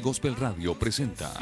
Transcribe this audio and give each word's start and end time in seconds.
Gospel 0.00 0.36
Radio 0.36 0.78
presenta 0.78 1.32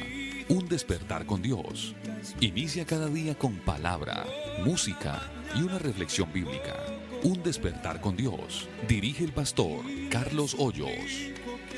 Un 0.48 0.68
despertar 0.68 1.26
con 1.26 1.42
Dios. 1.42 1.94
Inicia 2.40 2.84
cada 2.84 3.08
día 3.08 3.36
con 3.36 3.56
palabra, 3.56 4.24
música 4.64 5.20
y 5.54 5.62
una 5.62 5.78
reflexión 5.78 6.32
bíblica. 6.32 6.76
Un 7.22 7.42
despertar 7.42 8.00
con 8.00 8.16
Dios. 8.16 8.68
Dirige 8.88 9.24
el 9.24 9.32
pastor 9.32 9.84
Carlos 10.10 10.56
Hoyos. 10.58 10.90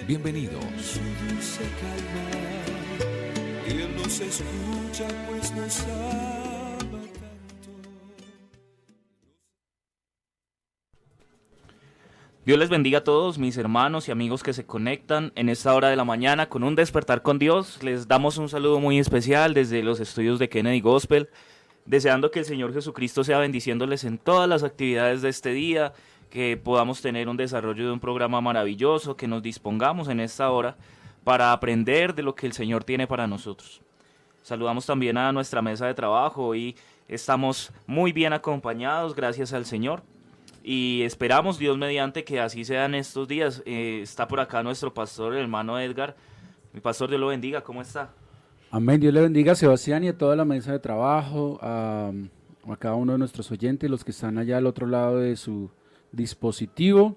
Bienvenidos. 0.06 1.00
Dios 12.48 12.59
les 12.59 12.70
bendiga 12.70 13.00
a 13.00 13.04
todos 13.04 13.36
mis 13.36 13.59
hermanos 13.59 14.09
y 14.09 14.10
amigos 14.10 14.42
que 14.42 14.54
se 14.54 14.64
conectan 14.64 15.32
en 15.34 15.50
esta 15.50 15.75
hora 15.75 15.91
de 15.91 15.97
la 15.97 16.06
mañana 16.06 16.48
con 16.48 16.64
un 16.64 16.75
despertar 16.75 17.20
con 17.20 17.38
Dios. 17.38 17.82
Les 17.82 18.09
damos 18.09 18.38
un 18.38 18.48
saludo 18.48 18.81
muy 18.81 18.98
especial 18.98 19.53
desde 19.53 19.82
los 19.82 20.00
estudios 20.00 20.38
de 20.38 20.48
Kennedy 20.48 20.81
Gospel, 20.81 21.28
deseando 21.84 22.31
que 22.31 22.38
el 22.38 22.47
Señor 22.47 22.72
Jesucristo 22.72 23.22
sea 23.22 23.36
bendiciéndoles 23.36 24.04
en 24.04 24.16
todas 24.16 24.48
las 24.48 24.62
actividades 24.62 25.20
de 25.20 25.28
este 25.28 25.50
día, 25.50 25.92
que 26.31 26.56
podamos 26.56 27.03
tener 27.03 27.28
un 27.28 27.36
desarrollo 27.36 27.84
de 27.84 27.92
un 27.92 28.00
programa 28.00 28.41
maravilloso, 28.41 29.15
que 29.15 29.28
nos 29.28 29.42
dispongamos 29.42 30.09
en 30.09 30.19
esta 30.19 30.50
hora 30.50 30.78
para 31.25 31.53
aprender 31.53 32.15
de 32.15 32.22
lo 32.22 32.34
que 32.34 32.47
el 32.47 32.54
Señor 32.54 32.82
tiene 32.82 33.06
para 33.06 33.26
nosotros. 33.26 33.82
Saludamos 34.42 34.86
también 34.86 35.19
a 35.19 35.32
nuestra 35.32 35.60
mesa 35.60 35.86
de 35.86 35.92
trabajo 35.92 36.54
y 36.54 36.76
estamos 37.09 37.72
muy 37.86 38.12
bien 38.12 38.32
acompañados, 38.32 39.15
gracias 39.15 39.53
al 39.53 39.66
Señor. 39.66 40.03
Y 40.71 41.01
esperamos, 41.01 41.59
Dios 41.59 41.79
mediante, 41.79 42.25
que 42.25 42.41
así 42.41 42.62
sean 42.62 42.95
estos 42.95 43.27
días. 43.27 43.62
Eh, 43.65 44.01
está 44.03 44.29
por 44.29 44.39
acá 44.39 44.62
nuestro 44.62 44.93
pastor, 44.93 45.33
el 45.33 45.41
hermano 45.41 45.81
Edgar. 45.81 46.15
Mi 46.75 46.81
pastor, 46.83 47.09
Dios 47.09 47.19
lo 47.19 47.29
bendiga. 47.29 47.62
¿Cómo 47.62 47.81
está? 47.81 48.11
Amén. 48.71 49.01
Dios 49.01 49.15
le 49.15 49.23
bendiga 49.23 49.53
a 49.53 49.55
Sebastián 49.55 50.05
y 50.05 50.09
a 50.09 50.19
toda 50.19 50.37
la 50.37 50.45
mesa 50.45 50.71
de 50.71 50.78
trabajo, 50.78 51.59
a, 51.62 52.12
a 52.69 52.77
cada 52.77 52.97
uno 52.97 53.12
de 53.12 53.19
nuestros 53.19 53.51
oyentes, 53.51 53.89
los 53.89 54.05
que 54.05 54.11
están 54.11 54.37
allá 54.37 54.59
al 54.59 54.67
otro 54.67 54.87
lado 54.87 55.21
de 55.21 55.37
su 55.37 55.71
dispositivo. 56.12 57.17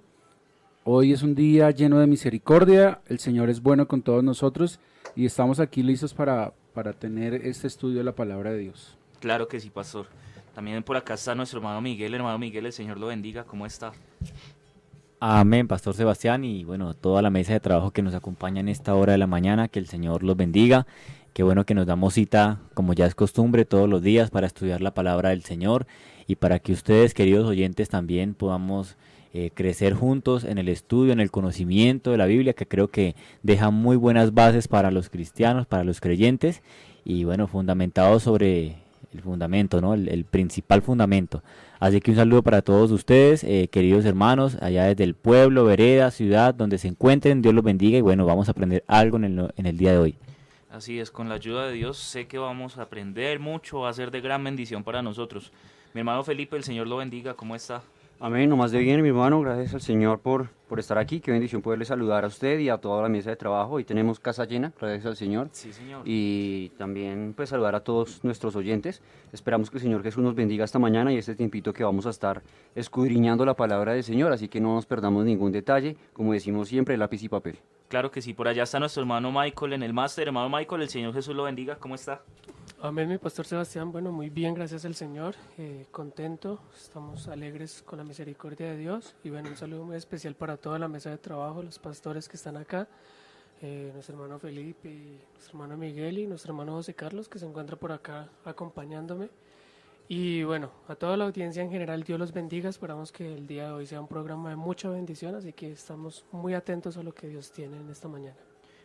Hoy 0.86 1.12
es 1.12 1.22
un 1.22 1.36
día 1.36 1.72
lleno 1.72 2.00
de 2.00 2.08
misericordia. 2.08 3.02
El 3.08 3.20
Señor 3.20 3.50
es 3.50 3.62
bueno 3.62 3.86
con 3.86 4.02
todos 4.02 4.24
nosotros 4.24 4.80
y 5.14 5.26
estamos 5.26 5.60
aquí 5.60 5.84
listos 5.84 6.14
para, 6.14 6.54
para 6.74 6.94
tener 6.94 7.34
este 7.34 7.68
estudio 7.68 7.98
de 7.98 8.06
la 8.06 8.16
palabra 8.16 8.52
de 8.54 8.60
Dios. 8.60 8.98
Claro 9.20 9.50
que 9.50 9.60
sí, 9.60 9.70
pastor. 9.70 10.06
También 10.54 10.84
por 10.84 10.98
acá 10.98 11.14
está 11.14 11.34
nuestro 11.36 11.60
hermano 11.60 11.82
Miguel. 11.82 12.14
Hermano 12.14 12.38
Miguel, 12.38 12.66
el 12.66 12.74
Señor 12.74 13.00
lo 13.00 13.08
bendiga. 13.08 13.44
¿Cómo 13.44 13.66
está? 13.66 13.94
Amén, 15.24 15.68
Pastor 15.68 15.94
Sebastián, 15.94 16.44
y 16.44 16.64
bueno, 16.64 16.96
toda 16.96 17.22
la 17.22 17.30
mesa 17.30 17.54
de 17.54 17.60
trabajo 17.60 17.92
que 17.92 18.02
nos 18.02 18.16
acompaña 18.16 18.60
en 18.60 18.68
esta 18.68 18.96
hora 18.96 19.12
de 19.12 19.20
la 19.20 19.28
mañana, 19.28 19.68
que 19.68 19.78
el 19.78 19.86
Señor 19.86 20.24
los 20.24 20.36
bendiga. 20.36 20.88
Qué 21.34 21.44
bueno 21.44 21.64
que 21.64 21.76
nos 21.76 21.86
damos 21.86 22.16
cita, 22.16 22.60
como 22.74 22.94
ya 22.94 23.06
es 23.06 23.14
costumbre, 23.14 23.64
todos 23.64 23.88
los 23.88 24.02
días 24.02 24.32
para 24.32 24.48
estudiar 24.48 24.82
la 24.82 24.96
palabra 24.96 25.30
del 25.30 25.44
Señor 25.44 25.86
y 26.26 26.38
para 26.38 26.58
que 26.58 26.74
ustedes, 26.74 27.14
queridos 27.14 27.48
oyentes, 27.48 27.88
también 27.88 28.34
podamos 28.34 28.98
eh, 29.34 29.52
crecer 29.54 29.94
juntos 29.94 30.44
en 30.44 30.58
el 30.58 30.68
estudio, 30.68 31.14
en 31.14 31.20
el 31.20 31.30
conocimiento 31.30 32.10
de 32.10 32.18
la 32.18 32.26
Biblia, 32.26 32.54
que 32.54 32.68
creo 32.68 32.90
que 32.90 33.16
deja 33.44 33.70
muy 33.70 33.98
buenas 33.98 34.34
bases 34.34 34.68
para 34.68 34.90
los 34.90 35.12
cristianos, 35.12 35.68
para 35.68 35.84
los 35.84 36.02
creyentes, 36.02 36.64
y 37.06 37.26
bueno, 37.26 37.48
fundamentado 37.48 38.20
sobre 38.20 38.78
el 39.14 39.22
fundamento, 39.22 39.82
¿no? 39.82 39.94
El, 39.94 40.26
principal 40.26 40.82
fundamento. 40.82 41.44
Así 41.80 42.00
que 42.00 42.12
un 42.12 42.18
saludo 42.18 42.44
para 42.44 42.62
todos 42.62 42.92
ustedes, 42.92 43.44
eh, 43.44 43.68
queridos 43.72 44.06
hermanos, 44.06 44.58
allá 44.62 44.86
desde 44.86 45.04
el 45.04 45.16
pueblo, 45.16 45.66
vereda, 45.66 46.12
ciudad, 46.12 46.54
donde 46.54 46.78
se 46.78 46.88
encuentren. 46.88 47.42
Dios 47.42 47.54
los 47.54 47.64
bendiga 47.64 47.98
y 47.98 48.02
bueno, 48.02 48.26
vamos 48.26 48.48
a 48.48 48.52
aprender 48.52 48.84
algo 48.88 49.18
en 49.18 49.24
el, 49.26 49.54
en 49.56 49.66
el 49.66 49.78
día 49.78 49.92
de 49.92 49.98
hoy. 49.98 50.18
Así 50.72 51.00
es, 51.00 51.12
con 51.12 51.28
la 51.28 51.36
ayuda 51.36 51.68
de 51.68 51.74
Dios 51.74 51.98
sé 51.98 52.28
que 52.28 52.38
vamos 52.38 52.78
a 52.78 52.84
aprender 52.84 53.40
mucho, 53.40 53.82
va 53.82 53.90
a 53.90 53.94
ser 53.94 54.10
de 54.10 54.22
gran 54.22 54.44
bendición 54.44 54.84
para 54.84 55.02
nosotros. 55.02 55.52
Mi 55.94 56.00
hermano 56.00 56.24
Felipe, 56.24 56.56
el 56.56 56.64
Señor 56.64 56.88
lo 56.88 56.98
bendiga. 56.98 57.34
¿Cómo 57.34 57.56
está? 57.56 57.82
Amén, 58.24 58.52
nomás 58.52 58.72
de 58.72 58.78
bien, 58.78 59.02
mi 59.02 59.08
hermano, 59.08 59.42
gracias 59.42 59.74
al 59.74 59.82
Señor 59.82 60.20
por, 60.20 60.50
por 60.70 60.80
estar 60.80 61.00
aquí, 61.00 61.22
qué 61.22 61.32
bendición 61.32 61.64
poderle 61.64 61.86
saludar 61.86 62.24
a 62.24 62.28
usted 62.28 62.60
y 62.60 62.70
a 62.70 62.78
toda 62.78 63.02
la 63.02 63.10
mesa 63.10 63.32
de 63.32 63.36
trabajo. 63.36 63.72
Hoy 63.74 63.84
tenemos 63.84 64.20
casa 64.20 64.46
llena, 64.46 64.72
gracias 64.80 65.08
al 65.08 65.16
Señor. 65.16 65.50
Sí, 65.54 65.74
señor. 65.74 66.04
Y 66.06 66.70
también 66.78 67.34
pues 67.36 67.50
saludar 67.50 67.74
a 67.74 67.80
todos 67.80 68.24
nuestros 68.24 68.56
oyentes. 68.56 69.02
Esperamos 69.34 69.72
que 69.72 69.78
el 69.78 69.82
Señor 69.82 70.04
Jesús 70.04 70.22
nos 70.24 70.36
bendiga 70.36 70.64
esta 70.64 70.78
mañana 70.78 71.12
y 71.12 71.18
este 71.18 71.34
tiempito 71.34 71.74
que 71.74 71.84
vamos 71.84 72.06
a 72.06 72.12
estar 72.12 72.44
escudriñando 72.76 73.44
la 73.44 73.56
palabra 73.56 73.94
del 73.94 74.04
Señor, 74.04 74.32
así 74.32 74.48
que 74.50 74.62
no 74.62 74.76
nos 74.76 74.86
perdamos 74.86 75.26
ningún 75.26 75.52
detalle, 75.52 75.98
como 76.14 76.34
decimos 76.34 76.68
siempre, 76.68 76.98
lápiz 76.98 77.24
y 77.24 77.28
papel. 77.28 77.58
Claro 77.88 78.12
que 78.12 78.22
sí, 78.22 78.36
por 78.36 78.48
allá 78.48 78.62
está 78.64 78.80
nuestro 78.80 79.02
hermano 79.02 79.32
Michael 79.32 79.74
en 79.74 79.82
el 79.82 79.94
máster. 79.94 80.28
Hermano 80.28 80.56
Michael, 80.56 80.84
el 80.84 80.90
Señor 80.90 81.14
Jesús 81.16 81.36
lo 81.36 81.44
bendiga. 81.44 81.78
¿Cómo 81.78 81.96
está? 81.96 82.22
Amén, 82.84 83.08
mi 83.08 83.20
pastor 83.20 83.46
Sebastián. 83.46 83.92
Bueno, 83.92 84.12
muy 84.12 84.32
bien, 84.32 84.56
gracias 84.56 84.86
al 84.86 84.96
Señor. 84.96 85.36
Eh, 85.60 85.86
contento, 85.92 86.60
estamos 86.76 87.28
alegres 87.28 87.84
con 87.86 88.00
la 88.00 88.04
misericordia 88.04 88.72
de 88.72 88.78
Dios. 88.78 89.14
Y 89.24 89.30
bueno, 89.30 89.50
un 89.50 89.56
saludo 89.56 89.86
muy 89.86 89.96
especial 89.98 90.34
para 90.34 90.58
toda 90.58 90.80
la 90.80 90.88
mesa 90.88 91.12
de 91.12 91.20
trabajo, 91.20 91.62
los 91.62 91.78
pastores 91.78 92.28
que 92.28 92.38
están 92.38 92.58
acá, 92.58 92.88
eh, 93.62 93.92
nuestro 93.94 94.16
hermano 94.16 94.40
Felipe, 94.40 94.90
nuestro 95.32 95.52
hermano 95.52 95.78
Miguel 95.78 96.18
y 96.18 96.26
nuestro 96.26 96.54
hermano 96.54 96.72
José 96.72 96.96
Carlos, 96.96 97.30
que 97.30 97.38
se 97.38 97.46
encuentra 97.46 97.76
por 97.76 97.92
acá 97.92 98.28
acompañándome. 98.46 99.30
Y 100.08 100.42
bueno, 100.42 100.72
a 100.88 100.96
toda 100.96 101.16
la 101.18 101.26
audiencia 101.26 101.62
en 101.62 101.70
general, 101.70 102.04
Dios 102.04 102.18
los 102.18 102.34
bendiga. 102.34 102.68
Esperamos 102.68 103.12
que 103.12 103.32
el 103.32 103.46
día 103.46 103.66
de 103.66 103.74
hoy 103.74 103.86
sea 103.86 104.02
un 104.02 104.08
programa 104.08 104.50
de 104.50 104.56
mucha 104.56 104.90
bendición, 104.90 105.36
así 105.36 105.54
que 105.54 105.72
estamos 105.72 106.26
muy 106.32 106.56
atentos 106.56 106.98
a 106.98 107.04
lo 107.04 107.14
que 107.14 107.28
Dios 107.28 107.52
tiene 107.52 107.78
en 107.78 107.92
esta 107.92 108.08
mañana. 108.08 108.38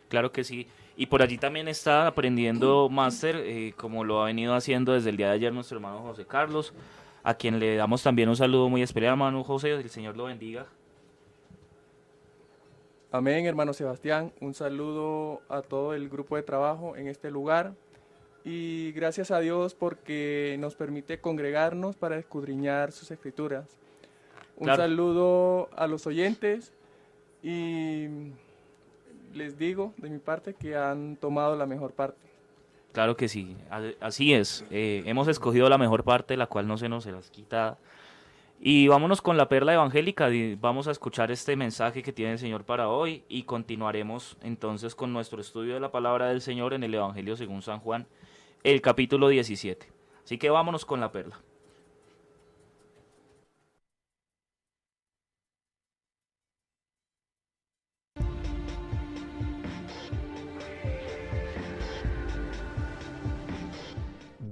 Claro 0.07 0.31
que 0.31 0.43
sí. 0.43 0.67
Y 0.99 1.05
por 1.05 1.21
allí 1.21 1.37
también 1.37 1.67
está 1.67 2.07
aprendiendo 2.07 2.89
máster, 2.89 3.35
eh, 3.37 3.73
como 3.77 4.03
lo 4.03 4.21
ha 4.21 4.25
venido 4.25 4.55
haciendo 4.55 4.93
desde 4.93 5.11
el 5.11 5.17
día 5.17 5.27
de 5.27 5.33
ayer 5.33 5.53
nuestro 5.53 5.77
hermano 5.77 5.99
José 5.99 6.25
Carlos, 6.25 6.73
a 7.23 7.35
quien 7.35 7.59
le 7.59 7.75
damos 7.75 8.01
también 8.01 8.29
un 8.29 8.35
saludo 8.35 8.67
muy 8.67 8.81
especial, 8.81 9.11
hermano 9.11 9.43
José, 9.43 9.73
el 9.73 9.89
Señor 9.91 10.17
lo 10.17 10.23
bendiga. 10.25 10.65
Amén, 13.11 13.45
hermano 13.45 13.73
Sebastián. 13.73 14.33
Un 14.41 14.53
saludo 14.53 15.41
a 15.49 15.61
todo 15.61 15.93
el 15.93 16.09
grupo 16.09 16.35
de 16.35 16.43
trabajo 16.43 16.95
en 16.97 17.07
este 17.07 17.31
lugar. 17.31 17.73
Y 18.43 18.91
gracias 18.93 19.29
a 19.31 19.39
Dios 19.39 19.75
porque 19.75 20.57
nos 20.59 20.75
permite 20.75 21.19
congregarnos 21.19 21.95
para 21.95 22.17
escudriñar 22.17 22.91
sus 22.91 23.11
escrituras. 23.11 23.77
Un 24.57 24.65
Claro. 24.65 24.83
saludo 24.83 25.69
a 25.75 25.85
los 25.87 26.07
oyentes 26.07 26.73
y 27.43 28.07
les 29.37 29.57
digo 29.57 29.93
de 29.97 30.09
mi 30.09 30.19
parte 30.19 30.53
que 30.53 30.75
han 30.75 31.15
tomado 31.15 31.55
la 31.55 31.65
mejor 31.65 31.93
parte. 31.93 32.17
Claro 32.91 33.15
que 33.15 33.27
sí, 33.27 33.55
así 33.99 34.33
es. 34.33 34.65
Eh, 34.71 35.03
hemos 35.05 35.27
escogido 35.27 35.69
la 35.69 35.77
mejor 35.77 36.03
parte, 36.03 36.35
la 36.35 36.47
cual 36.47 36.67
no 36.67 36.77
se 36.77 36.89
nos 36.89 37.05
las 37.05 37.29
quita. 37.29 37.77
Y 38.59 38.87
vámonos 38.87 39.21
con 39.21 39.37
la 39.37 39.47
perla 39.47 39.73
evangélica. 39.75 40.29
Vamos 40.59 40.87
a 40.87 40.91
escuchar 40.91 41.29
este 41.31 41.55
mensaje 41.55 42.01
que 42.01 42.11
tiene 42.11 42.33
el 42.33 42.39
Señor 42.39 42.63
para 42.63 42.89
hoy 42.89 43.23
y 43.29 43.43
continuaremos 43.43 44.35
entonces 44.41 44.95
con 44.95 45.13
nuestro 45.13 45.39
estudio 45.39 45.75
de 45.75 45.79
la 45.79 45.91
palabra 45.91 46.29
del 46.29 46.41
Señor 46.41 46.73
en 46.73 46.83
el 46.83 46.93
Evangelio 46.95 47.37
según 47.37 47.61
San 47.61 47.79
Juan, 47.79 48.07
el 48.63 48.81
capítulo 48.81 49.27
17. 49.27 49.87
Así 50.23 50.39
que 50.39 50.49
vámonos 50.49 50.83
con 50.83 50.99
la 50.99 51.11
perla. 51.11 51.39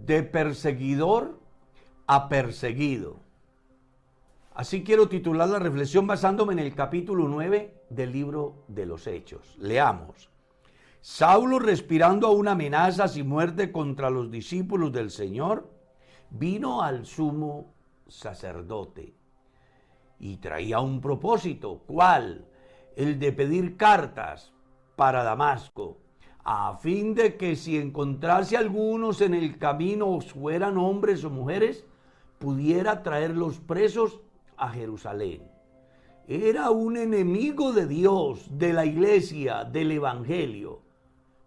De 0.05 0.23
perseguidor 0.23 1.39
a 2.07 2.29
perseguido. 2.29 3.19
Así 4.53 4.83
quiero 4.83 5.09
titular 5.09 5.49
la 5.49 5.59
reflexión 5.59 6.07
basándome 6.07 6.53
en 6.53 6.59
el 6.59 6.75
capítulo 6.75 7.27
9 7.27 7.83
del 7.89 8.11
libro 8.11 8.63
de 8.67 8.85
los 8.85 9.07
Hechos. 9.07 9.57
Leamos. 9.57 10.29
Saulo, 11.01 11.59
respirando 11.59 12.27
aún 12.27 12.47
amenazas 12.47 13.17
y 13.17 13.23
muerte 13.23 13.71
contra 13.71 14.09
los 14.09 14.31
discípulos 14.31 14.91
del 14.91 15.11
Señor, 15.11 15.69
vino 16.29 16.81
al 16.81 17.05
sumo 17.05 17.73
sacerdote 18.07 19.13
y 20.19 20.37
traía 20.37 20.79
un 20.79 21.01
propósito. 21.01 21.83
¿Cuál? 21.85 22.45
El 22.95 23.19
de 23.19 23.31
pedir 23.33 23.75
cartas 23.75 24.53
para 24.95 25.23
Damasco, 25.23 25.97
a 26.45 26.77
fin 26.77 27.15
de 27.15 27.37
que 27.37 27.55
si 27.55 27.75
encontrase 27.75 28.55
algunos 28.55 29.19
en 29.21 29.33
el 29.33 29.57
camino, 29.57 30.19
fueran 30.21 30.77
hombres 30.77 31.23
o 31.23 31.31
mujeres, 31.31 31.83
pudiera 32.37 33.01
traerlos 33.01 33.57
presos 33.57 34.21
a 34.55 34.69
Jerusalén. 34.69 35.41
Era 36.27 36.69
un 36.69 36.97
enemigo 36.97 37.73
de 37.73 37.87
Dios, 37.87 38.47
de 38.59 38.73
la 38.73 38.85
iglesia, 38.85 39.63
del 39.63 39.91
Evangelio. 39.91 40.81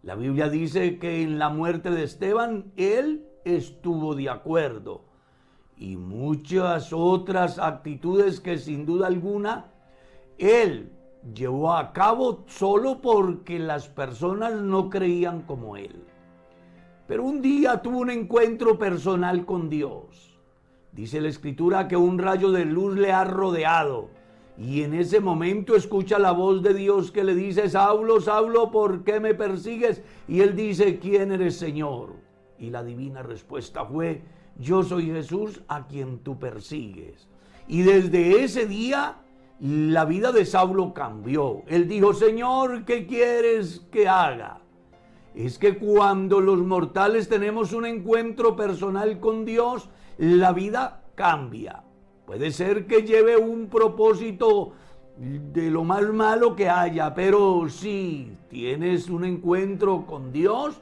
La 0.02 0.16
Biblia 0.16 0.48
dice 0.48 0.98
que 0.98 1.22
en 1.22 1.38
la 1.38 1.48
muerte 1.48 1.90
de 1.90 2.02
Esteban 2.02 2.72
él 2.76 3.24
estuvo 3.44 4.14
de 4.14 4.28
acuerdo. 4.28 5.04
y 5.80 5.96
muchas 5.96 6.92
otras 6.92 7.60
actitudes 7.60 8.40
que 8.40 8.58
sin 8.58 8.84
duda 8.84 9.06
alguna 9.06 9.66
él 10.36 10.90
llevó 11.34 11.72
a 11.72 11.92
cabo 11.92 12.44
solo 12.46 13.00
porque 13.00 13.58
las 13.58 13.88
personas 13.88 14.60
no 14.60 14.90
creían 14.90 15.42
como 15.42 15.76
él. 15.76 16.04
Pero 17.06 17.24
un 17.24 17.40
día 17.40 17.80
tuvo 17.80 18.00
un 18.00 18.10
encuentro 18.10 18.78
personal 18.78 19.44
con 19.46 19.68
Dios. 19.68 20.38
Dice 20.92 21.20
la 21.20 21.28
escritura 21.28 21.88
que 21.88 21.96
un 21.96 22.18
rayo 22.18 22.50
de 22.50 22.64
luz 22.64 22.96
le 22.96 23.12
ha 23.12 23.24
rodeado. 23.24 24.10
Y 24.58 24.82
en 24.82 24.92
ese 24.92 25.20
momento 25.20 25.76
escucha 25.76 26.18
la 26.18 26.32
voz 26.32 26.62
de 26.62 26.74
Dios 26.74 27.12
que 27.12 27.22
le 27.22 27.34
dice, 27.34 27.70
Saulo, 27.70 28.20
Saulo, 28.20 28.70
¿por 28.70 29.04
qué 29.04 29.20
me 29.20 29.34
persigues? 29.34 30.02
Y 30.26 30.40
él 30.40 30.56
dice, 30.56 30.98
¿quién 30.98 31.32
eres 31.32 31.56
Señor? 31.56 32.16
Y 32.58 32.70
la 32.70 32.82
divina 32.82 33.22
respuesta 33.22 33.84
fue, 33.84 34.22
yo 34.58 34.82
soy 34.82 35.06
Jesús 35.06 35.62
a 35.68 35.86
quien 35.86 36.18
tú 36.18 36.38
persigues. 36.38 37.28
Y 37.68 37.82
desde 37.82 38.42
ese 38.42 38.66
día 38.66 39.18
la 39.60 40.04
vida 40.04 40.32
de 40.32 40.44
Saulo 40.44 40.94
cambió. 40.94 41.62
Él 41.66 41.88
dijo, 41.88 42.14
Señor, 42.14 42.84
¿qué 42.84 43.06
quieres 43.06 43.86
que 43.90 44.08
haga? 44.08 44.60
Es 45.34 45.58
que 45.58 45.78
cuando 45.78 46.40
los 46.40 46.58
mortales 46.58 47.28
tenemos 47.28 47.72
un 47.72 47.86
encuentro 47.86 48.56
personal 48.56 49.20
con 49.20 49.44
Dios, 49.44 49.88
la 50.16 50.52
vida 50.52 51.02
cambia. 51.14 51.82
Puede 52.26 52.50
ser 52.50 52.86
que 52.86 53.02
lleve 53.02 53.36
un 53.36 53.68
propósito 53.68 54.72
de 55.16 55.70
lo 55.70 55.82
más 55.82 56.04
malo 56.12 56.54
que 56.54 56.68
haya, 56.68 57.14
pero 57.14 57.68
si 57.68 58.36
tienes 58.48 59.08
un 59.08 59.24
encuentro 59.24 60.06
con 60.06 60.32
Dios, 60.32 60.80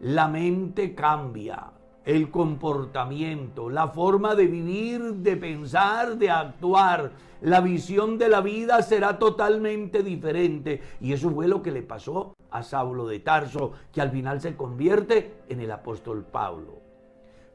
la 0.00 0.28
mente 0.28 0.94
cambia 0.94 1.73
el 2.04 2.30
comportamiento, 2.30 3.70
la 3.70 3.88
forma 3.88 4.34
de 4.34 4.46
vivir, 4.46 5.00
de 5.14 5.36
pensar, 5.36 6.18
de 6.18 6.30
actuar, 6.30 7.12
la 7.40 7.60
visión 7.60 8.18
de 8.18 8.28
la 8.28 8.40
vida 8.40 8.82
será 8.82 9.18
totalmente 9.18 10.02
diferente. 10.02 10.82
Y 11.00 11.12
eso 11.12 11.30
fue 11.30 11.48
lo 11.48 11.62
que 11.62 11.72
le 11.72 11.82
pasó 11.82 12.34
a 12.50 12.62
Saulo 12.62 13.06
de 13.06 13.20
Tarso, 13.20 13.72
que 13.92 14.00
al 14.00 14.10
final 14.10 14.40
se 14.40 14.56
convierte 14.56 15.32
en 15.48 15.60
el 15.60 15.70
apóstol 15.70 16.24
Pablo. 16.30 16.78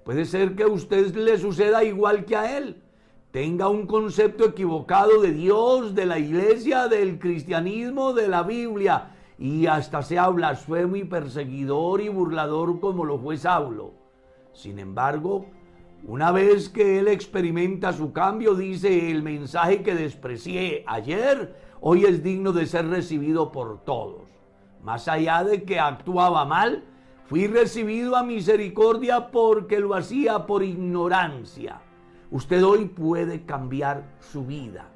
Puede 0.04 0.26
ser 0.26 0.56
que 0.56 0.64
a 0.64 0.68
usted 0.68 1.16
le 1.16 1.38
suceda 1.38 1.84
igual 1.84 2.26
que 2.26 2.36
a 2.36 2.58
él. 2.58 2.82
Tenga 3.32 3.70
un 3.70 3.86
concepto 3.86 4.46
equivocado 4.46 5.22
de 5.22 5.32
Dios, 5.32 5.94
de 5.94 6.08
la 6.08 6.18
iglesia, 6.18 6.88
del 6.88 7.20
cristianismo, 7.20 8.14
de 8.14 8.28
la 8.28 8.42
Biblia, 8.42 9.16
y 9.38 9.68
hasta 9.68 10.02
sea 10.02 10.30
blasfemo 10.30 10.96
y 10.96 11.04
perseguidor 11.04 12.02
y 12.02 12.10
burlador 12.10 12.80
como 12.80 13.06
lo 13.06 13.20
fue 13.20 13.38
Saulo. 13.38 13.99
Sin 14.60 14.78
embargo, 14.78 15.46
una 16.04 16.34
vez 16.34 16.68
que 16.68 17.00
él 17.00 17.08
experimenta 17.08 17.94
su 17.94 18.12
cambio, 18.12 18.56
dice 18.56 19.10
el 19.10 19.24
mensaje 19.24 19.84
que 19.84 19.96
desprecié 19.96 20.84
ayer, 20.86 21.56
hoy 21.80 22.04
es 22.04 22.22
digno 22.24 22.52
de 22.52 22.66
ser 22.66 22.90
recibido 22.90 23.54
por 23.54 23.86
todos. 23.86 24.24
Más 24.84 25.08
allá 25.08 25.46
de 25.46 25.64
que 25.64 25.80
actuaba 25.80 26.44
mal, 26.44 26.84
fui 27.28 27.48
recibido 27.48 28.18
a 28.18 28.24
misericordia 28.24 29.32
porque 29.32 29.80
lo 29.80 29.96
hacía 29.96 30.46
por 30.46 30.62
ignorancia. 30.62 31.80
Usted 32.30 32.62
hoy 32.62 32.84
puede 32.84 33.46
cambiar 33.46 34.04
su 34.20 34.46
vida. 34.46 34.90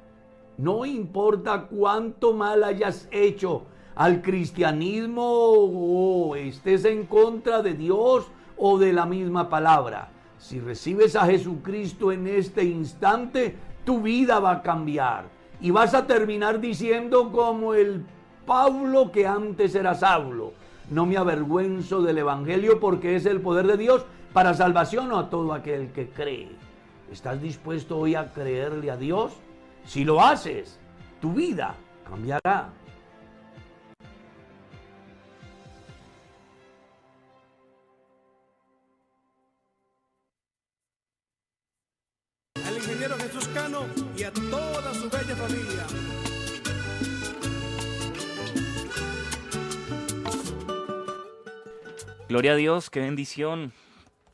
No 0.58 0.84
importa 0.84 1.68
cuánto 1.68 2.34
mal 2.34 2.64
hayas 2.64 3.08
hecho 3.10 3.62
al 3.94 4.20
cristianismo 4.20 5.24
o 5.24 6.36
estés 6.36 6.84
en 6.84 7.06
contra 7.06 7.62
de 7.62 7.72
Dios 7.72 8.30
o 8.56 8.78
de 8.78 8.92
la 8.92 9.06
misma 9.06 9.48
palabra. 9.48 10.08
Si 10.38 10.60
recibes 10.60 11.16
a 11.16 11.26
Jesucristo 11.26 12.12
en 12.12 12.26
este 12.26 12.64
instante, 12.64 13.56
tu 13.84 14.02
vida 14.02 14.40
va 14.40 14.52
a 14.52 14.62
cambiar. 14.62 15.24
Y 15.60 15.70
vas 15.70 15.94
a 15.94 16.06
terminar 16.06 16.60
diciendo 16.60 17.32
como 17.32 17.74
el 17.74 18.04
Pablo 18.44 19.10
que 19.10 19.26
antes 19.26 19.74
era 19.74 19.94
Saulo. 19.94 20.52
No 20.90 21.06
me 21.06 21.16
avergüenzo 21.16 22.02
del 22.02 22.18
Evangelio 22.18 22.78
porque 22.78 23.16
es 23.16 23.24
el 23.24 23.40
poder 23.40 23.66
de 23.66 23.76
Dios 23.76 24.04
para 24.32 24.52
salvación 24.52 25.12
a 25.12 25.30
todo 25.30 25.54
aquel 25.54 25.92
que 25.92 26.08
cree. 26.08 26.50
¿Estás 27.10 27.40
dispuesto 27.40 27.98
hoy 27.98 28.14
a 28.14 28.32
creerle 28.32 28.90
a 28.90 28.96
Dios? 28.96 29.32
Si 29.84 30.04
lo 30.04 30.20
haces, 30.20 30.78
tu 31.20 31.32
vida 31.32 31.74
cambiará. 32.08 32.70
Y 44.16 44.22
a 44.22 44.30
toda 44.32 44.94
su 44.94 45.08
bella 45.08 45.36
familia. 45.36 45.86
Gloria 52.28 52.52
a 52.52 52.56
Dios, 52.56 52.90
qué 52.90 53.00
bendición. 53.00 53.72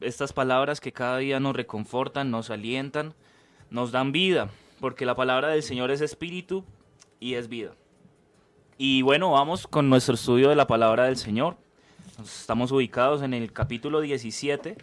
Estas 0.01 0.33
palabras 0.33 0.81
que 0.81 0.93
cada 0.93 1.19
día 1.19 1.39
nos 1.39 1.55
reconfortan, 1.55 2.31
nos 2.31 2.51
alientan, 2.51 3.15
nos 3.71 3.93
dan 3.93 4.13
vida, 4.13 4.49
porque 4.81 5.07
la 5.07 5.15
palabra 5.15 5.49
del 5.49 5.63
Señor 5.63 5.91
es 5.91 6.01
espíritu 6.01 6.65
y 7.21 7.35
es 7.35 7.49
vida. 7.49 7.75
Y 8.79 9.03
bueno, 9.03 9.33
vamos 9.33 9.67
con 9.67 9.89
nuestro 9.91 10.15
estudio 10.15 10.49
de 10.49 10.57
la 10.57 10.67
palabra 10.67 11.05
del 11.05 11.17
Señor. 11.17 11.57
Estamos 12.23 12.73
ubicados 12.73 13.23
en 13.23 13.35
el 13.35 13.53
capítulo 13.53 14.01
17 14.01 14.77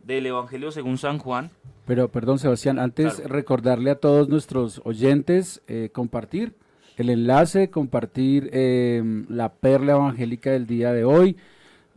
del 0.00 0.26
Evangelio 0.26 0.70
según 0.70 0.98
San 0.98 1.18
Juan. 1.18 1.50
Pero, 1.86 2.08
perdón, 2.08 2.38
Sebastián, 2.38 2.78
antes 2.78 3.22
recordarle 3.24 3.90
a 3.90 3.96
todos 3.96 4.28
nuestros 4.28 4.80
oyentes 4.84 5.62
eh, 5.66 5.90
compartir 5.92 6.54
el 6.96 7.10
enlace, 7.10 7.70
compartir 7.70 8.48
em, 8.52 9.26
la 9.28 9.52
perla 9.52 9.92
evangélica 9.92 10.50
del 10.50 10.66
día 10.66 10.92
de 10.92 11.04
hoy. 11.04 11.36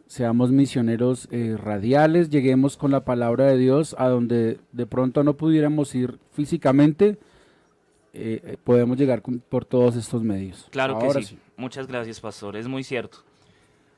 Seamos 0.07 0.51
misioneros 0.51 1.27
eh, 1.31 1.55
radiales, 1.57 2.29
lleguemos 2.29 2.75
con 2.75 2.91
la 2.91 3.05
palabra 3.05 3.45
de 3.45 3.57
Dios 3.57 3.95
a 3.97 4.07
donde 4.07 4.59
de 4.71 4.85
pronto 4.85 5.23
no 5.23 5.35
pudiéramos 5.35 5.93
ir 5.95 6.17
físicamente, 6.31 7.17
eh, 8.13 8.57
podemos 8.63 8.97
llegar 8.97 9.21
por 9.21 9.65
todos 9.65 9.95
estos 9.95 10.23
medios. 10.23 10.67
Claro 10.71 10.99
que 10.99 11.23
sí. 11.23 11.37
Muchas 11.55 11.87
gracias, 11.87 12.19
pastor. 12.19 12.57
Es 12.57 12.67
muy 12.67 12.83
cierto. 12.83 13.19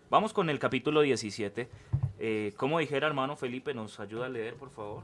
Vamos 0.10 0.34
con 0.34 0.50
el 0.50 0.60
capítulo 0.60 1.01
17. 1.01 1.67
como 2.58 2.79
dijera 2.79 3.08
hermano 3.08 3.36
Felipe, 3.36 3.74
¿nos 3.74 4.00
ayuda 4.00 4.25
a 4.25 4.29
leer, 4.29 4.55
por 4.55 4.69
favor? 4.72 5.03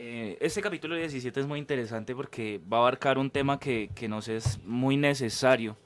Eh, 0.00 0.38
este 0.40 0.62
capítulo 0.62 0.94
17 0.94 1.40
es 1.40 1.46
muy 1.48 1.58
interesante 1.58 2.14
porque 2.14 2.60
va 2.72 2.76
a 2.76 2.80
abarcar 2.82 3.18
un 3.18 3.30
tema 3.30 3.58
que, 3.58 3.90
nos 4.08 4.28
es 4.28 4.60
muy 4.64 4.96
necesario 4.96 5.76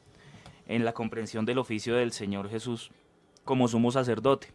en 0.68 0.84
la 0.84 0.92
comprensión 0.92 1.46
del 1.46 1.56
oficio 1.56 1.96
del 1.96 2.12
Señor 2.12 2.50
Jesús 2.50 2.90
como 3.46 3.68
sumo 3.68 3.90
sacerdote. 3.90 4.48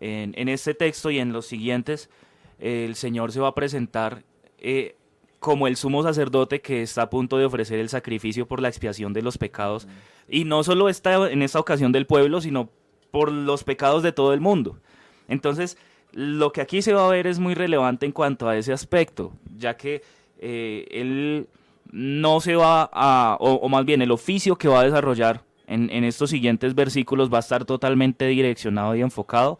En, 0.00 0.48
este 0.48 0.74
texto 0.74 1.12
y 1.12 1.20
en 1.20 1.32
los 1.32 1.46
siguientes, 1.46 2.10
el 2.58 2.96
Señor 2.96 3.30
se 3.30 3.38
va 3.38 3.46
a 3.46 3.54
presentar 3.54 4.24
eh, 4.58 4.96
como 5.38 5.68
el 5.68 5.76
sumo 5.76 6.02
sacerdote 6.02 6.60
que 6.60 6.82
está 6.82 7.02
a 7.02 7.10
punto 7.10 7.38
de 7.38 7.44
ofrecer 7.44 7.78
el 7.78 7.88
sacrificio 7.88 8.48
por 8.48 8.60
la 8.60 8.66
expiación 8.66 9.12
de 9.12 9.22
los 9.22 9.38
pecados. 9.38 9.86
Y 10.28 10.42
no 10.42 10.64
solo 10.64 10.88
está 10.88 11.30
en 11.30 11.42
esta 11.42 11.60
ocasión 11.60 11.92
del 11.92 12.06
pueblo, 12.06 12.40
sino 12.40 12.68
por 13.12 13.30
los 13.30 13.62
pecados 13.62 14.02
de 14.02 14.10
todo 14.10 14.34
el 14.34 14.40
mundo. 14.40 14.80
Entonces, 15.28 15.78
lo 16.12 16.52
que 16.52 16.60
aquí 16.60 16.82
se 16.82 16.92
va 16.92 17.06
a 17.06 17.10
ver 17.10 17.26
es 17.26 17.38
muy 17.38 17.54
relevante 17.54 18.06
en 18.06 18.12
cuanto 18.12 18.48
a 18.48 18.56
ese 18.56 18.72
aspecto, 18.72 19.32
ya 19.56 19.76
que 19.76 20.02
eh, 20.38 20.86
él 20.90 21.48
no 21.90 22.40
se 22.40 22.56
va 22.56 22.88
a, 22.92 23.36
o, 23.40 23.68
más 23.68 23.84
bien 23.84 24.02
el 24.02 24.10
oficio 24.10 24.56
que 24.56 24.68
va 24.68 24.80
a 24.80 24.84
desarrollar 24.84 25.42
en, 25.66 26.04
estos 26.04 26.30
siguientes 26.30 26.74
versículos 26.74 27.32
va 27.32 27.38
a 27.38 27.40
estar 27.40 27.64
totalmente 27.64 28.26
direccionado 28.26 28.94
y 28.94 29.00
enfocado 29.00 29.58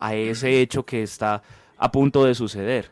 a 0.00 0.14
ese 0.16 0.60
hecho 0.60 0.84
que 0.84 1.02
está 1.02 1.42
a 1.76 1.92
punto 1.92 2.24
de 2.24 2.34
suceder. 2.34 2.90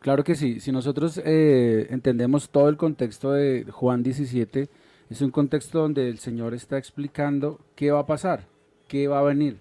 Claro 0.00 0.24
que 0.24 0.34
sí, 0.34 0.58
si 0.58 0.72
nosotros 0.72 1.20
eh, 1.24 1.86
entendemos 1.90 2.48
todo 2.48 2.68
el 2.68 2.76
contexto 2.76 3.32
de 3.32 3.64
Juan 3.70 4.02
17, 4.02 4.68
es 5.10 5.20
un 5.20 5.30
contexto 5.30 5.80
donde 5.80 6.08
el 6.08 6.18
Señor 6.18 6.54
está 6.54 6.78
explicando 6.78 7.60
qué 7.76 7.92
va 7.92 8.00
a 8.00 8.06
pasar, 8.06 8.46
qué 8.88 9.06
va 9.06 9.20
a 9.20 9.22
venir. 9.22 9.58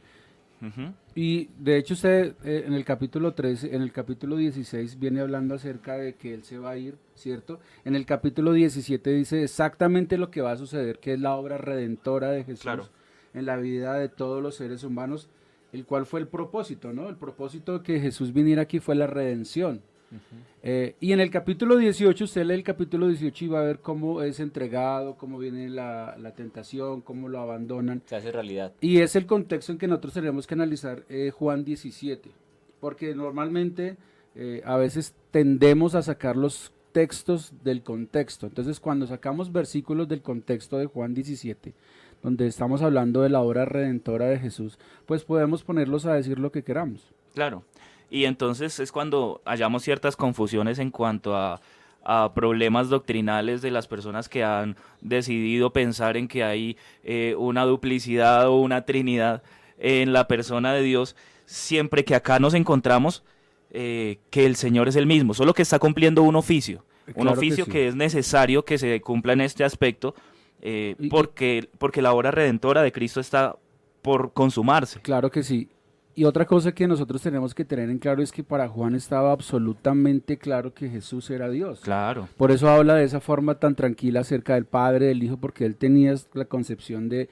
Y 1.22 1.50
de 1.58 1.76
hecho 1.76 1.96
usted 1.96 2.34
eh, 2.46 2.64
en 2.66 2.72
el 2.74 2.86
capítulo 2.86 3.34
13, 3.34 3.76
en 3.76 3.82
el 3.82 3.92
capítulo 3.92 4.38
16 4.38 4.98
viene 5.00 5.20
hablando 5.20 5.56
acerca 5.56 5.98
de 5.98 6.16
que 6.16 6.34
él 6.34 6.44
se 6.46 6.58
va 6.58 6.70
a 6.70 6.78
ir, 6.78 6.96
¿cierto? 7.14 7.60
En 7.84 7.94
el 7.94 8.06
capítulo 8.06 8.54
17 8.54 9.10
dice 9.12 9.44
exactamente 9.44 10.18
lo 10.18 10.32
que 10.32 10.40
va 10.40 10.54
a 10.54 10.56
suceder, 10.56 11.00
que 11.00 11.12
es 11.16 11.20
la 11.20 11.36
obra 11.36 11.58
redentora 11.58 12.32
de 12.32 12.46
Jesús 12.46 12.62
Claro. 12.62 12.88
en 13.34 13.46
la 13.46 13.58
vida 13.58 13.96
de 13.96 14.08
todos 14.08 14.42
los 14.42 14.56
seres 14.56 14.86
humanos, 14.86 15.28
el 15.74 15.84
cual 15.84 16.06
fue 16.06 16.22
el 16.22 16.30
propósito, 16.30 16.94
¿no? 16.94 17.10
El 17.10 17.18
propósito 17.18 17.80
de 17.80 17.84
que 17.84 18.00
Jesús 18.00 18.32
viniera 18.32 18.62
aquí 18.62 18.80
fue 18.80 18.96
la 18.96 19.06
redención. 19.08 19.82
Eh, 20.62 20.96
y 21.00 21.13
en 21.13 21.20
el 21.20 21.30
capítulo 21.30 21.78
18, 21.78 22.24
usted 22.24 22.44
lee 22.44 22.56
el 22.56 22.63
capítulo 22.63 23.08
18 23.08 23.46
y 23.46 23.48
va 23.48 23.60
a 23.62 23.63
ver 23.63 23.80
cómo 23.80 24.22
es 24.22 24.39
entregado, 24.39 25.16
cómo 25.16 25.38
viene 25.38 25.70
la, 25.70 26.16
la 26.18 26.34
tentación, 26.34 27.01
cómo 27.01 27.30
lo 27.30 27.39
abandonan. 27.39 28.01
Se 28.06 28.16
hace 28.16 28.32
realidad. 28.32 28.74
Y 28.82 29.00
es 29.00 29.16
el 29.16 29.25
contexto 29.25 29.72
en 29.72 29.78
que 29.78 29.88
nosotros 29.88 30.13
tenemos 30.13 30.48
que 30.48 30.56
analizar 30.56 31.04
eh, 31.10 31.32
Juan 31.32 31.63
17, 31.63 32.30
porque 32.80 33.16
normalmente 33.16 33.98
eh, 34.36 34.62
a 34.66 34.78
veces 34.78 35.13
tendemos 35.32 35.96
a 35.96 36.01
sacar 36.01 36.36
los 36.36 36.74
textos 36.92 37.54
del 37.63 37.84
contexto. 37.84 38.48
Entonces, 38.48 38.80
cuando 38.80 39.08
sacamos 39.08 39.51
versículos 39.51 40.08
del 40.08 40.22
contexto 40.22 40.78
de 40.78 40.88
Juan 40.88 41.13
17, 41.13 41.74
donde 42.22 42.48
estamos 42.48 42.82
hablando 42.82 43.22
de 43.22 43.30
la 43.30 43.42
obra 43.42 43.66
redentora 43.66 44.25
de 44.25 44.39
Jesús, 44.39 44.78
pues 45.06 45.24
podemos 45.24 45.63
ponerlos 45.63 46.06
a 46.06 46.13
decir 46.13 46.39
lo 46.39 46.51
que 46.51 46.63
queramos. 46.63 47.13
Claro. 47.34 47.63
Y 48.10 48.25
entonces 48.25 48.80
es 48.80 48.92
cuando 48.92 49.42
hallamos 49.46 49.84
ciertas 49.84 50.16
confusiones 50.16 50.80
en 50.80 50.89
cuanto 50.92 51.36
a, 51.36 51.62
a 52.04 52.34
problemas 52.34 52.89
doctrinales 52.89 53.62
de 53.62 53.72
las 53.72 53.88
personas 53.88 54.30
que 54.30 54.44
han 54.44 54.75
decidido 55.01 55.72
pensar 55.72 56.18
en 56.18 56.28
que 56.28 56.44
hay 56.44 56.78
eh, 57.04 57.36
una 57.38 57.66
duplicidad 57.66 58.48
o 58.48 58.60
una 58.62 58.86
trinidad 58.86 59.44
en 59.78 60.12
la 60.12 60.28
persona 60.28 60.74
de 60.74 60.82
Dios, 60.82 61.16
siempre 61.46 62.04
que 62.04 62.16
acá 62.16 62.39
nos 62.39 62.54
encontramos 62.54 63.24
eh, 63.72 64.20
que 64.30 64.46
el 64.46 64.56
Señor 64.56 64.88
es 64.88 64.96
el 64.96 65.06
mismo, 65.06 65.34
solo 65.34 65.54
que 65.54 65.62
está 65.62 65.78
cumpliendo 65.80 66.24
un 66.24 66.36
oficio, 66.36 66.84
un 67.16 67.28
que 67.28 67.34
oficio 67.34 67.66
sí. 67.66 67.72
que, 67.72 67.88
es 67.88 67.96
necesario 67.96 68.66
que 68.66 68.78
se 68.78 69.00
cumpla 69.01 69.34
en 69.34 69.42
este 69.42 69.63
aspecto, 69.63 70.16
eh, 70.62 70.96
y- 71.00 71.10
porque, 71.10 71.70
porque 71.78 72.01
la 72.01 72.12
obra 72.13 72.32
redentora 72.32 72.82
de 72.82 72.92
Cristo 72.92 73.20
está 73.20 73.56
por 74.01 74.34
consumarse. 74.34 75.00
Claro 75.01 75.30
que 75.30 75.44
sí. 75.44 75.70
Y 76.20 76.26
otra 76.26 76.46
cosa 76.46 76.74
que 76.74 76.86
nosotros 76.86 77.22
tenemos 77.22 77.54
que 77.56 77.64
tener 77.64 77.90
en 77.90 77.98
claro 77.98 78.22
es 78.22 78.34
que 78.34 78.44
para 78.44 78.68
Juan 78.68 78.94
estaba 78.94 79.32
absolutamente 79.32 80.38
claro 80.38 80.74
que 80.74 80.90
Jesús 80.90 81.30
era 81.30 81.50
Dios. 81.50 81.80
Claro. 81.80 82.28
Por 82.36 82.52
eso 82.52 82.68
habla 82.70 82.96
de 82.96 83.06
esa 83.06 83.22
forma 83.22 83.56
tan 83.60 83.74
tranquila 83.76 84.20
acerca 84.20 84.56
del 84.56 84.66
Padre, 84.66 85.06
del 85.06 85.24
Hijo, 85.24 85.38
porque 85.38 85.66
él 85.66 85.78
tenía 85.78 86.14
la 86.34 86.44
concepción 86.44 87.08
de, 87.08 87.30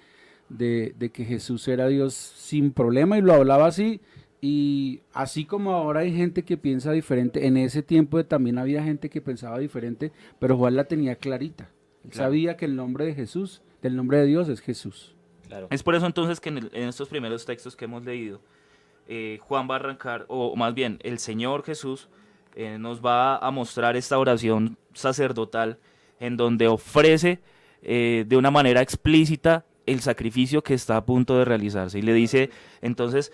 de, 0.48 0.94
de 0.98 1.10
que 1.10 1.26
Jesús 1.26 1.68
era 1.68 1.88
Dios 1.88 2.14
sin 2.14 2.72
problema 2.72 3.18
y 3.18 3.22
lo 3.22 3.34
hablaba 3.34 3.66
así. 3.66 4.00
Y 4.40 5.02
así 5.12 5.44
como 5.44 5.72
ahora 5.74 6.02
hay 6.02 6.16
gente 6.16 6.44
que 6.44 6.56
piensa 6.56 6.92
diferente, 6.94 7.46
en 7.46 7.58
ese 7.58 7.84
tiempo 7.84 8.24
también 8.24 8.58
había 8.58 8.84
gente 8.84 9.10
que 9.10 9.20
pensaba 9.20 9.60
diferente, 9.60 10.14
pero 10.40 10.56
Juan 10.56 10.78
la 10.78 10.86
tenía 10.86 11.16
clarita. 11.18 11.70
Él 12.06 12.12
Claro. 12.12 12.28
sabía 12.30 12.56
que 12.56 12.64
el 12.64 12.78
nombre 12.78 13.06
de 13.06 13.16
Jesús, 13.16 13.62
del 13.82 13.98
nombre 13.98 14.20
de 14.20 14.28
Dios 14.28 14.48
es 14.48 14.62
Jesús. 14.62 15.14
Claro. 15.48 15.68
Es 15.72 15.84
por 15.84 15.96
eso 15.96 16.06
entonces 16.06 16.40
que 16.40 16.50
en, 16.50 16.60
el- 16.60 16.72
en 16.74 16.88
estos 16.88 17.10
primeros 17.10 17.46
textos 17.46 17.76
que 17.76 17.84
hemos 17.86 18.06
leído, 18.06 18.40
eh, 19.08 19.40
Juan 19.42 19.70
va 19.70 19.76
a 19.76 19.80
arrancar, 19.80 20.26
o 20.28 20.56
más 20.56 20.74
bien 20.74 21.00
el 21.02 21.20
Señor 21.20 21.64
Jesús 21.64 22.10
eh, 22.56 22.78
nos 22.78 23.06
va 23.06 23.38
a 23.38 23.52
mostrar 23.52 23.96
esta 23.96 24.20
oración 24.20 24.78
sacerdotal 24.94 25.80
en 26.20 26.38
donde 26.38 26.68
ofrece 26.68 27.40
eh, 27.82 28.26
de 28.28 28.36
una 28.36 28.52
manera 28.52 28.82
explícita 28.82 29.66
el 29.86 30.02
sacrificio 30.02 30.64
que 30.64 30.74
está 30.74 30.98
a 30.98 31.06
punto 31.06 31.38
de 31.38 31.46
realizarse. 31.46 32.00
Y 32.00 32.02
le 32.02 32.14
dice, 32.14 32.50
entonces, 32.82 33.32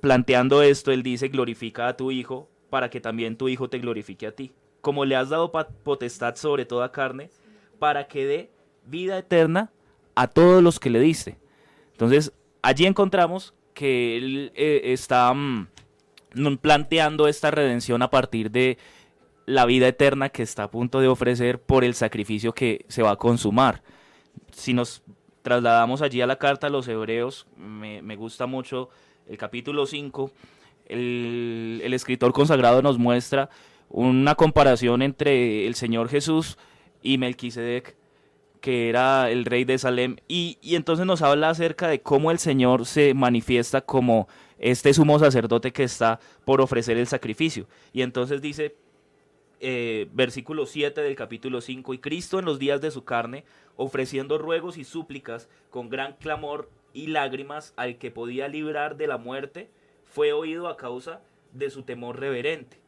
planteando 0.00 0.62
esto, 0.62 0.92
él 0.92 1.02
dice, 1.02 1.28
glorifica 1.28 1.88
a 1.88 1.96
tu 1.96 2.10
Hijo 2.10 2.48
para 2.70 2.88
que 2.88 3.00
también 3.00 3.36
tu 3.36 3.48
Hijo 3.48 3.68
te 3.68 3.78
glorifique 3.78 4.26
a 4.26 4.32
ti. 4.32 4.52
Como 4.80 5.04
le 5.04 5.16
has 5.16 5.28
dado 5.28 5.52
potestad 5.52 6.36
sobre 6.36 6.64
toda 6.64 6.92
carne, 6.92 7.30
para 7.78 8.08
que 8.08 8.24
dé 8.24 8.50
vida 8.86 9.18
eterna 9.18 9.70
a 10.14 10.28
todos 10.28 10.62
los 10.62 10.80
que 10.80 10.88
le 10.88 11.00
diste. 11.00 11.36
Entonces, 11.92 12.32
allí 12.62 12.86
encontramos 12.86 13.54
que 13.74 14.16
él 14.16 14.52
eh, 14.54 14.80
está 14.86 15.32
mm, 15.32 15.68
planteando 16.60 17.28
esta 17.28 17.50
redención 17.50 18.02
a 18.02 18.10
partir 18.10 18.50
de 18.50 18.78
la 19.46 19.66
vida 19.66 19.88
eterna 19.88 20.28
que 20.28 20.42
está 20.42 20.64
a 20.64 20.70
punto 20.70 21.00
de 21.00 21.08
ofrecer 21.08 21.60
por 21.60 21.84
el 21.84 21.94
sacrificio 21.94 22.52
que 22.52 22.84
se 22.88 23.02
va 23.02 23.12
a 23.12 23.16
consumar. 23.16 23.82
Si 24.52 24.72
nos 24.72 25.02
trasladamos 25.42 26.02
allí 26.02 26.20
a 26.20 26.26
la 26.26 26.36
carta 26.36 26.68
a 26.68 26.70
los 26.70 26.86
hebreos, 26.88 27.46
me, 27.56 28.02
me 28.02 28.16
gusta 28.16 28.46
mucho 28.46 28.90
el 29.28 29.36
capítulo 29.38 29.86
5, 29.86 30.30
el, 30.86 31.80
el 31.84 31.94
escritor 31.94 32.32
consagrado 32.32 32.82
nos 32.82 32.98
muestra 32.98 33.50
una 33.88 34.34
comparación 34.34 35.02
entre 35.02 35.66
el 35.66 35.74
Señor 35.74 36.08
Jesús 36.08 36.58
y 37.02 37.18
Melquisedec, 37.18 37.96
que 38.62 38.88
era 38.88 39.30
el 39.30 39.44
rey 39.44 39.64
de 39.64 39.76
Salem, 39.76 40.16
y, 40.28 40.56
y 40.62 40.76
entonces 40.76 41.04
nos 41.04 41.20
habla 41.20 41.50
acerca 41.50 41.88
de 41.88 42.00
cómo 42.00 42.30
el 42.30 42.38
Señor 42.38 42.86
se 42.86 43.12
manifiesta 43.12 43.82
como 43.82 44.28
este 44.58 44.94
sumo 44.94 45.18
sacerdote 45.18 45.72
que 45.72 45.82
está 45.82 46.20
por 46.44 46.60
ofrecer 46.62 46.96
el 46.96 47.08
sacrificio. 47.08 47.66
Y 47.92 48.02
entonces 48.02 48.40
dice, 48.40 48.76
eh, 49.60 50.08
versículo 50.12 50.64
7 50.64 51.02
del 51.02 51.16
capítulo 51.16 51.60
5, 51.60 51.92
y 51.92 51.98
Cristo 51.98 52.38
en 52.38 52.44
los 52.44 52.60
días 52.60 52.80
de 52.80 52.92
su 52.92 53.04
carne, 53.04 53.44
ofreciendo 53.76 54.38
ruegos 54.38 54.78
y 54.78 54.84
súplicas 54.84 55.48
con 55.68 55.90
gran 55.90 56.14
clamor 56.14 56.70
y 56.92 57.08
lágrimas 57.08 57.74
al 57.76 57.98
que 57.98 58.12
podía 58.12 58.46
librar 58.46 58.96
de 58.96 59.08
la 59.08 59.18
muerte, 59.18 59.70
fue 60.04 60.32
oído 60.32 60.68
a 60.68 60.76
causa 60.76 61.20
de 61.52 61.68
su 61.68 61.82
temor 61.82 62.20
reverente. 62.20 62.78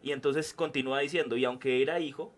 Y 0.00 0.12
entonces 0.12 0.54
continúa 0.54 1.00
diciendo, 1.00 1.36
y 1.36 1.44
aunque 1.44 1.82
era 1.82 1.98
hijo, 1.98 2.32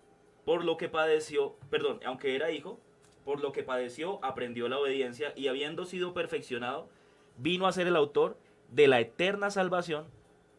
por 0.51 0.65
lo 0.65 0.77
que 0.77 0.89
padeció, 0.89 1.55
perdón, 1.71 2.01
aunque 2.05 2.35
era 2.35 2.51
hijo, 2.51 2.81
por 3.25 3.41
lo 3.41 3.53
que 3.53 3.63
padeció, 3.63 4.19
aprendió 4.25 4.69
la 4.69 4.81
obediencia 4.81 5.33
y 5.37 5.47
habiendo 5.47 5.85
sido 5.85 6.13
perfeccionado, 6.13 6.89
vino 7.37 7.69
a 7.69 7.73
ser 7.73 7.87
el 7.87 7.95
autor 7.95 8.37
de 8.69 8.89
la 8.89 8.99
eterna 8.99 9.53
salvación 9.53 10.07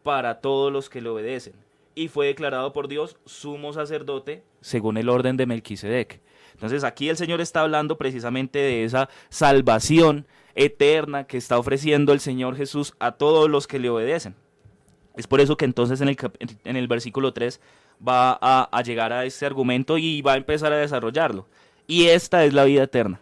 para 0.01 0.39
todos 0.39 0.71
los 0.71 0.89
que 0.89 1.01
le 1.01 1.09
obedecen. 1.09 1.55
Y 1.93 2.07
fue 2.07 2.27
declarado 2.27 2.71
por 2.71 2.87
Dios 2.87 3.17
sumo 3.25 3.73
sacerdote 3.73 4.45
según 4.61 4.95
el 4.95 5.09
orden 5.09 5.35
de 5.35 5.45
Melquisedec. 5.45 6.21
Entonces 6.53 6.85
aquí 6.85 7.09
el 7.09 7.17
Señor 7.17 7.41
está 7.41 7.59
hablando 7.59 7.97
precisamente 7.97 8.59
de 8.59 8.85
esa 8.85 9.09
salvación 9.27 10.25
eterna 10.55 11.25
que 11.25 11.35
está 11.35 11.59
ofreciendo 11.59 12.13
el 12.13 12.21
Señor 12.21 12.55
Jesús 12.55 12.93
a 12.99 13.11
todos 13.11 13.49
los 13.49 13.67
que 13.67 13.79
le 13.79 13.89
obedecen. 13.89 14.35
Es 15.17 15.27
por 15.27 15.41
eso 15.41 15.57
que 15.57 15.65
entonces 15.65 15.99
en 15.99 16.07
el, 16.07 16.17
en 16.63 16.77
el 16.77 16.87
versículo 16.87 17.33
3 17.33 17.59
va 18.07 18.37
a, 18.41 18.81
llegar 18.83 19.13
a 19.13 19.25
este 19.25 19.45
argumento 19.45 19.97
y 19.97 20.21
va 20.21 20.33
a 20.33 20.37
empezar 20.37 20.73
a 20.73 20.77
desarrollarlo. 20.77 21.45
Y 21.87 22.07
esta 22.07 22.43
es 22.45 22.53
la 22.53 22.63
vida 22.63 22.83
eterna. 22.83 23.19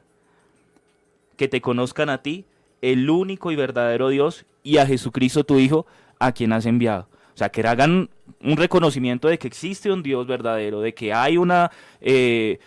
Que 1.37 1.47
te 1.47 1.61
conozcan 1.61 2.09
a 2.09 2.21
ti, 2.21 2.45
el 2.81 3.09
único 3.09 3.51
y 3.51 3.55
verdadero 3.55 4.09
Dios, 4.09 4.45
y 4.63 4.77
a 4.77 4.85
Jesucristo 4.85 5.43
tu 5.43 5.59
Hijo, 5.59 5.85
a 6.19 6.31
quien 6.31 6.53
has 6.53 6.65
enviado. 6.65 7.07
O 7.33 7.37
sea, 7.37 7.49
que 7.49 7.61
hagan 7.61 8.09
un 8.41 8.57
reconocimiento 8.57 9.27
de 9.27 9.37
que 9.37 9.47
existe 9.47 9.91
un 9.91 10.03
Dios 10.03 10.27
verdadero, 10.27 10.81
de 10.81 10.93
que 10.93 11.13
hay 11.13 11.37
una 11.37 11.71
eh, 12.01 12.59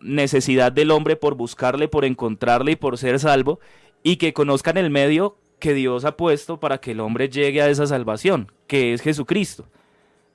necesidad 0.00 0.70
del 0.72 0.90
hombre 0.90 1.16
por 1.16 1.34
buscarle, 1.34 1.88
por 1.88 2.04
encontrarle 2.04 2.72
y 2.72 2.76
por 2.76 2.98
ser 2.98 3.18
salvo, 3.18 3.58
y 4.02 4.16
que 4.16 4.32
conozcan 4.32 4.76
el 4.76 4.90
medio 4.90 5.36
que 5.58 5.74
Dios 5.74 6.04
ha 6.04 6.16
puesto 6.16 6.58
para 6.58 6.78
que 6.78 6.92
el 6.92 7.00
hombre 7.00 7.28
llegue 7.28 7.62
a 7.62 7.68
esa 7.68 7.86
salvación, 7.86 8.50
que 8.66 8.92
es 8.92 9.00
Jesucristo, 9.00 9.66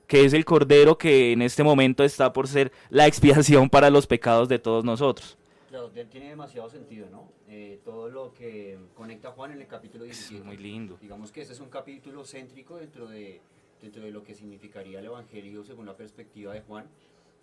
que 0.07 0.25
es 0.25 0.33
el 0.33 0.45
Cordero 0.45 0.97
que 0.97 1.33
en 1.33 1.41
este 1.41 1.63
momento 1.63 2.03
está 2.03 2.33
por 2.33 2.47
ser 2.47 2.71
la 2.89 3.05
expiación 3.05 3.69
para 3.69 3.89
los 3.89 4.07
pecados 4.07 4.49
de 4.49 4.59
todos 4.59 4.83
nosotros. 4.83 5.37
Claro, 5.69 5.89
tiene 5.89 6.29
demasiado 6.29 6.69
sentido, 6.69 7.09
¿no? 7.11 7.29
Eh, 7.49 7.79
todo 7.83 8.09
lo 8.09 8.33
que 8.33 8.77
conecta 8.95 9.31
Juan 9.31 9.51
en 9.51 9.61
el 9.61 9.67
capítulo 9.67 10.05
17. 10.05 10.43
muy 10.43 10.57
lindo. 10.57 10.97
Digamos 11.01 11.31
que 11.31 11.41
este 11.41 11.53
es 11.53 11.59
un 11.59 11.69
capítulo 11.69 12.23
céntrico 12.23 12.77
dentro 12.77 13.07
de, 13.07 13.41
dentro 13.81 14.03
de 14.03 14.11
lo 14.11 14.23
que 14.23 14.33
significaría 14.33 14.99
el 14.99 15.05
Evangelio 15.05 15.63
según 15.63 15.85
la 15.85 15.95
perspectiva 15.95 16.53
de 16.53 16.61
Juan, 16.61 16.85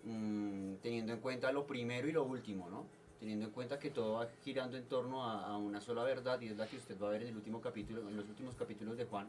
mm, 0.03 0.75
teniendo 0.81 1.13
en 1.13 1.19
cuenta 1.19 1.51
lo 1.51 1.65
primero 1.65 2.07
y 2.07 2.11
lo 2.11 2.23
último, 2.23 2.69
¿no? 2.69 2.85
Teniendo 3.25 3.47
en 3.47 3.53
cuenta 3.53 3.79
que 3.79 3.89
todo 3.89 4.19
va 4.19 4.27
girando 4.43 4.77
en 4.77 4.83
torno 4.83 5.23
a, 5.23 5.57
una 5.57 5.81
sola 5.81 6.03
verdad 6.03 6.39
y 6.41 6.49
es 6.49 6.57
la 6.57 6.67
que 6.67 6.77
usted 6.77 6.95
va 7.01 7.07
a 7.07 7.09
ver 7.09 7.23
en 7.23 7.29
los 7.29 7.37
últimos 7.37 8.53
capítulos 8.53 8.97
de 8.97 9.05
Juan, 9.05 9.27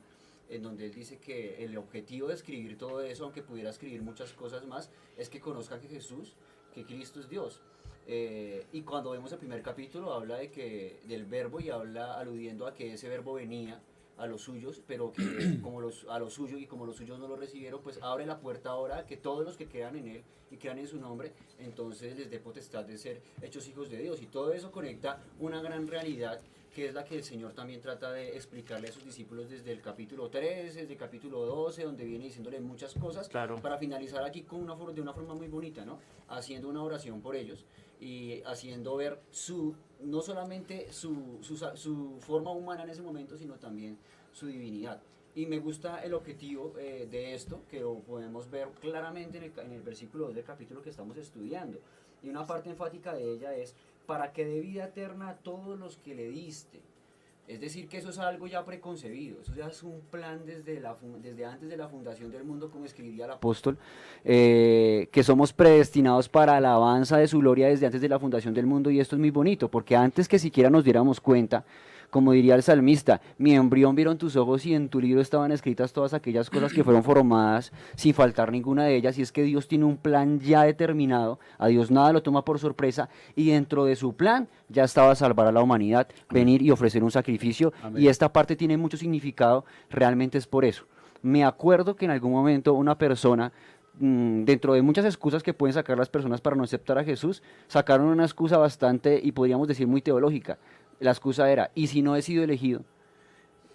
en 0.50 0.62
donde 0.62 0.84
él 0.84 0.92
dice 0.92 1.16
que 1.16 1.64
el 1.64 1.78
objetivo 1.78 2.28
de 2.28 2.34
escribir 2.34 2.76
todo 2.76 3.00
eso, 3.00 3.24
aunque 3.24 3.40
pudiera 3.40 3.70
escribir 3.70 4.02
muchas 4.02 4.34
cosas 4.34 4.66
más, 4.66 4.90
es 5.16 5.30
que 5.30 5.40
conozcan 5.40 5.80
que 5.80 5.88
Jesús, 5.88 6.34
que 6.74 6.84
Cristo 6.84 7.20
es 7.20 7.30
Dios. 7.30 7.62
Eh, 8.06 8.66
y 8.70 8.82
cuando 8.82 9.12
vemos 9.12 9.32
el 9.32 9.38
primer 9.38 9.62
capítulo 9.62 10.12
habla 10.12 10.36
de 10.36 10.50
que 10.50 11.00
del 11.04 11.24
verbo 11.24 11.58
y 11.58 11.70
habla 11.70 12.18
aludiendo 12.18 12.66
a 12.66 12.74
que 12.74 12.92
ese 12.92 13.08
verbo 13.08 13.32
venía 13.32 13.80
a 14.18 14.26
los 14.26 14.42
suyos, 14.42 14.82
pero 14.86 15.12
que 15.12 15.22
como 15.62 15.80
los, 15.80 16.06
a 16.08 16.18
los 16.18 16.32
suyos 16.34 16.60
y 16.60 16.66
como 16.66 16.86
los 16.86 16.96
suyos 16.96 17.18
no 17.18 17.28
lo 17.28 17.36
recibieron, 17.36 17.80
pues 17.82 17.98
abre 18.02 18.26
la 18.26 18.38
puerta 18.38 18.70
ahora 18.70 19.06
que 19.06 19.16
todos 19.16 19.44
los 19.44 19.56
que 19.56 19.66
crean 19.66 19.96
en 19.96 20.08
él 20.08 20.24
y 20.50 20.56
crean 20.56 20.78
en 20.78 20.86
su 20.86 20.98
nombre, 20.98 21.32
entonces 21.58 22.16
les 22.16 22.30
dé 22.30 22.38
potestad 22.38 22.84
de 22.84 22.98
ser 22.98 23.20
hechos 23.42 23.68
hijos 23.68 23.90
de 23.90 23.98
Dios. 23.98 24.22
Y 24.22 24.26
todo 24.26 24.52
eso 24.52 24.70
conecta 24.70 25.22
una 25.40 25.60
gran 25.60 25.86
realidad 25.86 26.40
que 26.74 26.88
es 26.88 26.94
la 26.94 27.04
que 27.04 27.16
el 27.16 27.24
Señor 27.24 27.54
también 27.54 27.80
trata 27.80 28.12
de 28.12 28.36
explicarle 28.36 28.88
a 28.88 28.92
sus 28.92 29.02
discípulos 29.02 29.48
desde 29.48 29.72
el 29.72 29.80
capítulo 29.80 30.28
3, 30.28 30.74
desde 30.74 30.92
el 30.92 30.98
capítulo 30.98 31.46
12, 31.46 31.84
donde 31.84 32.04
viene 32.04 32.26
diciéndole 32.26 32.60
muchas 32.60 32.92
cosas, 32.92 33.30
Claro. 33.30 33.56
para 33.62 33.78
finalizar 33.78 34.22
aquí 34.22 34.42
con 34.42 34.60
una, 34.60 34.74
de 34.92 35.00
una 35.00 35.14
forma 35.14 35.32
muy 35.34 35.48
bonita, 35.48 35.86
¿no? 35.86 35.98
Haciendo 36.28 36.68
una 36.68 36.82
oración 36.82 37.22
por 37.22 37.34
ellos 37.34 37.64
y 37.98 38.42
haciendo 38.42 38.94
ver 38.96 39.18
su, 39.30 39.74
no 40.02 40.20
solamente 40.20 40.92
su, 40.92 41.38
su, 41.42 42.16
forma 42.20 42.50
humana 42.52 42.84
en 42.84 42.90
ese 42.90 43.02
momento, 43.02 43.36
sino 43.36 43.54
también 43.54 43.98
su 44.32 44.46
divinidad. 44.46 45.00
Y 45.34 45.46
me 45.46 45.58
gusta 45.58 46.02
el 46.02 46.14
objetivo 46.14 46.74
eh, 46.78 47.06
de 47.10 47.34
esto, 47.34 47.62
que 47.68 47.80
lo 47.80 48.00
podemos 48.00 48.50
ver 48.50 48.68
claramente 48.80 49.38
en 49.38 49.44
el, 49.44 49.58
en 49.58 49.72
el 49.72 49.82
versículo 49.82 50.26
2 50.26 50.34
del 50.34 50.44
capítulo 50.44 50.82
que 50.82 50.90
estamos 50.90 51.16
estudiando. 51.16 51.78
Y 52.22 52.28
una 52.28 52.46
parte 52.46 52.70
enfática 52.70 53.14
de 53.14 53.32
ella 53.32 53.54
es, 53.54 53.74
para 54.06 54.32
que 54.32 54.46
dé 54.46 54.60
vida 54.60 54.84
eterna 54.86 55.28
a 55.30 55.36
todos 55.36 55.78
los 55.78 55.98
que 55.98 56.14
le 56.14 56.28
diste. 56.28 56.80
Es 57.48 57.60
decir, 57.60 57.88
que 57.88 57.98
eso 57.98 58.10
es 58.10 58.18
algo 58.18 58.48
ya 58.48 58.64
preconcebido, 58.64 59.40
eso 59.40 59.54
ya 59.54 59.68
es 59.68 59.82
un 59.84 60.00
plan 60.10 60.44
desde, 60.44 60.80
la, 60.80 60.96
desde 61.22 61.44
antes 61.44 61.68
de 61.68 61.76
la 61.76 61.88
fundación 61.88 62.32
del 62.32 62.42
mundo, 62.42 62.70
como 62.70 62.84
escribía 62.84 63.24
el 63.26 63.30
apóstol, 63.30 63.78
eh, 64.24 65.08
que 65.12 65.22
somos 65.22 65.52
predestinados 65.52 66.28
para 66.28 66.60
la 66.60 66.70
alabanza 66.70 67.18
de 67.18 67.28
su 67.28 67.38
gloria 67.38 67.68
desde 67.68 67.86
antes 67.86 68.00
de 68.00 68.08
la 68.08 68.18
fundación 68.18 68.52
del 68.52 68.66
mundo, 68.66 68.90
y 68.90 68.98
esto 68.98 69.14
es 69.14 69.20
muy 69.20 69.30
bonito, 69.30 69.68
porque 69.68 69.94
antes 69.94 70.26
que 70.26 70.40
siquiera 70.40 70.70
nos 70.70 70.82
diéramos 70.82 71.20
cuenta, 71.20 71.64
como 72.10 72.32
diría 72.32 72.54
el 72.54 72.62
salmista, 72.62 73.20
mi 73.38 73.54
embrión 73.54 73.94
vieron 73.94 74.18
tus 74.18 74.36
ojos 74.36 74.64
y 74.66 74.74
en 74.74 74.88
tu 74.88 75.00
libro 75.00 75.20
estaban 75.20 75.52
escritas 75.52 75.92
todas 75.92 76.14
aquellas 76.14 76.50
cosas 76.50 76.72
que 76.72 76.84
fueron 76.84 77.02
formadas 77.02 77.72
sin 77.94 78.14
faltar 78.14 78.52
ninguna 78.52 78.84
de 78.84 78.96
ellas, 78.96 79.18
y 79.18 79.22
es 79.22 79.32
que 79.32 79.42
Dios 79.42 79.68
tiene 79.68 79.84
un 79.84 79.96
plan 79.96 80.40
ya 80.40 80.62
determinado, 80.62 81.38
a 81.58 81.68
Dios 81.68 81.90
nada 81.90 82.12
lo 82.12 82.22
toma 82.22 82.44
por 82.44 82.58
sorpresa, 82.58 83.08
y 83.34 83.50
dentro 83.50 83.84
de 83.84 83.96
su 83.96 84.14
plan 84.14 84.48
ya 84.68 84.84
estaba 84.84 85.14
salvar 85.14 85.46
a 85.46 85.52
la 85.52 85.62
humanidad, 85.62 86.08
venir 86.30 86.62
y 86.62 86.70
ofrecer 86.70 87.02
un 87.02 87.10
sacrificio, 87.10 87.72
Amén. 87.82 88.02
y 88.02 88.08
esta 88.08 88.32
parte 88.32 88.56
tiene 88.56 88.76
mucho 88.76 88.96
significado, 88.96 89.64
realmente 89.90 90.38
es 90.38 90.46
por 90.46 90.64
eso. 90.64 90.84
Me 91.22 91.44
acuerdo 91.44 91.96
que 91.96 92.04
en 92.04 92.10
algún 92.10 92.32
momento 92.32 92.74
una 92.74 92.96
persona, 92.98 93.52
mm, 93.98 94.44
dentro 94.44 94.74
de 94.74 94.82
muchas 94.82 95.04
excusas 95.04 95.42
que 95.42 95.54
pueden 95.54 95.74
sacar 95.74 95.98
las 95.98 96.08
personas 96.08 96.40
para 96.40 96.54
no 96.54 96.62
aceptar 96.62 96.98
a 96.98 97.04
Jesús, 97.04 97.42
sacaron 97.66 98.06
una 98.06 98.24
excusa 98.24 98.58
bastante, 98.58 99.20
y 99.22 99.32
podríamos 99.32 99.66
decir 99.66 99.86
muy 99.86 100.02
teológica. 100.02 100.58
La 101.00 101.10
excusa 101.10 101.50
era, 101.50 101.70
¿y 101.74 101.88
si 101.88 102.02
no 102.02 102.16
he 102.16 102.22
sido 102.22 102.44
elegido? 102.44 102.82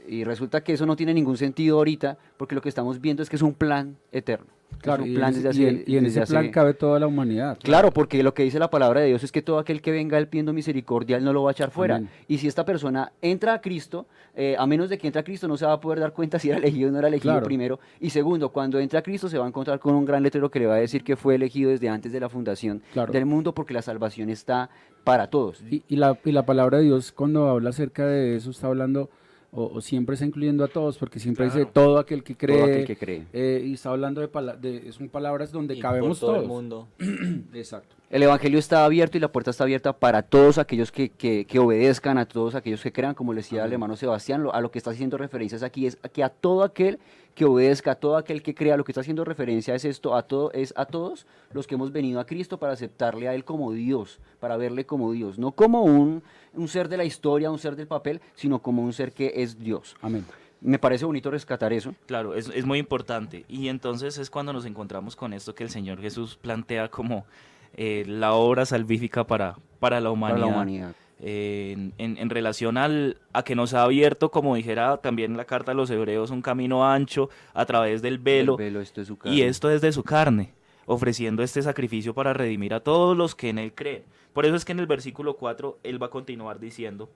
Y 0.08 0.24
resulta 0.24 0.64
que 0.64 0.74
eso 0.74 0.86
no 0.86 0.96
tiene 0.96 1.14
ningún 1.14 1.38
sentido 1.38 1.78
ahorita, 1.78 2.18
porque 2.38 2.56
lo 2.56 2.62
que 2.62 2.70
estamos 2.70 3.00
viendo 3.00 3.22
es 3.22 3.30
que 3.30 3.36
es 3.36 3.42
un 3.42 3.54
plan 3.54 3.98
eterno. 4.12 4.61
Claro, 4.80 5.06
y 5.06 5.14
plan 5.16 5.34
desde 5.34 5.50
hace- 5.50 5.68
en- 5.68 5.84
y 5.86 5.98
en 5.98 6.04
desde 6.06 6.22
ese 6.22 6.32
plan 6.32 6.44
hace- 6.46 6.52
cabe 6.52 6.74
toda 6.74 7.00
la 7.00 7.06
humanidad. 7.08 7.58
Claro, 7.62 7.92
porque 7.92 8.24
lo 8.24 8.34
que 8.34 8.44
dice 8.44 8.58
la 8.58 8.70
palabra 8.70 9.02
de 9.02 9.08
Dios 9.08 9.24
es 9.24 9.32
que 9.32 9.42
todo 9.42 9.60
aquel 9.60 9.82
que 9.82 9.92
venga 9.92 10.18
él 10.18 10.28
pidiendo 10.28 10.54
misericordia, 10.54 11.18
él 11.18 11.24
no 11.24 11.34
lo 11.34 11.44
va 11.44 11.52
a 11.52 11.54
echar 11.54 11.70
fuera. 11.72 11.98
Amén. 11.98 12.10
Y 12.28 12.40
si 12.40 12.48
esta 12.48 12.66
persona 12.66 13.12
entra 13.22 13.54
a 13.54 13.62
Cristo, 13.62 14.08
eh, 14.36 14.56
a 14.58 14.66
menos 14.66 14.90
de 14.90 14.98
que 14.98 15.06
entre 15.08 15.20
a 15.20 15.24
Cristo, 15.24 15.48
no 15.48 15.56
se 15.58 15.66
va 15.66 15.74
a 15.74 15.80
poder 15.80 16.00
dar 16.00 16.14
cuenta 16.14 16.40
si 16.40 16.50
era 16.50 16.58
elegido 16.58 16.90
o 16.90 16.92
no 16.92 17.00
era 17.00 17.10
elegido 17.10 17.34
Claro. 17.34 17.46
primero. 17.46 17.80
Y 18.00 18.10
segundo, 18.10 18.50
cuando 18.50 18.80
entra 18.80 19.00
a 19.00 19.04
Cristo, 19.04 19.30
se 19.30 19.38
va 19.38 19.46
a 19.46 19.48
encontrar 19.48 19.80
con 19.80 19.94
un 19.94 20.06
gran 20.06 20.24
letrero 20.24 20.50
que 20.50 20.60
le 20.60 20.66
va 20.66 20.76
a 20.76 20.80
decir 20.80 21.04
que 21.04 21.16
fue 21.16 21.36
elegido 21.36 21.70
desde 21.70 21.88
antes 21.90 22.12
de 22.12 22.20
la 22.20 22.30
fundación 22.30 22.82
Claro. 22.94 23.12
del 23.14 23.26
mundo, 23.26 23.54
porque 23.54 23.74
la 23.74 23.82
salvación 23.84 24.30
está 24.30 24.70
para 25.04 25.28
todos. 25.28 25.64
Y, 25.70 25.84
y 25.90 25.96
la, 25.98 26.18
y 26.26 26.32
la 26.32 26.46
palabra 26.46 26.78
de 26.80 26.86
Dios 26.86 27.12
cuando 27.12 27.48
habla 27.50 27.70
acerca 27.72 28.06
de 28.06 28.36
eso 28.36 28.52
está 28.52 28.68
hablando 28.68 29.10
o, 29.52 29.66
o 29.66 29.82
siempre 29.82 30.14
está 30.14 30.26
incluyendo 30.26 30.64
a 30.64 30.68
todos 30.68 30.98
porque 30.98 31.20
siempre 31.20 31.46
dice 31.46 31.66
todo 31.66 31.98
aquel 32.00 32.24
que 32.24 32.36
cree, 32.36 32.56
Todo 32.58 32.66
aquel 32.66 32.86
que 32.86 32.96
cree. 32.96 33.26
eh, 33.34 33.64
y 33.66 33.74
está 33.74 33.90
hablando 33.90 34.22
de, 34.22 34.28
pala- 34.28 34.56
de 34.56 34.92
son 34.94 35.10
palabras 35.10 35.52
donde 35.52 35.76
Y 35.76 35.80
cabemos 35.80 36.20
por 36.20 36.28
todo 36.28 36.32
todos. 36.32 36.44
el 36.44 36.48
mundo. 36.48 36.88
Exacto. 37.54 37.96
El 38.12 38.24
Evangelio 38.24 38.60
está 38.60 38.84
abierto 38.84 39.16
y 39.18 39.22
la 39.22 39.32
puerta 39.32 39.52
está 39.52 39.64
abierta 39.64 39.94
para 39.94 40.22
todos 40.22 40.58
aquellos 40.58 40.92
que, 40.92 41.08
que- 41.10 41.46
que 41.46 41.60
obedezcan, 41.60 42.18
a 42.18 42.26
todos 42.26 42.56
aquellos 42.56 42.82
que 42.84 42.92
crean, 42.92 43.16
como 43.16 43.32
le 43.32 43.38
decía 43.40 43.64
el 43.64 43.72
hermano 43.72 43.96
Sebastián, 43.96 44.44
lo- 44.44 44.54
a 44.54 44.60
lo 44.60 44.70
que 44.70 44.80
está 44.80 44.92
haciendo 44.92 45.18
referencias 45.18 45.64
aquí 45.64 45.86
es 45.88 45.98
a 46.04 46.10
que 46.10 46.22
a 46.22 46.28
todo 46.28 46.64
aquel 46.64 47.00
que 47.36 47.46
obedezca, 47.46 47.92
a 47.92 47.96
todo 47.96 48.18
aquel 48.18 48.44
que 48.44 48.54
crea, 48.54 48.76
lo 48.76 48.84
que 48.84 48.92
está 48.92 49.00
haciendo 49.00 49.24
referencia 49.24 49.74
es 49.76 49.86
esto, 49.86 50.14
a 50.14 50.24
todo, 50.24 50.52
es 50.52 50.74
a 50.76 50.86
todos 50.88 51.26
los 51.54 51.68
que 51.68 51.76
hemos 51.76 51.94
venido 51.94 52.20
a 52.20 52.26
Cristo 52.26 52.58
para 52.58 52.74
aceptarle 52.74 53.30
a 53.30 53.34
Él 53.34 53.46
como 53.46 53.72
Dios, 53.72 54.20
para 54.42 54.58
verle 54.58 54.86
como 54.86 55.14
Dios, 55.14 55.40
no 55.40 55.52
como 55.54 55.84
un, 55.84 56.22
un 56.54 56.68
ser 56.68 56.90
de 56.90 56.98
la 56.98 57.06
historia, 57.06 57.50
un 57.50 57.60
ser 57.60 57.78
del 57.78 57.88
papel, 57.88 58.20
sino 58.36 58.60
como 58.60 58.84
un 58.84 58.92
ser 58.92 59.14
que 59.14 59.32
es 59.38 59.58
Dios. 59.58 59.96
Amén. 60.02 60.26
Me 60.60 60.78
parece 60.80 61.06
bonito 61.06 61.32
rescatar 61.32 61.72
eso. 61.72 61.96
Claro, 62.08 62.36
es, 62.36 62.50
es 62.54 62.66
muy 62.66 62.78
importante. 62.78 63.46
Y 63.48 63.70
entonces 63.70 64.18
es 64.18 64.30
cuando 64.30 64.52
nos 64.52 64.66
encontramos 64.66 65.16
con 65.16 65.32
esto 65.32 65.56
que 65.56 65.64
el 65.64 65.70
Señor 65.70 66.02
Jesús 66.02 66.36
plantea 66.36 66.90
como 66.90 67.26
eh, 67.76 68.04
la 68.08 68.34
obra 68.34 68.66
salvífica 68.66 69.26
para, 69.26 69.58
para 69.80 69.98
la 70.00 70.04
Para 70.06 70.12
humanidad. 70.12 70.40
la 70.40 70.48
humanidad. 70.48 70.96
Eh, 71.24 71.74
en, 71.74 71.94
en- 72.00 72.18
en 72.18 72.30
relación 72.32 72.78
al, 72.78 73.18
a 73.32 73.44
que 73.44 73.54
nos 73.56 73.74
ha 73.76 73.84
abierto, 73.84 74.32
como 74.32 74.56
dijera 74.56 74.98
también 74.98 75.38
la 75.38 75.46
carta 75.46 75.72
a 75.72 75.76
los 75.76 75.90
hebreos, 75.92 76.32
un 76.32 76.42
camino 76.42 76.84
ancho 76.90 77.30
a 77.54 77.66
través 77.66 78.02
del 78.02 78.18
velo, 78.18 78.54
El 78.54 78.66
velo, 78.66 78.82
esto 78.82 79.02
es 79.02 79.08
su 79.08 79.18
y 79.26 79.44
esto 79.44 79.70
es 79.70 79.82
de 79.82 79.92
su 79.92 80.04
carne, 80.04 80.52
ofreciendo 80.88 81.44
este 81.44 81.62
sacrificio 81.62 82.16
para 82.16 82.34
redimir 82.34 82.74
a 82.74 82.80
todos 82.80 83.16
los 83.16 83.36
que 83.36 83.50
en 83.50 83.60
él 83.60 83.72
creen. 83.74 84.04
Por 84.34 84.46
eso 84.48 84.56
es 84.56 84.66
que 84.66 84.72
en 84.72 84.80
el 84.80 84.88
versículo 84.88 85.36
4 85.36 85.78
él 85.84 86.02
va 86.02 86.08
a 86.08 86.10
continuar 86.10 86.60
diciendo, 86.60 87.08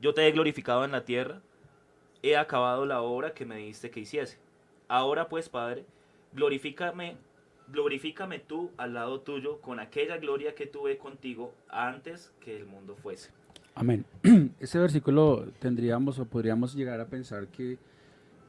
yo 0.00 0.14
te 0.14 0.26
he 0.26 0.32
glorificado 0.32 0.84
en 0.86 0.92
la 0.92 1.04
tierra, 1.04 1.40
he 2.22 2.36
acabado 2.38 2.86
la 2.86 3.02
obra 3.02 3.34
que 3.34 3.44
me 3.44 3.56
diste 3.56 3.90
que 3.90 4.00
hiciese. 4.00 4.38
Ahora 4.88 5.28
pues, 5.28 5.50
Padre, 5.50 5.84
glorifícame, 6.32 7.16
glorifícame 7.68 8.38
tú 8.38 8.70
al 8.76 8.94
lado 8.94 9.20
tuyo 9.20 9.60
con 9.60 9.80
aquella 9.80 10.18
gloria 10.18 10.54
que 10.54 10.66
tuve 10.66 10.98
contigo 10.98 11.52
antes 11.68 12.32
que 12.40 12.56
el 12.56 12.66
mundo 12.66 12.96
fuese. 12.96 13.30
Amén. 13.74 14.04
Ese 14.60 14.78
versículo 14.78 15.46
tendríamos 15.58 16.18
o 16.18 16.24
podríamos 16.24 16.74
llegar 16.74 17.00
a 17.00 17.06
pensar 17.06 17.48
que, 17.48 17.78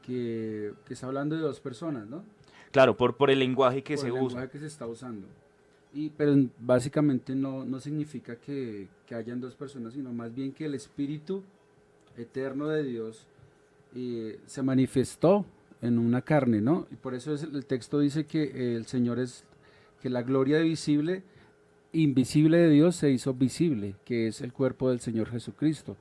que, 0.02 0.72
que 0.86 0.94
está 0.94 1.06
hablando 1.06 1.36
de 1.36 1.42
dos 1.42 1.60
personas, 1.60 2.06
¿no? 2.06 2.24
Claro, 2.70 2.96
por, 2.96 3.16
por 3.16 3.30
el 3.30 3.38
lenguaje 3.38 3.82
que 3.82 3.94
Por 3.94 4.00
se 4.00 4.06
el 4.06 4.12
usa. 4.12 4.22
lenguaje 4.22 4.50
que 4.50 4.58
se 4.58 4.66
está 4.66 4.86
usando. 4.86 5.26
Y, 5.92 6.10
pero 6.10 6.34
básicamente 6.58 7.34
no, 7.34 7.64
no 7.64 7.80
significa 7.80 8.36
que, 8.36 8.88
que 9.06 9.14
hayan 9.14 9.40
dos 9.40 9.54
personas, 9.54 9.94
sino 9.94 10.12
más 10.12 10.34
bien 10.34 10.52
que 10.52 10.66
el 10.66 10.74
Espíritu 10.74 11.42
eterno 12.16 12.68
de 12.68 12.82
Dios 12.84 13.26
eh, 13.94 14.38
se 14.46 14.62
manifestó 14.62 15.46
en 15.82 15.98
una 15.98 16.22
carne, 16.22 16.60
¿no? 16.60 16.86
Y 16.90 16.96
por 16.96 17.14
eso 17.14 17.32
es, 17.34 17.42
el 17.44 17.64
texto 17.66 18.00
dice 18.00 18.26
que 18.26 18.42
eh, 18.44 18.76
el 18.76 18.86
Señor 18.86 19.18
es, 19.18 19.44
que 20.00 20.10
la 20.10 20.22
gloria 20.22 20.58
visible, 20.60 21.22
invisible 21.92 22.58
de 22.58 22.70
Dios 22.70 22.96
se 22.96 23.10
hizo 23.10 23.34
visible, 23.34 23.94
que 24.04 24.26
es 24.28 24.40
el 24.40 24.52
cuerpo 24.52 24.90
del 24.90 25.00
Señor 25.00 25.30
Jesucristo. 25.30 25.96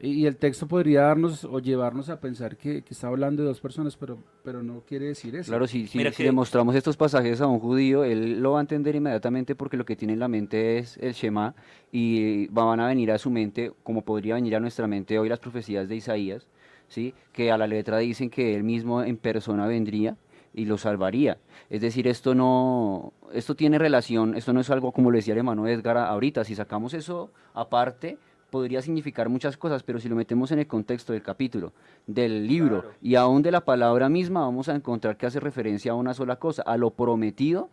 Y, 0.00 0.10
y 0.10 0.26
el 0.26 0.36
texto 0.36 0.68
podría 0.68 1.02
darnos 1.02 1.44
o 1.44 1.58
llevarnos 1.58 2.08
a 2.08 2.20
pensar 2.20 2.56
que, 2.56 2.82
que 2.82 2.94
está 2.94 3.08
hablando 3.08 3.42
de 3.42 3.48
dos 3.48 3.60
personas, 3.60 3.96
pero, 3.96 4.18
pero 4.44 4.62
no 4.62 4.82
quiere 4.86 5.06
decir 5.06 5.34
eso. 5.34 5.50
Claro, 5.50 5.66
si, 5.66 5.86
si, 5.88 5.98
Mira 5.98 6.10
si 6.10 6.18
que- 6.18 6.24
le 6.24 6.32
mostramos 6.32 6.74
estos 6.74 6.96
pasajes 6.96 7.40
a 7.40 7.46
un 7.48 7.58
judío, 7.58 8.04
él 8.04 8.40
lo 8.40 8.52
va 8.52 8.58
a 8.58 8.62
entender 8.62 8.94
inmediatamente 8.96 9.54
porque 9.56 9.76
lo 9.76 9.84
que 9.84 9.96
tiene 9.96 10.12
en 10.14 10.20
la 10.20 10.28
mente 10.28 10.78
es 10.78 10.96
el 10.98 11.12
Shema 11.14 11.54
y 11.90 12.46
van 12.48 12.78
a 12.80 12.86
venir 12.88 13.10
a 13.10 13.18
su 13.18 13.30
mente, 13.30 13.72
como 13.82 14.02
podría 14.04 14.34
venir 14.36 14.54
a 14.56 14.60
nuestra 14.60 14.86
mente 14.86 15.18
hoy 15.18 15.28
las 15.28 15.40
profecías 15.40 15.88
de 15.88 15.96
Isaías, 15.96 16.46
¿sí? 16.88 17.14
que 17.32 17.50
a 17.52 17.58
la 17.58 17.66
letra 17.66 17.98
dicen 17.98 18.30
que 18.30 18.54
él 18.54 18.64
mismo 18.64 19.02
en 19.02 19.16
persona 19.16 19.66
vendría 19.66 20.16
y 20.54 20.64
lo 20.64 20.78
salvaría. 20.78 21.38
Es 21.70 21.80
decir, 21.80 22.08
esto 22.08 22.34
no, 22.34 23.12
esto 23.32 23.54
tiene 23.54 23.78
relación, 23.78 24.34
esto 24.34 24.52
no 24.52 24.60
es 24.60 24.70
algo 24.70 24.92
como 24.92 25.10
lo 25.10 25.16
decía 25.16 25.34
el 25.34 25.38
hermano 25.38 25.68
Edgar 25.68 25.98
ahorita, 25.98 26.44
si 26.44 26.54
sacamos 26.54 26.94
eso 26.94 27.30
aparte, 27.54 28.18
podría 28.50 28.80
significar 28.80 29.28
muchas 29.28 29.56
cosas, 29.56 29.82
pero 29.82 30.00
si 30.00 30.08
lo 30.08 30.16
metemos 30.16 30.50
en 30.52 30.58
el 30.58 30.66
contexto 30.66 31.12
del 31.12 31.22
capítulo, 31.22 31.72
del 32.06 32.46
libro 32.46 32.80
Claro. 32.80 32.96
y 33.02 33.14
aún 33.14 33.42
de 33.42 33.50
la 33.52 33.64
palabra 33.64 34.08
misma, 34.08 34.40
vamos 34.40 34.68
a 34.68 34.74
encontrar 34.74 35.16
que 35.16 35.26
hace 35.26 35.38
referencia 35.38 35.92
a 35.92 35.96
una 35.96 36.14
sola 36.14 36.36
cosa, 36.36 36.62
a 36.62 36.76
lo 36.76 36.90
prometido 36.90 37.68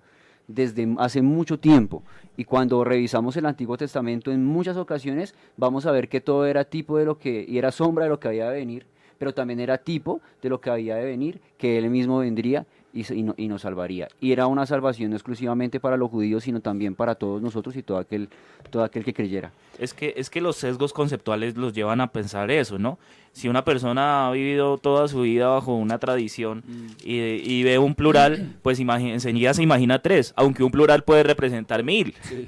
desde 0.48 0.94
hace 1.00 1.22
mucho 1.22 1.60
tiempo. 1.60 2.04
Y 2.38 2.44
cuando 2.44 2.84
revisamos 2.84 3.36
el 3.38 3.46
Antiguo 3.46 3.78
Testamento 3.78 4.32
en 4.32 4.46
muchas 4.46 4.78
ocasiones, 4.78 5.34
vamos 5.58 5.86
a 5.86 5.92
ver 5.92 6.10
que 6.10 6.22
todo 6.22 6.46
era 6.46 6.66
tipo 6.66 6.98
de 6.98 7.06
lo 7.06 7.18
que, 7.18 7.46
y 7.48 7.58
era 7.58 7.72
sombra 7.72 8.04
de 8.04 8.10
lo 8.10 8.20
que 8.20 8.28
había 8.28 8.50
de 8.50 8.60
venir, 8.60 8.86
pero 9.18 9.34
también 9.34 9.60
era 9.60 9.78
tipo 9.78 10.22
de 10.42 10.50
lo 10.50 10.60
que 10.62 10.70
había 10.70 10.96
de 10.96 11.06
venir, 11.06 11.40
que 11.58 11.78
Él 11.78 11.90
mismo 11.90 12.20
vendría 12.20 12.66
y, 12.94 13.04
no- 13.24 13.34
y 13.38 13.48
nos 13.50 13.64
salvaría. 13.64 14.08
Y 14.22 14.32
era 14.32 14.48
una 14.48 14.66
salvación 14.66 15.10
no 15.10 15.18
exclusivamente 15.18 15.80
para 15.82 15.98
los 15.98 16.10
judíos, 16.10 16.44
sino 16.46 16.62
también 16.62 16.96
para 16.96 17.16
todos 17.16 17.42
nosotros 17.42 17.76
y 17.76 17.84
todo 17.84 17.98
aquel, 17.98 18.30
todo 18.70 18.84
aquel 18.86 19.04
que 19.04 19.14
creyera. 19.14 19.52
Es 19.80 19.94
que, 19.94 20.14
es 20.16 20.30
que 20.30 20.40
los 20.40 20.56
sesgos 20.56 20.94
conceptuales 20.94 21.58
los 21.58 21.74
llevan 21.74 22.00
a 22.00 22.08
pensar 22.08 22.50
eso, 22.52 22.80
¿no? 22.80 22.98
Si 23.34 23.50
una 23.50 23.66
persona 23.66 24.28
ha 24.28 24.32
vivido 24.32 24.78
toda 24.78 25.10
su 25.10 25.22
vida 25.22 25.48
bajo 25.50 25.76
una 25.76 25.98
tradición 26.00 26.64
y, 27.04 27.18
y 27.20 27.64
ve 27.64 27.78
un 27.80 27.94
plural, 27.96 28.56
pues 28.62 28.80
imagi- 28.80 29.12
enseguida 29.12 29.54
se 29.54 29.62
imagina 29.62 30.02
tres, 30.02 30.32
aunque 30.38 30.64
un 30.64 30.72
plural 30.72 31.04
puede 31.04 31.24
representar 31.24 31.84
mil. 31.84 32.14
¿Sí? 32.22 32.48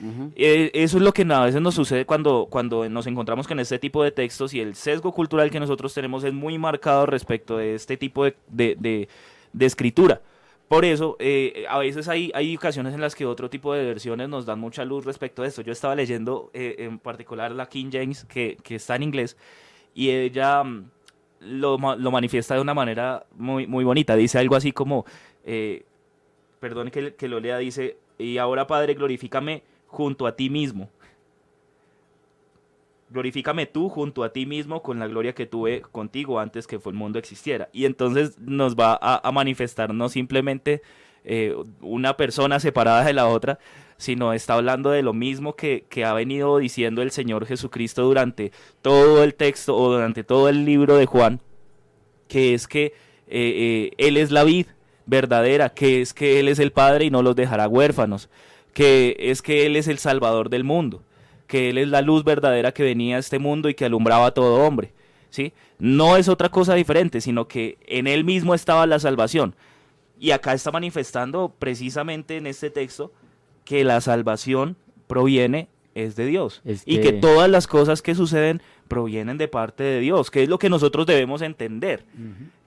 Ujú. 0.00 0.32
Eh, 0.34 0.70
eso 0.74 0.96
es 0.96 1.02
lo 1.02 1.12
que 1.12 1.22
a 1.30 1.44
veces 1.44 1.60
nos 1.60 1.74
sucede 1.74 2.04
cuando, 2.06 2.46
cuando 2.50 2.88
nos 2.88 3.06
encontramos 3.06 3.46
con 3.46 3.60
este 3.60 3.78
tipo 3.78 4.02
de 4.02 4.10
textos 4.10 4.54
y 4.54 4.60
el 4.60 4.74
sesgo 4.74 5.12
cultural 5.12 5.50
que 5.50 5.60
nosotros 5.60 5.92
tenemos 5.94 6.24
es 6.24 6.32
muy 6.32 6.58
marcado 6.58 7.06
respecto 7.06 7.56
de 7.58 7.74
este 7.74 7.96
tipo 7.96 8.24
de, 8.24 8.34
de- 8.48 8.76
de- 8.78 9.08
de 9.52 9.66
escritura. 9.66 10.20
Por 10.68 10.86
eso, 10.86 11.16
eh, 11.18 11.66
a 11.68 11.78
veces 11.78 12.08
hay, 12.08 12.32
hay 12.34 12.56
ocasiones 12.56 12.94
en 12.94 13.02
las 13.02 13.14
que 13.14 13.26
otro 13.26 13.50
tipo 13.50 13.74
de 13.74 13.84
versiones 13.84 14.30
nos 14.30 14.46
dan 14.46 14.58
mucha 14.58 14.86
luz 14.86 15.04
respecto 15.04 15.42
a 15.42 15.46
esto. 15.46 15.60
Yo 15.60 15.70
estaba 15.72 15.94
leyendo 15.94 16.50
eh, 16.54 16.76
en 16.78 16.98
particular 16.98 17.52
la 17.52 17.66
King 17.68 17.90
James, 17.92 18.24
que, 18.24 18.56
que 18.62 18.76
está 18.76 18.96
en 18.96 19.02
inglés, 19.02 19.36
y 19.94 20.08
ella 20.08 20.64
mm, 20.64 20.84
lo, 21.40 21.76
lo 21.76 22.10
manifiesta 22.10 22.54
de 22.54 22.62
una 22.62 22.72
manera 22.72 23.26
muy, 23.36 23.66
muy 23.66 23.84
bonita. 23.84 24.16
Dice 24.16 24.38
algo 24.38 24.56
así 24.56 24.72
como, 24.72 25.04
eh, 25.44 25.84
perdón 26.58 26.90
que, 26.90 27.14
que 27.16 27.28
lo 27.28 27.38
lea, 27.40 27.58
dice, 27.58 27.98
y 28.22 28.38
ahora 28.38 28.66
Padre, 28.66 28.94
glorifícame 28.94 29.62
junto 29.86 30.26
a 30.26 30.36
ti 30.36 30.50
mismo. 30.50 30.88
Glorifícame 33.10 33.66
tú 33.66 33.90
junto 33.90 34.24
a 34.24 34.32
ti 34.32 34.46
mismo 34.46 34.82
con 34.82 34.98
la 34.98 35.06
gloria 35.06 35.34
que 35.34 35.44
tuve 35.44 35.82
contigo 35.82 36.40
antes 36.40 36.66
que 36.66 36.80
el 36.82 36.94
mundo 36.94 37.18
existiera. 37.18 37.68
Y 37.72 37.84
entonces 37.84 38.38
nos 38.38 38.74
va 38.74 38.98
a, 39.00 39.30
manifestar 39.32 39.92
no 39.92 40.08
simplemente 40.08 40.80
eh, 41.24 41.54
una 41.82 42.16
persona 42.16 42.58
separada 42.58 43.04
de 43.04 43.12
la 43.12 43.26
otra, 43.26 43.58
sino 43.98 44.32
está 44.32 44.54
hablando 44.54 44.90
de 44.90 45.02
lo 45.02 45.12
mismo 45.12 45.56
que, 45.56 45.84
que 45.90 46.06
ha 46.06 46.14
venido 46.14 46.56
diciendo 46.56 47.02
el 47.02 47.10
Señor 47.10 47.44
Jesucristo 47.44 48.02
durante 48.02 48.50
todo 48.80 49.22
el 49.22 49.34
texto 49.34 49.76
o 49.76 49.92
durante 49.92 50.24
todo 50.24 50.48
el 50.48 50.64
libro 50.64 50.96
de 50.96 51.04
Juan, 51.04 51.40
que 52.28 52.54
es 52.54 52.66
que 52.66 52.86
eh, 52.86 52.92
eh, 53.28 53.90
Él 53.98 54.16
es 54.16 54.30
la 54.30 54.44
vid 54.44 54.66
verdadera, 55.06 55.70
que 55.70 56.00
es 56.00 56.14
que 56.14 56.38
Él 56.40 56.48
es 56.48 56.58
el 56.58 56.72
Padre 56.72 57.04
y 57.06 57.10
no 57.10 57.22
los 57.22 57.36
dejará 57.36 57.68
huérfanos, 57.68 58.28
que 58.72 59.16
es 59.18 59.42
que 59.42 59.66
Él 59.66 59.76
es 59.76 59.88
el 59.88 59.98
Salvador 59.98 60.48
del 60.50 60.64
mundo, 60.64 61.02
que 61.46 61.70
Él 61.70 61.78
es 61.78 61.88
la 61.88 62.02
luz 62.02 62.24
verdadera 62.24 62.72
que 62.72 62.82
venía 62.82 63.16
a 63.16 63.18
este 63.20 63.38
mundo 63.38 63.68
y 63.68 63.74
que 63.74 63.84
alumbraba 63.84 64.26
a 64.26 64.30
todo 64.34 64.64
hombre. 64.66 64.92
¿sí? 65.30 65.52
No 65.78 66.16
es 66.16 66.28
otra 66.28 66.50
cosa 66.50 66.74
diferente, 66.74 67.20
sino 67.20 67.48
que 67.48 67.78
en 67.86 68.06
Él 68.06 68.24
mismo 68.24 68.54
estaba 68.54 68.86
la 68.86 68.98
salvación. 68.98 69.54
Y 70.20 70.30
acá 70.30 70.52
está 70.52 70.70
manifestando 70.70 71.52
precisamente 71.58 72.36
en 72.36 72.46
este 72.46 72.70
texto 72.70 73.12
que 73.64 73.82
la 73.84 74.00
salvación 74.00 74.76
proviene 75.06 75.68
es 75.94 76.16
de 76.16 76.24
Dios 76.26 76.62
y 76.86 76.96
que 76.98 77.02
que- 77.02 77.12
todas 77.14 77.50
las 77.50 77.66
cosas 77.66 78.00
que 78.02 78.14
suceden 78.14 78.62
provienen 78.92 79.38
de 79.38 79.48
parte 79.48 79.82
de 79.82 80.00
Dios, 80.00 80.30
que 80.30 80.42
es 80.42 80.48
lo 80.48 80.58
que 80.58 80.68
nosotros 80.68 81.06
debemos 81.06 81.40
entender, 81.42 82.04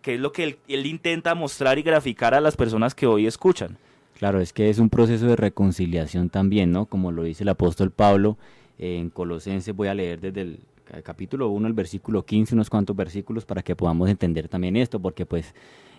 que 0.02 0.16
es 0.16 0.20
lo 0.20 0.32
que 0.32 0.44
él, 0.44 0.58
él 0.68 0.86
intenta 0.86 1.36
mostrar 1.36 1.78
y 1.78 1.84
graficar 1.84 2.34
a 2.34 2.42
las 2.42 2.56
personas 2.56 2.96
que 2.96 3.06
hoy 3.06 3.28
escuchan. 3.28 3.78
Claro, 4.18 4.40
es 4.42 4.52
que 4.54 4.70
es 4.70 4.80
un 4.80 4.90
proceso 4.90 5.28
de 5.28 5.36
reconciliación 5.36 6.30
también, 6.30 6.72
¿no? 6.72 6.86
Como 6.86 7.12
lo 7.12 7.24
dice 7.24 7.44
el 7.44 7.50
apóstol 7.50 7.92
Pablo 7.92 8.38
eh, 8.80 8.98
en 8.98 9.10
Colosenses, 9.10 9.76
voy 9.76 9.88
a 9.88 9.94
leer 9.94 10.20
desde 10.22 10.42
el 10.42 10.60
ca- 10.86 11.02
capítulo 11.02 11.50
1, 11.50 11.68
el 11.68 11.74
versículo 11.74 12.24
15, 12.26 12.56
unos 12.56 12.70
cuantos 12.70 12.96
versículos 12.96 13.46
para 13.46 13.62
que 13.62 13.76
podamos 13.76 14.10
entender 14.10 14.48
también 14.48 14.76
esto, 14.78 15.00
porque 15.00 15.26
pues 15.26 15.54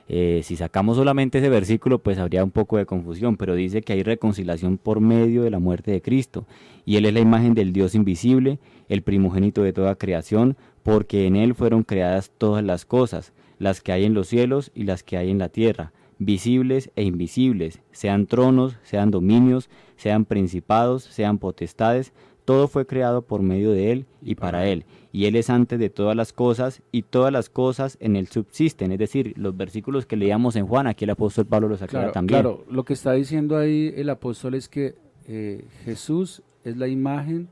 eh, 0.08 0.40
si 0.44 0.56
sacamos 0.56 0.96
solamente 0.96 1.38
ese 1.38 1.48
versículo, 1.48 1.98
pues 1.98 2.18
habría 2.18 2.44
un 2.44 2.50
poco 2.50 2.76
de 2.76 2.86
confusión, 2.86 3.36
pero 3.36 3.54
dice 3.54 3.82
que 3.82 3.92
hay 3.92 4.02
reconciliación 4.02 4.78
por 4.78 5.00
medio 5.00 5.42
de 5.42 5.50
la 5.50 5.58
muerte 5.58 5.90
de 5.90 6.02
Cristo, 6.02 6.46
y 6.84 6.96
Él 6.96 7.06
es 7.06 7.14
la 7.14 7.20
imagen 7.20 7.54
del 7.54 7.72
Dios 7.72 7.94
invisible, 7.94 8.58
el 8.88 9.02
primogénito 9.02 9.62
de 9.62 9.72
toda 9.72 9.96
creación, 9.96 10.56
porque 10.82 11.26
en 11.26 11.34
Él 11.34 11.54
fueron 11.54 11.82
creadas 11.82 12.30
todas 12.38 12.62
las 12.62 12.84
cosas, 12.84 13.32
las 13.58 13.80
que 13.80 13.92
hay 13.92 14.04
en 14.04 14.14
los 14.14 14.28
cielos 14.28 14.70
y 14.74 14.84
las 14.84 15.02
que 15.02 15.16
hay 15.16 15.30
en 15.30 15.38
la 15.38 15.48
tierra, 15.48 15.92
visibles 16.18 16.90
e 16.94 17.02
invisibles, 17.02 17.80
sean 17.90 18.26
tronos, 18.26 18.76
sean 18.84 19.10
dominios, 19.10 19.68
sean 19.96 20.24
principados, 20.24 21.02
sean 21.02 21.38
potestades, 21.38 22.12
todo 22.46 22.68
fue 22.68 22.86
creado 22.86 23.20
por 23.20 23.42
medio 23.42 23.72
de 23.72 23.92
Él 23.92 24.06
y 24.22 24.36
para 24.36 24.66
Él. 24.66 24.84
Y 25.12 25.26
Él 25.26 25.36
es 25.36 25.50
antes 25.50 25.78
de 25.78 25.90
todas 25.90 26.16
las 26.16 26.32
cosas 26.32 26.80
y 26.92 27.02
todas 27.02 27.32
las 27.32 27.50
cosas 27.50 27.98
en 28.00 28.16
Él 28.16 28.28
subsisten. 28.28 28.92
Es 28.92 28.98
decir, 28.98 29.34
los 29.36 29.54
versículos 29.56 30.06
que 30.06 30.16
leíamos 30.16 30.56
en 30.56 30.66
Juan, 30.66 30.86
aquí 30.86 31.04
el 31.04 31.10
apóstol 31.10 31.44
Pablo 31.44 31.68
los 31.68 31.82
aclara 31.82 32.04
Claro, 32.04 32.12
también. 32.12 32.40
claro, 32.40 32.64
lo 32.70 32.84
que 32.84 32.94
está 32.94 33.12
diciendo 33.12 33.58
ahí 33.58 33.92
el 33.96 34.08
apóstol 34.08 34.54
es 34.54 34.68
que 34.68 34.94
eh, 35.28 35.64
Jesús 35.84 36.42
es 36.64 36.76
la 36.76 36.88
imagen 36.88 37.48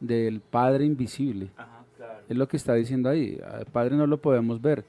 del 0.00 0.40
Padre 0.40 0.84
invisible. 0.84 1.48
Es 2.28 2.36
lo 2.36 2.48
que 2.48 2.56
está 2.56 2.74
diciendo 2.74 3.08
ahí. 3.08 3.38
Al 3.48 3.66
Padre 3.66 3.96
no 3.96 4.06
lo 4.06 4.20
podemos 4.20 4.60
ver 4.60 4.84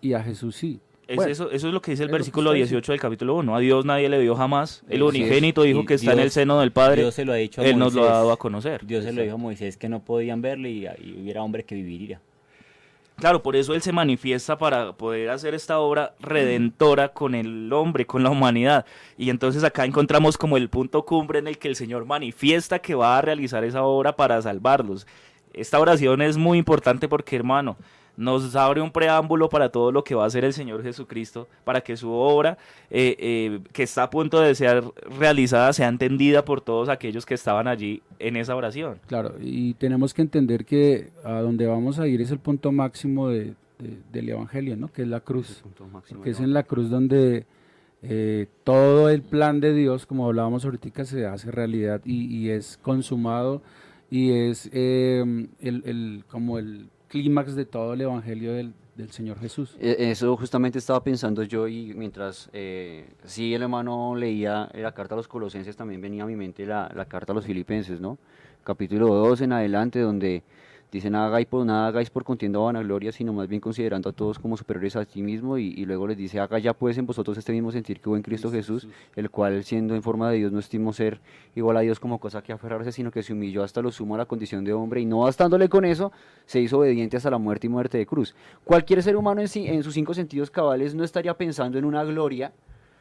y 0.00 0.14
a 0.14 0.22
Jesús 0.22 0.56
sí. 0.56 0.80
Es 1.10 1.16
Bueno, 1.16 1.32
eso, 1.32 1.50
eso 1.50 1.66
es 1.66 1.74
lo 1.74 1.82
que 1.82 1.90
dice 1.90 2.04
el 2.04 2.08
versículo 2.08 2.50
está 2.50 2.58
diciendo. 2.62 2.82
18 2.82 2.92
del 2.92 3.00
capítulo 3.00 3.34
1. 3.34 3.56
A 3.56 3.58
Dios 3.58 3.84
nadie 3.84 4.08
le 4.08 4.20
dio 4.20 4.36
jamás. 4.36 4.84
El 4.88 5.02
unigénito 5.02 5.62
dijo 5.62 5.84
que 5.84 5.94
está 5.94 6.12
en 6.12 6.20
el 6.20 6.30
seno 6.30 6.60
del 6.60 6.70
Padre. 6.70 7.02
Dios 7.02 7.14
se 7.14 7.24
lo 7.24 7.32
ha 7.32 7.36
dicho 7.36 7.60
a 7.60 7.64
Él 7.64 7.76
nos 7.76 7.94
lo 7.94 8.04
ha 8.04 8.12
dado 8.12 8.30
a 8.30 8.36
conocer. 8.36 8.86
Dios 8.86 9.02
se 9.02 9.12
lo 9.12 9.20
dijo 9.20 9.34
a 9.34 9.38
Moisés 9.38 9.76
que 9.76 9.88
no 9.88 10.04
podían 10.04 10.40
verle 10.40 10.70
y, 10.70 10.86
y 10.86 11.20
hubiera 11.20 11.42
hombre 11.42 11.64
que 11.64 11.74
viviría. 11.74 12.20
Claro, 13.16 13.42
por 13.42 13.56
eso 13.56 13.74
Él 13.74 13.82
se 13.82 13.90
manifiesta 13.90 14.56
para 14.56 14.92
poder 14.92 15.30
hacer 15.30 15.52
esta 15.52 15.80
obra 15.80 16.14
redentora 16.20 17.08
con 17.08 17.34
el 17.34 17.72
hombre, 17.72 18.06
con 18.06 18.22
la 18.22 18.30
humanidad. 18.30 18.86
Y 19.18 19.30
entonces 19.30 19.64
acá 19.64 19.84
encontramos 19.84 20.38
como 20.38 20.56
el 20.56 20.68
punto 20.68 21.04
cumbre 21.04 21.40
en 21.40 21.48
el 21.48 21.58
que 21.58 21.66
el 21.66 21.74
Señor 21.74 22.06
manifiesta 22.06 22.78
que 22.78 22.94
va 22.94 23.18
a 23.18 23.22
realizar 23.22 23.64
esa 23.64 23.82
obra 23.82 24.14
para 24.14 24.40
salvarlos. 24.40 25.08
Esta 25.52 25.80
oración 25.80 26.22
es 26.22 26.36
muy 26.36 26.56
importante 26.56 27.08
porque, 27.08 27.34
hermano, 27.34 27.76
nos 28.20 28.54
abre 28.54 28.80
un 28.80 28.90
preámbulo 28.92 29.48
para 29.48 29.70
todo 29.70 29.90
lo 29.90 30.04
que 30.04 30.14
va 30.14 30.24
a 30.24 30.26
hacer 30.26 30.44
el 30.44 30.52
Señor 30.52 30.82
Jesucristo, 30.82 31.48
para 31.64 31.80
que 31.80 31.96
su 31.96 32.10
obra, 32.12 32.58
eh, 32.90 33.16
eh, 33.18 33.60
que 33.72 33.82
está 33.82 34.04
a 34.04 34.10
punto 34.10 34.40
de 34.40 34.54
ser 34.54 34.84
realizada, 35.18 35.72
sea 35.72 35.88
entendida 35.88 36.44
por 36.44 36.60
todos 36.60 36.88
aquellos 36.88 37.24
que 37.26 37.34
estaban 37.34 37.66
allí 37.66 38.02
en 38.18 38.36
esa 38.36 38.54
oración. 38.54 38.98
Claro, 39.06 39.34
y 39.40 39.74
tenemos 39.74 40.12
que 40.14 40.22
entender 40.22 40.64
que 40.64 41.10
a 41.24 41.40
donde 41.40 41.66
vamos 41.66 41.98
a 41.98 42.06
ir 42.06 42.20
es 42.20 42.30
el 42.30 42.38
punto 42.38 42.70
máximo 42.72 43.28
de- 43.28 43.54
de- 43.78 43.98
del 44.12 44.28
Evangelio, 44.28 44.76
¿no? 44.76 44.88
Que 44.92 45.02
es 45.02 45.08
la 45.08 45.20
cruz. 45.20 45.62
Porque 46.18 46.30
es 46.30 46.40
en 46.40 46.52
la 46.52 46.62
cruz 46.64 46.90
donde 46.90 47.46
eh, 48.02 48.46
todo 48.64 49.08
el 49.10 49.22
plan 49.22 49.60
de 49.60 49.74
Dios, 49.74 50.06
como 50.06 50.26
hablábamos 50.26 50.64
ahorita, 50.64 51.04
se 51.04 51.26
hace 51.26 51.50
realidad 51.50 52.00
y, 52.04 52.26
y 52.34 52.50
es 52.50 52.78
consumado 52.82 53.62
y 54.10 54.32
es 54.32 54.68
eh, 54.72 55.22
el, 55.60 55.82
el- 55.86 56.24
como 56.28 56.58
el 56.58 56.88
clímax 57.10 57.56
de 57.56 57.66
todo 57.66 57.92
el 57.94 58.00
Evangelio 58.00 58.52
del, 58.54 58.72
del 58.94 59.10
Señor 59.10 59.38
Jesús. 59.40 59.76
Eh, 59.80 59.96
Eso 59.98 60.36
justamente 60.36 60.78
estaba 60.78 61.02
pensando 61.02 61.42
yo 61.42 61.66
y 61.66 61.92
mientras 61.94 62.48
eh, 62.52 63.10
sí 63.24 63.52
el 63.52 63.62
hermano 63.62 64.14
leía 64.14 64.70
la 64.72 64.92
carta 64.92 65.14
a 65.14 65.16
los 65.16 65.28
colosenses 65.28 65.76
también 65.76 66.00
venía 66.00 66.22
a 66.22 66.26
mi 66.26 66.36
mente 66.36 66.64
la, 66.64 66.90
la 66.94 67.04
carta 67.06 67.32
a 67.32 67.34
los 67.34 67.44
filipenses, 67.44 68.00
¿no? 68.00 68.16
Capítulo 68.62 69.08
2 69.08 69.40
en 69.40 69.52
adelante 69.52 69.98
donde 69.98 70.44
dice 70.92 71.10
nada 71.10 71.26
hagáis 71.26 71.46
por, 71.46 71.64
nada 71.64 71.86
hagáis 71.88 72.10
por 72.10 72.24
contienda 72.24 72.58
o 72.58 72.64
vanagloria, 72.64 73.12
sino 73.12 73.32
más 73.32 73.48
bien 73.48 73.60
considerando 73.60 74.08
a 74.10 74.12
todos 74.12 74.38
como 74.38 74.56
superiores 74.56 74.96
a 74.96 75.04
sí 75.04 75.22
mismo 75.22 75.56
y, 75.58 75.68
y 75.76 75.84
luego 75.86 76.06
les 76.08 76.16
dice 76.16 76.40
haga 76.40 76.58
ya 76.58 76.72
pues 76.74 76.98
en 76.98 77.06
vosotros 77.06 77.38
este 77.38 77.52
mismo 77.52 77.70
sentir 77.72 78.00
que 78.00 78.08
hubo 78.08 78.16
en 78.16 78.22
Cristo 78.22 78.50
Jesús, 78.50 78.88
el 79.16 79.30
cual 79.30 79.62
siendo 79.64 79.94
en 79.94 80.02
forma 80.02 80.30
de 80.30 80.38
Dios 80.38 80.52
no 80.52 80.58
estimó 80.58 80.92
ser 80.92 81.20
igual 81.54 81.76
a 81.76 81.80
Dios 81.80 82.00
como 82.00 82.18
cosa 82.18 82.42
que 82.42 82.52
aferrarse, 82.52 82.92
sino 82.92 83.10
que 83.10 83.22
se 83.22 83.32
humilló 83.32 83.62
hasta 83.62 83.82
lo 83.82 83.92
sumo 83.92 84.14
a 84.14 84.18
la 84.18 84.26
condición 84.26 84.64
de 84.64 84.72
hombre 84.72 85.00
y 85.00 85.06
no 85.06 85.20
bastándole 85.20 85.68
con 85.68 85.84
eso, 85.84 86.12
se 86.46 86.60
hizo 86.60 86.78
obediente 86.78 87.16
hasta 87.16 87.30
la 87.30 87.38
muerte 87.38 87.66
y 87.66 87.70
muerte 87.70 87.98
de 87.98 88.06
cruz. 88.06 88.34
Cualquier 88.64 89.02
ser 89.02 89.16
humano 89.16 89.40
en, 89.40 89.48
sí- 89.48 89.66
en 89.66 89.82
sus 89.82 89.94
cinco 89.94 90.14
sentidos 90.14 90.50
cabales 90.50 90.94
no 90.94 91.04
estaría 91.04 91.34
pensando 91.34 91.78
en 91.78 91.84
una 91.84 92.02
gloria 92.04 92.52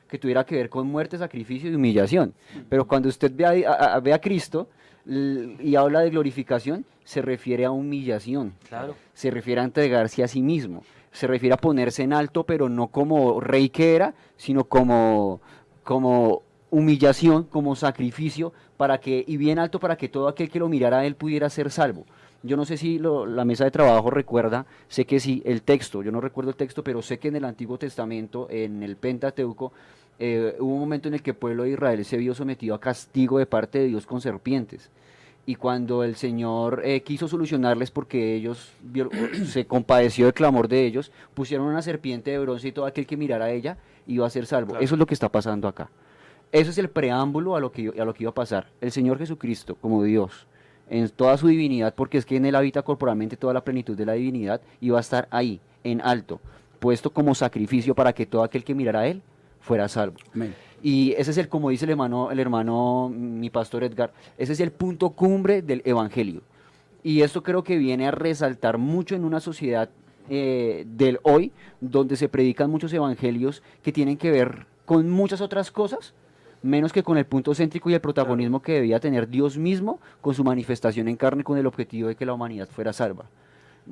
que 0.08 0.18
tuviera 0.18 0.44
que 0.44 0.56
ver 0.56 0.70
con 0.70 0.88
muerte, 0.88 1.18
sacrificio 1.20 1.70
y 1.72 1.76
humillación. 1.76 2.34
Pero 2.68 2.88
cuando 2.88 3.10
usted 3.10 3.32
ve 3.36 3.46
a, 3.66 3.72
a- 3.72 3.94
a- 3.96 4.00
ve 4.00 4.12
a 4.12 4.20
Cristo 4.20 4.68
y 5.10 5.76
habla 5.76 6.02
de 6.02 6.10
glorificación, 6.12 6.86
se 7.04 7.22
refiere 7.22 7.66
a 7.66 7.72
humillación. 7.72 8.54
Claro. 8.68 8.96
Se 9.14 9.32
refiere 9.32 9.62
a 9.62 9.64
entregarse 9.64 10.24
a 10.24 10.28
sí 10.28 10.42
mismo. 10.42 10.84
Se 11.12 11.26
refiere 11.26 11.56
a 11.56 11.58
ponerse 11.58 12.04
en 12.04 12.14
alto, 12.14 12.44
pero 12.44 12.70
no 12.70 12.88
como 12.88 13.40
rey 13.42 13.70
que 13.70 13.96
era, 13.96 14.14
sino 14.38 14.66
como, 14.66 15.42
como 15.84 16.44
humillación, 16.70 17.46
como 17.46 17.76
sacrificio, 17.76 18.54
para 18.78 19.00
que, 19.00 19.24
y 19.28 19.38
bien 19.38 19.58
alto 19.58 19.80
para 19.80 19.98
que 19.98 20.08
todo 20.08 20.28
aquel 20.28 20.50
que 20.52 20.60
lo 20.60 20.70
mirara 20.70 21.00
a 21.00 21.06
él 21.06 21.16
pudiera 21.16 21.50
ser 21.50 21.72
salvo. 21.72 22.06
Yo 22.44 22.56
no 22.56 22.64
sé 22.64 22.78
si 22.78 23.00
lo- 23.00 23.26
la 23.26 23.44
mesa 23.44 23.66
de 23.66 23.72
trabajo 23.72 24.12
recuerda, 24.12 24.66
sé 24.88 25.06
que 25.06 25.20
sí, 25.20 25.42
el 25.46 25.64
texto, 25.64 26.04
yo 26.04 26.12
no 26.12 26.22
recuerdo 26.22 26.52
el 26.52 26.56
texto, 26.56 26.84
pero 26.84 27.02
sé 27.02 27.18
que 27.18 27.28
en 27.30 27.36
el 27.36 27.44
Antiguo 27.44 27.78
Testamento, 27.78 28.48
en 28.50 28.82
el 28.84 28.96
Pentateuco, 28.96 29.74
eh, 30.20 30.56
hubo 30.60 30.74
un 30.74 30.80
momento 30.82 31.08
en 31.08 31.14
el 31.16 31.22
que 31.22 31.32
el 31.32 31.38
pueblo 31.38 31.64
de 31.64 31.72
Israel 31.72 32.04
se 32.06 32.18
vio 32.18 32.36
sometido 32.36 32.76
a 32.76 32.80
castigo 32.80 33.40
de 33.40 33.46
parte 33.46 33.80
de 33.80 33.88
Dios 33.88 34.06
con 34.06 34.22
serpientes. 34.22 34.90
Y 35.46 35.56
cuando 35.56 36.04
el 36.04 36.16
Señor 36.16 36.82
eh, 36.84 37.02
quiso 37.02 37.28
solucionarles 37.28 37.90
porque 37.90 38.36
ellos 38.36 38.72
vio- 38.84 39.10
se 39.46 39.66
compadeció 39.66 40.26
del 40.26 40.34
clamor 40.34 40.68
de 40.68 40.86
ellos, 40.86 41.12
pusieron 41.34 41.68
una 41.68 41.82
serpiente 41.82 42.32
de 42.32 42.40
bronce 42.40 42.68
y 42.68 42.72
todo 42.72 42.86
aquel 42.86 43.08
que 43.08 43.18
mirara 43.18 43.46
a 43.46 43.52
ella 43.52 43.78
iba 44.06 44.28
a 44.28 44.30
ser 44.30 44.46
salvo. 44.46 44.72
Claro. 44.72 44.84
Eso 44.86 44.96
es 44.96 45.00
lo 45.00 45.06
que 45.08 45.14
está 45.14 45.30
pasando 45.30 45.68
acá. 45.68 45.90
Eso 46.52 46.72
es 46.72 46.78
el 46.78 46.90
preámbulo 46.90 47.56
a 47.56 47.60
lo 47.60 47.72
que, 47.72 47.92
a 48.00 48.06
lo 48.06 48.14
que 48.14 48.24
iba 48.24 48.32
a 48.32 48.34
pasar. 48.36 48.68
El 48.82 48.92
Señor 48.92 49.18
Jesucristo, 49.20 49.76
como 49.76 50.04
Dios, 50.04 50.48
en 50.90 51.08
toda 51.10 51.38
su 51.38 51.48
divinidad, 51.48 51.94
porque 51.96 52.18
es 52.18 52.26
que 52.26 52.36
en 52.36 52.46
Él 52.46 52.56
habita 52.56 52.82
corporalmente 52.82 53.38
toda 53.38 53.54
la 53.54 53.64
plenitud 53.64 53.96
de 53.96 54.06
la 54.06 54.14
divinidad, 54.14 54.60
iba 54.82 54.98
a 54.98 55.02
estar 55.02 55.28
ahí, 55.32 55.62
en 55.84 56.02
alto, 56.02 56.40
puesto 56.80 57.12
como 57.12 57.36
sacrificio 57.36 57.94
para 57.96 58.14
que 58.14 58.26
todo 58.26 58.44
aquel 58.44 58.64
que 58.64 58.74
mirara 58.76 59.02
a 59.02 59.08
Él 59.08 59.22
fuera 59.70 59.88
salvo. 59.88 60.18
Amén. 60.34 60.56
Y 60.82 61.14
ese 61.16 61.30
es 61.30 61.38
el, 61.38 61.48
como 61.48 61.70
dice 61.70 61.86
el 61.86 61.92
hermano, 61.92 62.32
el 62.32 62.40
hermano, 62.40 63.12
mi 63.14 63.52
pastor 63.52 63.84
Edgar, 63.84 64.12
ese 64.36 64.54
es 64.54 64.60
el 64.62 64.72
punto 64.72 65.12
cumbre 65.12 65.62
del 65.62 65.84
Evangelio. 65.86 66.42
Y 67.04 67.22
esto 67.22 67.44
creo 67.44 67.64
que 67.64 67.78
viene 67.78 68.08
a 68.08 68.12
resaltar 68.12 68.80
mucho 68.80 69.14
en 69.16 69.24
una 69.24 69.40
sociedad 69.40 69.90
eh, 70.28 70.86
del 70.88 71.20
hoy, 71.22 71.52
donde 71.82 72.16
se 72.16 72.30
predican 72.30 72.72
muchos 72.72 72.92
evangelios 72.94 73.62
que 73.84 73.92
tienen 73.92 74.18
que 74.18 74.32
ver 74.32 74.66
con 74.86 75.08
muchas 75.08 75.40
otras 75.40 75.70
cosas, 75.70 76.16
menos 76.64 76.92
que 76.92 77.04
con 77.04 77.20
el 77.20 77.28
punto 77.28 77.54
céntrico 77.54 77.92
y 77.92 77.94
el 77.94 78.02
protagonismo 78.02 78.64
que 78.64 78.74
debía 78.74 79.00
tener 79.00 79.30
Dios 79.30 79.56
mismo 79.56 80.00
con 80.20 80.34
su 80.34 80.44
manifestación 80.44 81.08
en 81.08 81.16
carne 81.16 81.44
con 81.44 81.60
el 81.60 81.68
objetivo 81.68 82.08
de 82.08 82.16
que 82.16 82.26
la 82.26 82.34
humanidad 82.34 82.68
fuera 82.70 82.92
salva. 82.92 83.26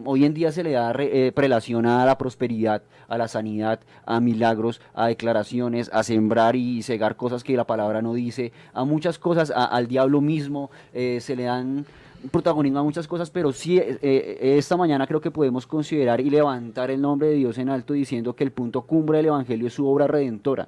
Hoy 0.06 0.26
en 0.26 0.34
día 0.34 0.52
se 0.52 0.64
le 0.64 0.72
da 0.72 0.94
re- 0.94 1.28
eh, 1.28 1.32
prelación 1.32 1.86
a 1.88 2.06
la 2.06 2.18
prosperidad, 2.18 2.84
a 3.08 3.18
la 3.18 3.28
sanidad, 3.28 3.80
a 4.06 4.20
milagros, 4.20 4.80
a 4.94 5.08
declaraciones, 5.08 5.90
a 5.92 6.04
sembrar 6.04 6.56
y 6.56 6.84
cegar 6.84 7.16
cosas 7.16 7.44
que 7.44 7.58
la 7.58 7.66
palabra 7.66 8.02
no 8.02 8.14
dice, 8.14 8.52
a 8.74 8.84
muchas 8.86 9.18
cosas, 9.18 9.52
al 9.56 9.88
diablo 9.88 10.22
mismo, 10.22 10.70
eh, 10.94 11.20
se 11.20 11.36
le 11.36 11.44
dan 11.44 11.86
protagonismo 12.32 12.80
a 12.80 12.84
muchas 12.84 13.08
cosas, 13.08 13.30
pero 13.32 13.52
sí, 13.52 13.78
eh, 13.80 13.98
eh, 14.02 14.56
esta 14.58 14.78
mañana 14.78 15.08
creo 15.08 15.22
que 15.22 15.32
podemos 15.32 15.66
considerar 15.66 16.20
y 16.22 16.30
levantar 16.30 16.92
el 16.92 17.02
nombre 17.02 17.30
de 17.30 17.36
Dios 17.36 17.58
en 17.58 17.70
alto 17.70 17.94
diciendo 17.94 18.36
que 18.36 18.44
el 18.44 18.52
punto 18.52 18.82
cumbre 18.84 19.18
del 19.18 19.28
Evangelio 19.28 19.68
es 19.68 19.74
su 19.74 19.88
obra 19.88 20.08
redentora 20.08 20.68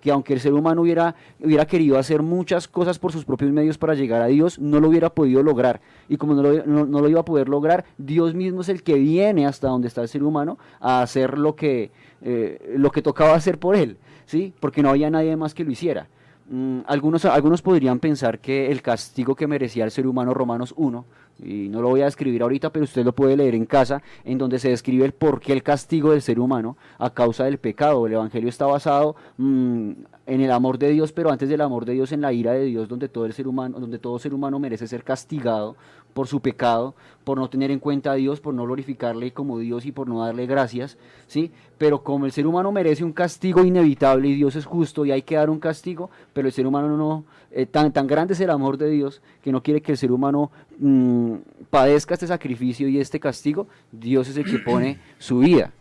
que 0.00 0.10
aunque 0.10 0.32
el 0.32 0.40
ser 0.40 0.52
humano 0.54 0.82
hubiera, 0.82 1.14
hubiera 1.42 1.66
querido 1.66 1.98
hacer 1.98 2.22
muchas 2.22 2.68
cosas 2.68 2.98
por 2.98 3.12
sus 3.12 3.24
propios 3.24 3.50
medios 3.50 3.78
para 3.78 3.94
llegar 3.94 4.22
a 4.22 4.26
Dios, 4.26 4.58
no 4.58 4.78
lo 4.80 4.88
hubiera 4.88 5.10
podido 5.10 5.42
lograr. 5.42 5.80
Y 6.08 6.16
como 6.16 6.34
no 6.34 6.42
lo, 6.42 6.66
no- 6.66 6.86
no 6.86 7.00
lo 7.00 7.08
iba 7.08 7.20
a 7.20 7.24
poder 7.24 7.48
lograr, 7.48 7.84
Dios 7.98 8.34
mismo 8.34 8.60
es 8.60 8.68
el 8.68 8.82
que 8.82 8.94
viene 8.94 9.46
hasta 9.46 9.68
donde 9.68 9.88
está 9.88 10.02
el 10.02 10.08
ser 10.08 10.22
humano 10.22 10.58
a 10.80 11.02
hacer 11.02 11.38
lo 11.38 11.56
que, 11.56 11.90
eh, 12.22 12.74
lo 12.76 12.90
que 12.90 13.02
tocaba 13.02 13.34
hacer 13.34 13.58
por 13.58 13.74
él, 13.76 13.96
¿sí? 14.26 14.52
Porque 14.60 14.82
no 14.82 14.90
había 14.90 15.10
nadie 15.10 15.36
más 15.36 15.54
que 15.54 15.64
lo 15.64 15.70
hiciera. 15.72 16.06
Mm, 16.50 16.80
algunos, 16.86 17.24
algunos 17.26 17.60
podrían 17.60 17.98
pensar 17.98 18.38
que 18.38 18.70
el 18.70 18.80
castigo 18.80 19.34
que 19.34 19.46
merecía 19.46 19.84
el 19.84 19.90
ser 19.90 20.06
humano, 20.06 20.32
Romanos 20.32 20.72
1, 20.76 21.04
y 21.42 21.68
no 21.68 21.82
lo 21.82 21.88
voy 21.88 22.02
a 22.02 22.06
describir 22.06 22.42
ahorita, 22.42 22.70
pero 22.70 22.84
usted 22.84 23.04
lo 23.04 23.12
puede 23.12 23.36
leer 23.36 23.54
en 23.54 23.66
casa, 23.66 24.02
en 24.24 24.38
donde 24.38 24.58
se 24.58 24.70
describe 24.70 25.04
el 25.04 25.12
por 25.12 25.40
qué 25.40 25.52
el 25.52 25.62
castigo 25.62 26.12
del 26.12 26.22
ser 26.22 26.40
humano 26.40 26.76
a 26.98 27.10
causa 27.10 27.44
del 27.44 27.58
pecado. 27.58 28.06
El 28.06 28.14
Evangelio 28.14 28.48
está 28.48 28.66
basado 28.66 29.16
mm, 29.36 29.90
en 30.26 30.40
el 30.40 30.50
amor 30.50 30.78
de 30.78 30.90
Dios, 30.90 31.12
pero 31.12 31.30
antes 31.30 31.48
del 31.48 31.60
amor 31.60 31.84
de 31.84 31.94
Dios, 31.94 32.12
en 32.12 32.20
la 32.20 32.32
ira 32.32 32.52
de 32.52 32.64
Dios, 32.64 32.88
donde 32.88 33.08
todo 33.08 33.26
el 33.26 33.32
ser 33.32 33.48
humano, 33.48 33.80
donde 33.80 33.98
todo 33.98 34.18
ser 34.18 34.34
humano 34.34 34.58
merece 34.58 34.86
ser 34.86 35.04
castigado 35.04 35.76
por 36.12 36.26
su 36.26 36.40
pecado, 36.40 36.94
por 37.22 37.38
no 37.38 37.48
tener 37.48 37.70
en 37.70 37.78
cuenta 37.78 38.12
a 38.12 38.14
Dios, 38.14 38.40
por 38.40 38.52
no 38.52 38.64
glorificarle 38.64 39.32
como 39.32 39.58
Dios 39.58 39.86
y 39.86 39.92
por 39.92 40.08
no 40.08 40.24
darle 40.24 40.46
gracias, 40.46 40.98
¿sí? 41.28 41.52
Pero 41.76 42.02
como 42.02 42.26
el 42.26 42.32
ser 42.32 42.46
humano 42.46 42.72
merece 42.72 43.04
un 43.04 43.12
castigo 43.12 43.64
inevitable 43.64 44.28
y 44.28 44.34
Dios 44.34 44.56
es 44.56 44.66
justo 44.66 45.04
y 45.04 45.12
hay 45.12 45.22
que 45.22 45.36
dar 45.36 45.48
un 45.48 45.60
castigo, 45.60 46.10
pero 46.32 46.48
el 46.48 46.52
ser 46.52 46.66
humano 46.66 46.96
no, 46.96 47.24
eh, 47.50 47.66
tan, 47.66 47.92
tan 47.92 48.06
grande 48.06 48.34
es 48.34 48.40
el 48.40 48.50
amor 48.50 48.78
de 48.78 48.90
Dios 48.90 49.22
que 49.42 49.52
no 49.52 49.62
quiere 49.62 49.80
que 49.80 49.92
el 49.92 49.98
ser 49.98 50.10
humano 50.10 50.50
mm, 50.78 51.27
padezca 51.70 52.14
este 52.14 52.26
sacrificio 52.26 52.88
y 52.88 52.98
este 52.98 53.20
castigo, 53.20 53.66
Dios 53.92 54.28
es 54.28 54.36
el 54.36 54.44
que 54.44 54.58
pone 54.58 54.98
su 55.18 55.38
vida. 55.40 55.72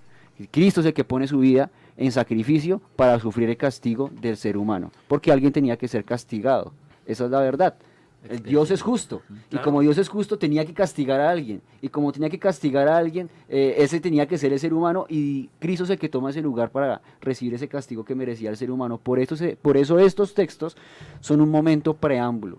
Cristo 0.51 0.81
es 0.81 0.85
el 0.87 0.93
que 0.93 1.03
pone 1.03 1.27
su 1.27 1.39
vida 1.39 1.69
en 1.97 2.11
sacrificio 2.11 2.79
para 2.95 3.19
sufrir 3.19 3.49
el 3.49 3.57
castigo 3.57 4.11
del 4.21 4.37
ser 4.37 4.55
humano, 4.57 4.91
porque 5.07 5.31
alguien 5.31 5.51
tenía 5.51 5.77
que 5.77 5.87
ser 5.87 6.03
castigado. 6.05 6.73
Esa 7.05 7.25
es 7.25 7.31
la 7.31 7.39
verdad. 7.39 7.75
El 8.29 8.43
Dios 8.43 8.71
es 8.71 8.81
justo. 8.81 9.21
Y 9.51 9.57
como 9.57 9.79
Dios 9.81 9.97
es 9.97 10.09
justo, 10.09 10.37
tenía 10.37 10.65
que 10.65 10.73
castigar 10.73 11.21
a 11.21 11.29
alguien. 11.29 11.61
Y 11.81 11.87
como 11.89 12.11
tenía 12.11 12.29
que 12.29 12.39
castigar 12.39 12.87
a 12.87 12.97
alguien, 12.97 13.29
eh, 13.47 13.75
ese 13.77 13.99
tenía 14.01 14.27
que 14.27 14.37
ser 14.37 14.51
el 14.51 14.59
ser 14.59 14.73
humano. 14.73 15.05
Y 15.07 15.49
Cristo 15.59 15.85
es 15.85 15.91
el 15.91 15.97
que 15.99 16.09
toma 16.09 16.31
ese 16.31 16.41
lugar 16.41 16.69
para 16.71 17.01
recibir 17.21 17.53
ese 17.53 17.67
castigo 17.69 18.03
que 18.03 18.15
merecía 18.15 18.49
el 18.49 18.57
ser 18.57 18.69
humano. 18.69 18.97
Por 18.97 19.19
eso, 19.19 19.35
se- 19.37 19.55
por 19.55 19.77
eso 19.77 19.97
estos 19.99 20.33
textos 20.33 20.75
son 21.21 21.39
un 21.41 21.49
momento 21.49 21.93
preámbulo 21.93 22.57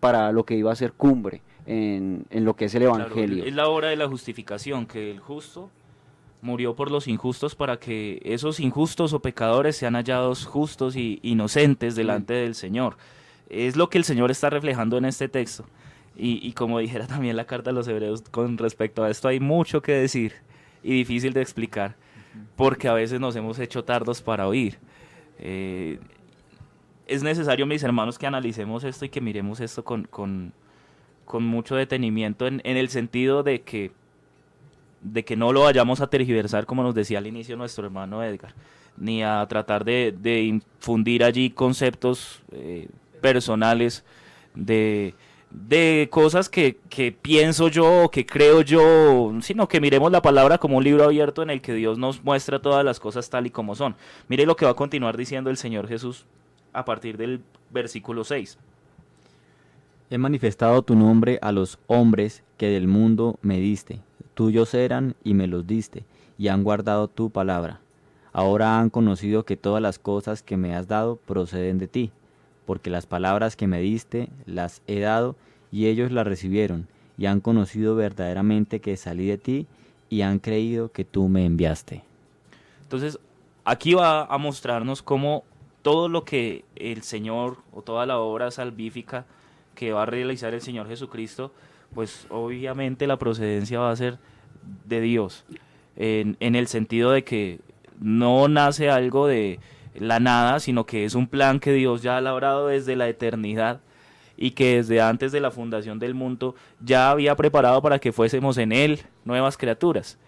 para 0.00 0.32
lo 0.32 0.44
que 0.44 0.56
iba 0.56 0.72
a 0.72 0.76
ser 0.76 0.92
cumbre 0.92 1.42
en, 1.66 2.24
en 2.30 2.44
lo 2.44 2.54
que 2.54 2.66
es 2.66 2.74
el 2.74 2.82
Claro, 2.82 2.96
Evangelio. 3.06 3.44
es 3.44 3.54
la 3.54 3.68
hora 3.68 3.88
de 3.88 3.96
la 3.96 4.08
justificación, 4.08 4.86
que 4.86 5.10
el 5.10 5.20
justo 5.20 5.70
murió 6.40 6.74
por 6.74 6.90
los 6.90 7.06
injustos 7.06 7.54
para 7.54 7.78
que 7.78 8.20
esos 8.24 8.58
injustos 8.58 9.12
o 9.12 9.20
pecadores 9.20 9.76
sean 9.76 9.94
hallados 9.94 10.44
justos 10.44 10.96
y 10.96 11.20
inocentes 11.22 11.94
delante 11.94 12.34
del 12.34 12.54
Señor. 12.54 12.96
Es 13.48 13.76
lo 13.76 13.88
que 13.90 13.98
el 13.98 14.04
Señor 14.04 14.30
está 14.30 14.50
reflejando 14.50 14.96
en 14.96 15.04
este 15.04 15.28
texto. 15.28 15.64
Y, 16.16 16.46
y 16.46 16.52
como 16.52 16.78
dijera 16.80 17.06
también 17.08 17.36
la 17.36 17.44
carta 17.46 17.70
a 17.70 17.72
los 17.72 17.86
hebreos 17.88 18.22
con 18.30 18.58
respecto 18.58 19.04
a 19.04 19.10
esto, 19.10 19.28
hay 19.28 19.40
mucho 19.40 19.82
que 19.82 19.92
decir 19.92 20.32
y 20.82 20.94
difícil 20.94 21.32
de 21.32 21.42
explicar, 21.42 21.94
porque 22.56 22.88
a 22.88 22.92
veces 22.92 23.20
nos 23.20 23.36
hemos 23.36 23.58
hecho 23.60 23.84
tardos 23.84 24.20
para 24.20 24.48
oír. 24.48 24.78
Eh, 25.38 26.00
es 27.06 27.22
necesario, 27.22 27.66
mis 27.66 27.82
hermanos, 27.84 28.18
que 28.18 28.26
analicemos 28.26 28.82
esto 28.84 29.04
y 29.04 29.08
que 29.08 29.20
miremos 29.20 29.60
esto 29.60 29.84
con, 29.84 30.04
con, 30.04 30.52
con 31.32 31.44
mucho 31.44 31.76
detenimiento 31.76 32.46
en, 32.46 32.60
en 32.62 32.76
el 32.76 32.90
sentido 32.90 33.42
de 33.42 33.62
que, 33.62 33.90
de 35.00 35.24
que 35.24 35.34
no 35.34 35.54
lo 35.54 35.62
vayamos 35.62 36.02
a 36.02 36.08
tergiversar, 36.08 36.66
como 36.66 36.82
nos 36.82 36.94
decía 36.94 37.16
al 37.16 37.26
inicio 37.26 37.56
nuestro 37.56 37.86
hermano 37.86 38.22
Edgar, 38.22 38.52
ni 38.98 39.22
a 39.22 39.46
tratar 39.48 39.82
de, 39.82 40.14
de 40.14 40.42
infundir 40.42 41.24
allí 41.24 41.48
conceptos 41.48 42.42
eh, 42.52 42.86
personales 43.22 44.04
de, 44.54 45.14
de 45.50 46.06
cosas 46.10 46.50
que, 46.50 46.76
que 46.90 47.12
pienso 47.12 47.68
yo 47.68 48.10
que 48.12 48.26
creo 48.26 48.60
yo, 48.60 49.32
sino 49.40 49.68
que 49.68 49.80
miremos 49.80 50.12
la 50.12 50.20
palabra 50.20 50.58
como 50.58 50.76
un 50.76 50.84
libro 50.84 51.04
abierto 51.04 51.42
en 51.42 51.48
el 51.48 51.62
que 51.62 51.72
Dios 51.72 51.96
nos 51.96 52.22
muestra 52.22 52.60
todas 52.60 52.84
las 52.84 53.00
cosas 53.00 53.30
tal 53.30 53.46
y 53.46 53.50
como 53.50 53.74
son. 53.74 53.96
Mire 54.28 54.44
lo 54.44 54.54
que 54.54 54.66
va 54.66 54.72
a 54.72 54.74
continuar 54.74 55.16
diciendo 55.16 55.48
el 55.48 55.56
Señor 55.56 55.88
Jesús 55.88 56.26
a 56.74 56.84
partir 56.84 57.16
del 57.16 57.40
versículo 57.70 58.22
6. 58.22 58.58
He 60.12 60.18
manifestado 60.18 60.82
tu 60.82 60.94
nombre 60.94 61.38
a 61.40 61.52
los 61.52 61.78
hombres 61.86 62.42
que 62.58 62.68
del 62.68 62.86
mundo 62.86 63.38
me 63.40 63.58
diste. 63.58 64.00
Tuyos 64.34 64.74
eran 64.74 65.14
y 65.24 65.32
me 65.32 65.46
los 65.46 65.66
diste, 65.66 66.04
y 66.36 66.48
han 66.48 66.64
guardado 66.64 67.08
tu 67.08 67.30
palabra. 67.30 67.80
Ahora 68.34 68.78
han 68.78 68.90
conocido 68.90 69.46
que 69.46 69.56
todas 69.56 69.80
las 69.80 69.98
cosas 69.98 70.42
que 70.42 70.58
me 70.58 70.76
has 70.76 70.86
dado 70.86 71.16
proceden 71.16 71.78
de 71.78 71.88
ti, 71.88 72.10
porque 72.66 72.90
las 72.90 73.06
palabras 73.06 73.56
que 73.56 73.66
me 73.66 73.80
diste 73.80 74.28
las 74.44 74.82
he 74.86 75.00
dado, 75.00 75.34
y 75.70 75.86
ellos 75.86 76.12
las 76.12 76.26
recibieron, 76.26 76.88
y 77.16 77.24
han 77.24 77.40
conocido 77.40 77.94
verdaderamente 77.94 78.80
que 78.80 78.98
salí 78.98 79.28
de 79.28 79.38
ti, 79.38 79.66
y 80.10 80.20
han 80.20 80.40
creído 80.40 80.92
que 80.92 81.06
tú 81.06 81.30
me 81.30 81.46
enviaste. 81.46 82.02
Entonces, 82.82 83.18
aquí 83.64 83.94
va 83.94 84.26
a 84.26 84.36
mostrarnos 84.36 85.00
cómo 85.00 85.42
todo 85.80 86.10
lo 86.10 86.26
que 86.26 86.66
el 86.76 87.00
Señor 87.02 87.56
o 87.72 87.80
toda 87.80 88.04
la 88.04 88.18
obra 88.18 88.50
salvífica 88.50 89.24
que 89.74 89.92
va 89.92 90.02
a 90.02 90.06
realizar 90.06 90.54
el 90.54 90.60
Señor 90.60 90.88
Jesucristo, 90.88 91.52
pues 91.94 92.26
obviamente 92.30 93.06
la 93.06 93.18
procedencia 93.18 93.80
va 93.80 93.90
a 93.90 93.96
ser 93.96 94.18
de 94.86 95.00
Dios, 95.00 95.44
en, 95.96 96.36
el 96.40 96.66
sentido 96.68 97.10
de 97.10 97.24
que 97.24 97.60
no 98.00 98.48
nace 98.48 98.90
algo 98.90 99.26
de 99.26 99.60
la 99.94 100.20
nada, 100.20 100.60
sino 100.60 100.86
que 100.86 101.04
es 101.04 101.14
un 101.14 101.26
plan 101.26 101.60
que 101.60 101.72
Dios 101.72 102.02
ya 102.02 102.16
ha 102.16 102.20
labrado 102.20 102.68
desde 102.68 102.96
la 102.96 103.08
eternidad 103.08 103.80
y 104.36 104.52
que 104.52 104.76
desde 104.76 105.00
antes 105.00 105.32
de 105.32 105.40
la 105.40 105.50
fundación 105.50 105.98
del 105.98 106.14
mundo 106.14 106.54
ya 106.80 107.10
había 107.10 107.36
preparado 107.36 107.82
para 107.82 107.98
que 107.98 108.12
fuésemos 108.12 108.56
en 108.58 108.72
Él 108.72 109.00
nuevas 109.24 109.56
criaturas. 109.56 110.18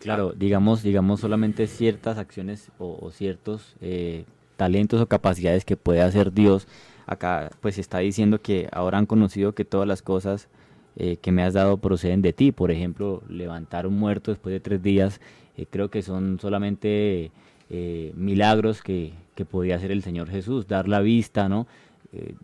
Claro, 0.00 0.34
digamos, 0.36 0.82
digamos 0.82 1.20
solamente 1.20 1.66
ciertas 1.66 2.18
acciones 2.18 2.70
o, 2.78 2.98
o 3.00 3.10
ciertos 3.10 3.74
eh, 3.80 4.24
talentos 4.56 5.00
o 5.00 5.06
capacidades 5.06 5.64
que 5.64 5.76
puede 5.76 6.02
hacer 6.02 6.32
Dios. 6.32 6.66
Acá 7.06 7.50
pues 7.60 7.78
está 7.78 7.98
diciendo 7.98 8.40
que 8.40 8.68
ahora 8.72 8.98
han 8.98 9.06
conocido 9.06 9.54
que 9.54 9.64
todas 9.64 9.86
las 9.86 10.02
cosas 10.02 10.48
eh, 10.96 11.16
que 11.20 11.32
me 11.32 11.42
has 11.42 11.54
dado 11.54 11.78
proceden 11.78 12.22
de 12.22 12.32
ti. 12.32 12.52
Por 12.52 12.70
ejemplo, 12.70 13.22
levantar 13.28 13.86
un 13.86 13.98
muerto 13.98 14.30
después 14.30 14.52
de 14.52 14.60
tres 14.60 14.82
días, 14.82 15.20
eh, 15.56 15.66
creo 15.68 15.90
que 15.90 16.02
son 16.02 16.38
solamente 16.40 17.32
eh, 17.68 18.12
milagros 18.14 18.80
que, 18.80 19.12
que 19.34 19.44
podía 19.44 19.76
hacer 19.76 19.90
el 19.90 20.02
Señor 20.02 20.30
Jesús, 20.30 20.68
dar 20.68 20.88
la 20.88 21.00
vista, 21.00 21.48
¿no? 21.48 21.66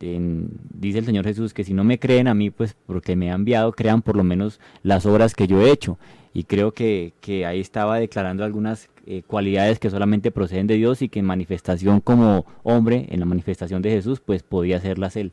Dice 0.01 0.99
el 0.99 1.05
Señor 1.05 1.25
Jesús 1.25 1.55
que 1.55 1.63
si 1.63 1.75
no 1.75 1.85
me 1.85 2.01
creen 2.01 2.27
a 2.27 2.35
mí, 2.35 2.51
pues 2.51 2.75
porque 2.87 3.15
me 3.15 3.31
ha 3.31 3.37
enviado, 3.37 3.71
crean 3.71 4.03
por 4.03 4.17
lo 4.17 4.25
menos 4.25 4.59
las 4.83 5.07
obras 5.07 5.33
que 5.37 5.47
yo 5.47 5.61
he 5.61 5.71
hecho. 5.71 5.97
Y 6.33 6.45
creo 6.45 6.73
que, 6.73 7.13
que 7.21 7.45
ahí 7.45 7.61
estaba 7.61 7.99
declarando 7.99 8.45
algunas 8.45 8.89
eh, 9.07 9.23
cualidades 9.27 9.79
que 9.79 9.91
solamente 9.91 10.31
proceden 10.31 10.67
de 10.69 10.75
Dios 10.75 11.03
y 11.03 11.09
que 11.09 11.19
en 11.19 11.25
manifestación 11.25 12.01
como 12.01 12.47
hombre, 12.63 13.07
en 13.11 13.19
la 13.19 13.27
manifestación 13.27 13.83
de 13.83 13.91
Jesús, 13.91 14.21
pues 14.21 14.43
podía 14.43 14.77
hacerlas 14.77 15.17
él. 15.17 15.33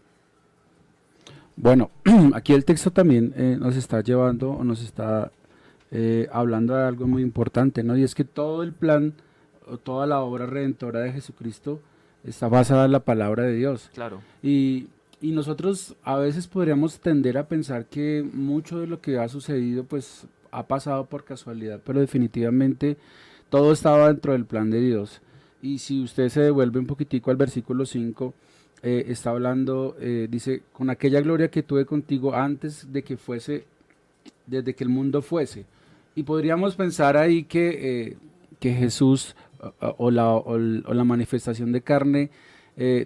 Bueno, 1.55 1.91
aquí 2.33 2.53
el 2.53 2.65
texto 2.65 2.91
también 2.91 3.33
eh, 3.36 3.57
nos 3.60 3.75
está 3.75 4.01
llevando 4.01 4.51
o 4.51 4.63
nos 4.63 4.81
está 4.81 5.31
eh, 5.91 6.27
hablando 6.31 6.75
de 6.75 6.83
algo 6.83 7.07
muy 7.07 7.21
importante, 7.21 7.83
¿no? 7.83 7.97
Y 7.97 8.03
es 8.03 8.15
que 8.15 8.23
todo 8.23 8.63
el 8.63 8.73
plan 8.73 9.13
o 9.69 9.77
toda 9.77 10.07
la 10.07 10.21
obra 10.21 10.45
redentora 10.45 11.01
de 11.01 11.12
Jesucristo 11.12 11.79
está 12.23 12.47
basada 12.47 12.86
en 12.86 12.91
la 12.91 13.01
palabra 13.01 13.43
de 13.43 13.53
Dios. 13.53 13.89
Claro. 13.93 14.21
Y, 14.41 14.88
y 15.21 15.31
nosotros 15.31 15.95
a 16.03 16.17
veces 16.17 16.47
podríamos 16.47 16.99
tender 16.99 17.38
a 17.38 17.47
pensar 17.47 17.86
que 17.86 18.25
mucho 18.33 18.79
de 18.79 18.88
lo 18.88 19.01
que 19.01 19.17
ha 19.17 19.27
sucedido 19.27 19.83
pues 19.83 20.25
ha 20.51 20.67
pasado 20.67 21.05
por 21.05 21.23
casualidad, 21.23 21.81
pero 21.86 21.99
definitivamente 21.99 22.97
todo 23.49 23.71
estaba 23.71 24.07
dentro 24.07 24.33
del 24.33 24.45
plan 24.45 24.69
de 24.69 24.81
Dios. 24.81 25.21
Y 25.62 25.79
si 25.79 26.03
usted 26.03 26.29
se 26.29 26.41
devuelve 26.41 26.79
un 26.79 26.86
poquitico 26.86 27.31
al 27.31 27.38
versículo 27.38 27.86
5, 27.86 28.33
eh, 28.83 29.05
está 29.07 29.31
hablando, 29.31 29.95
eh, 29.99 30.27
dice, 30.29 30.62
con 30.71 30.89
aquella 30.89 31.21
gloria 31.21 31.49
que 31.49 31.63
tuve 31.63 31.86
contigo 31.86 32.36
antes 32.36 32.91
de 32.91 33.03
que 33.03 33.17
fuese, 33.17 33.65
desde 34.45 34.75
que 34.75 34.83
el 34.83 34.89
mundo 34.89 35.21
fuese. 35.21 35.65
Y 36.15 36.23
podríamos 36.23 36.75
pensar 36.75 37.17
ahí 37.17 37.43
que, 37.43 37.69
eh, 38.10 38.17
que 38.60 38.73
Jesús 38.73 39.36
o, 39.81 39.95
o 39.97 40.12
la, 40.12 40.29
o 40.29 40.57
la 40.57 41.03
manifestación 41.03 41.71
de 41.71 41.81
carne 41.81 42.29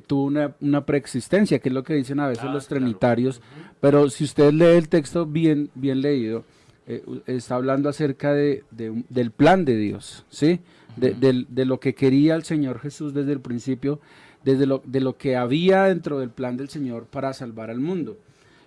tuvo 0.06 0.26
una, 0.26 0.54
una 0.60 0.86
preexistencia, 0.86 1.60
que 1.60 1.70
es 1.70 1.74
lo 1.74 1.84
que 1.84 1.94
dicen 1.94 2.20
a 2.20 2.28
veces 2.28 2.44
los 2.52 2.68
trinitarios, 2.68 3.42
pero 3.80 4.10
si 4.10 4.26
usted 4.26 4.52
lee 4.52 4.76
el 4.76 4.90
texto 4.90 5.26
bien, 5.26 5.70
bien 5.76 6.02
leído, 6.02 6.44
eh, 6.88 7.04
está 7.28 7.56
hablando 7.56 7.90
acerca 7.90 8.34
de, 8.34 8.64
del 8.72 9.32
plan 9.32 9.66
de 9.66 9.76
Dios, 9.78 10.26
¿sí? 10.30 10.60
De, 10.98 11.66
lo 11.66 11.80
que 11.80 11.96
quería 11.96 12.36
el 12.36 12.44
Señor 12.44 12.80
Jesús 12.80 13.14
desde 13.14 13.32
el 13.32 13.40
principio, 13.40 14.00
desde 14.44 14.66
lo, 14.66 14.82
de 14.86 15.00
lo 15.00 15.18
que 15.18 15.36
había 15.38 15.84
dentro 15.84 16.20
del 16.20 16.30
plan 16.32 16.58
del 16.58 16.70
Señor 16.70 17.06
para 17.06 17.32
salvar 17.34 17.70
al 17.70 17.80
mundo. 17.80 18.18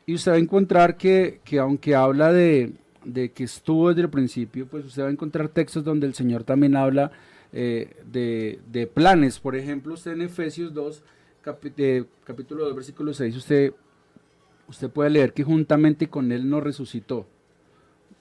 Y 0.07 0.14
usted 0.14 0.33
va 0.33 0.37
a 0.37 0.38
encontrar 0.38 0.96
que, 0.96 1.40
que 1.44 1.59
aunque 1.59 1.94
habla 1.94 2.33
de, 2.33 2.72
de 3.05 3.33
que 3.33 3.44
estuvo 3.44 3.88
desde 3.90 4.03
el 4.03 4.11
principio, 4.11 4.66
pues 4.66 4.85
usted 4.87 5.03
va 5.03 5.09
a 5.09 5.12
encontrar 5.12 5.48
textos 5.48 5.85
donde 5.85 6.07
el 6.07 6.14
Señor 6.14 6.44
también 6.44 6.77
habla 6.77 7.11
eh, 7.53 7.94
de, 8.11 8.59
de 8.70 8.87
planes. 8.87 9.38
Por 9.38 9.55
ejemplo, 9.57 9.94
usted 9.94 10.12
en 10.12 10.22
Efesios 10.22 10.72
2, 10.72 11.03
capi- 11.44 11.72
eh, 11.77 12.05
capítulo 12.24 12.64
2, 12.64 12.74
versículo 12.74 13.12
6, 13.12 13.37
usted, 13.37 13.72
usted 14.68 14.88
puede 14.90 15.11
leer 15.11 15.33
que 15.35 15.44
juntamente 15.44 16.09
con 16.09 16.33
Él 16.33 16.48
nos 16.48 16.62
resucitó. 16.62 17.27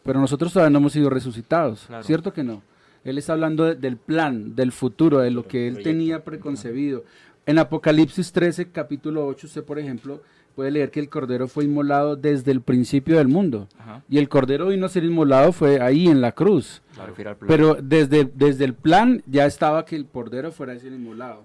Pero 0.04 0.20
nosotros 0.20 0.52
todavía 0.54 0.70
no 0.72 0.80
hemos 0.80 0.94
sido 0.94 1.10
resucitados, 1.10 1.86
Claro. 1.88 2.04
¿cierto 2.04 2.34
que 2.34 2.44
no? 2.44 2.62
Él 3.04 3.18
está 3.18 3.34
hablando 3.34 3.66
de- 3.66 3.76
del 3.76 3.98
plan, 3.98 4.56
del 4.56 4.72
futuro, 4.72 5.20
de 5.20 5.32
lo 5.32 5.48
que 5.48 5.68
Él 5.68 5.84
tenía 5.84 6.24
preconcebido. 6.24 7.04
En 7.46 7.60
Apocalipsis 7.60 8.32
13, 8.32 8.70
capítulo 8.70 9.26
8, 9.28 9.48
usted, 9.48 9.64
por 9.64 9.78
ejemplo, 9.80 10.22
puede 10.56 10.72
leer 10.72 10.92
que 10.92 11.00
el 11.02 11.10
Cordero 11.10 11.48
fue 11.48 11.66
inmolado 11.66 12.16
desde 12.16 12.52
el 12.52 12.62
principio 12.62 13.18
del 13.18 13.28
mundo. 13.28 13.68
Ajá. 13.80 14.04
Y 14.08 14.18
el 14.20 14.30
Cordero 14.30 14.68
vino 14.68 14.86
a 14.86 14.90
ser 14.90 15.04
inmolado 15.04 15.52
fue 15.52 15.82
ahí 15.82 16.08
en 16.08 16.22
la 16.22 16.32
cruz. 16.32 16.82
Pero 17.48 17.76
desde, 17.82 18.24
desde 18.34 18.64
el 18.66 18.74
plan 18.74 19.22
ya 19.26 19.46
estaba 19.46 19.84
que 19.84 19.96
el 19.96 20.06
Cordero 20.06 20.52
fuera 20.52 20.74
a 20.74 20.80
ser 20.80 20.94
inmolado. 20.94 21.44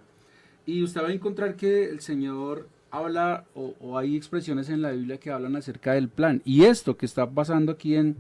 Y 0.67 0.83
usted 0.85 1.03
va 1.03 1.09
a 1.09 1.13
encontrar 1.13 1.57
que 1.57 1.89
el 1.89 2.01
Señor 2.01 2.69
habla, 2.91 3.45
o, 3.55 3.75
o 3.81 3.99
hay 3.99 4.15
expresiones 4.17 4.69
en 4.69 4.83
la 4.83 4.93
Biblia 4.93 5.17
que 5.19 5.31
hablan 5.31 5.57
acerca 5.57 5.95
del 5.95 6.09
plan. 6.09 6.43
Y 6.45 6.65
esto 6.65 6.97
que 6.97 7.07
está 7.07 7.29
pasando 7.29 7.73
aquí 7.73 7.97
en, 7.97 8.17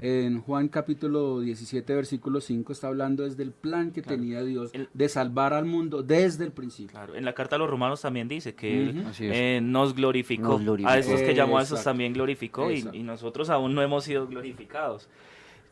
en 0.00 0.40
Juan 0.40 0.68
capítulo 0.68 1.40
17, 1.40 1.94
versículo 1.94 2.40
5, 2.40 2.72
está 2.72 2.88
hablando 2.88 3.22
desde 3.22 3.42
el 3.42 3.52
plan 3.52 3.92
que 3.92 4.02
tenía 4.02 4.42
Dios 4.42 4.70
El- 4.72 4.88
de 4.92 5.08
salvar 5.08 5.52
al 5.52 5.64
mundo 5.64 6.02
desde 6.02 6.44
el 6.44 6.52
principio. 6.52 6.92
Claro, 6.92 7.14
en 7.14 7.24
la 7.24 7.32
carta 7.32 7.56
a 7.56 7.58
los 7.58 7.70
romanos 7.70 8.00
también 8.00 8.28
dice 8.28 8.54
que 8.54 8.82
Él 8.82 9.06
eh, 9.20 9.60
nos 9.62 9.94
glorificó. 9.94 10.48
Nos 10.48 10.62
glorificó. 10.62 10.90
A 10.90 10.98
esos 10.98 11.20
que 11.20 11.34
llamó 11.34 11.58
a 11.58 11.62
esos 11.62 11.82
también 11.82 12.12
glorificó 12.12 12.70
y, 12.70 12.82
nosotros 13.04 13.50
aún 13.50 13.74
no 13.74 13.82
hemos 13.82 14.04
sido 14.04 14.26
glorificados. 14.26 15.08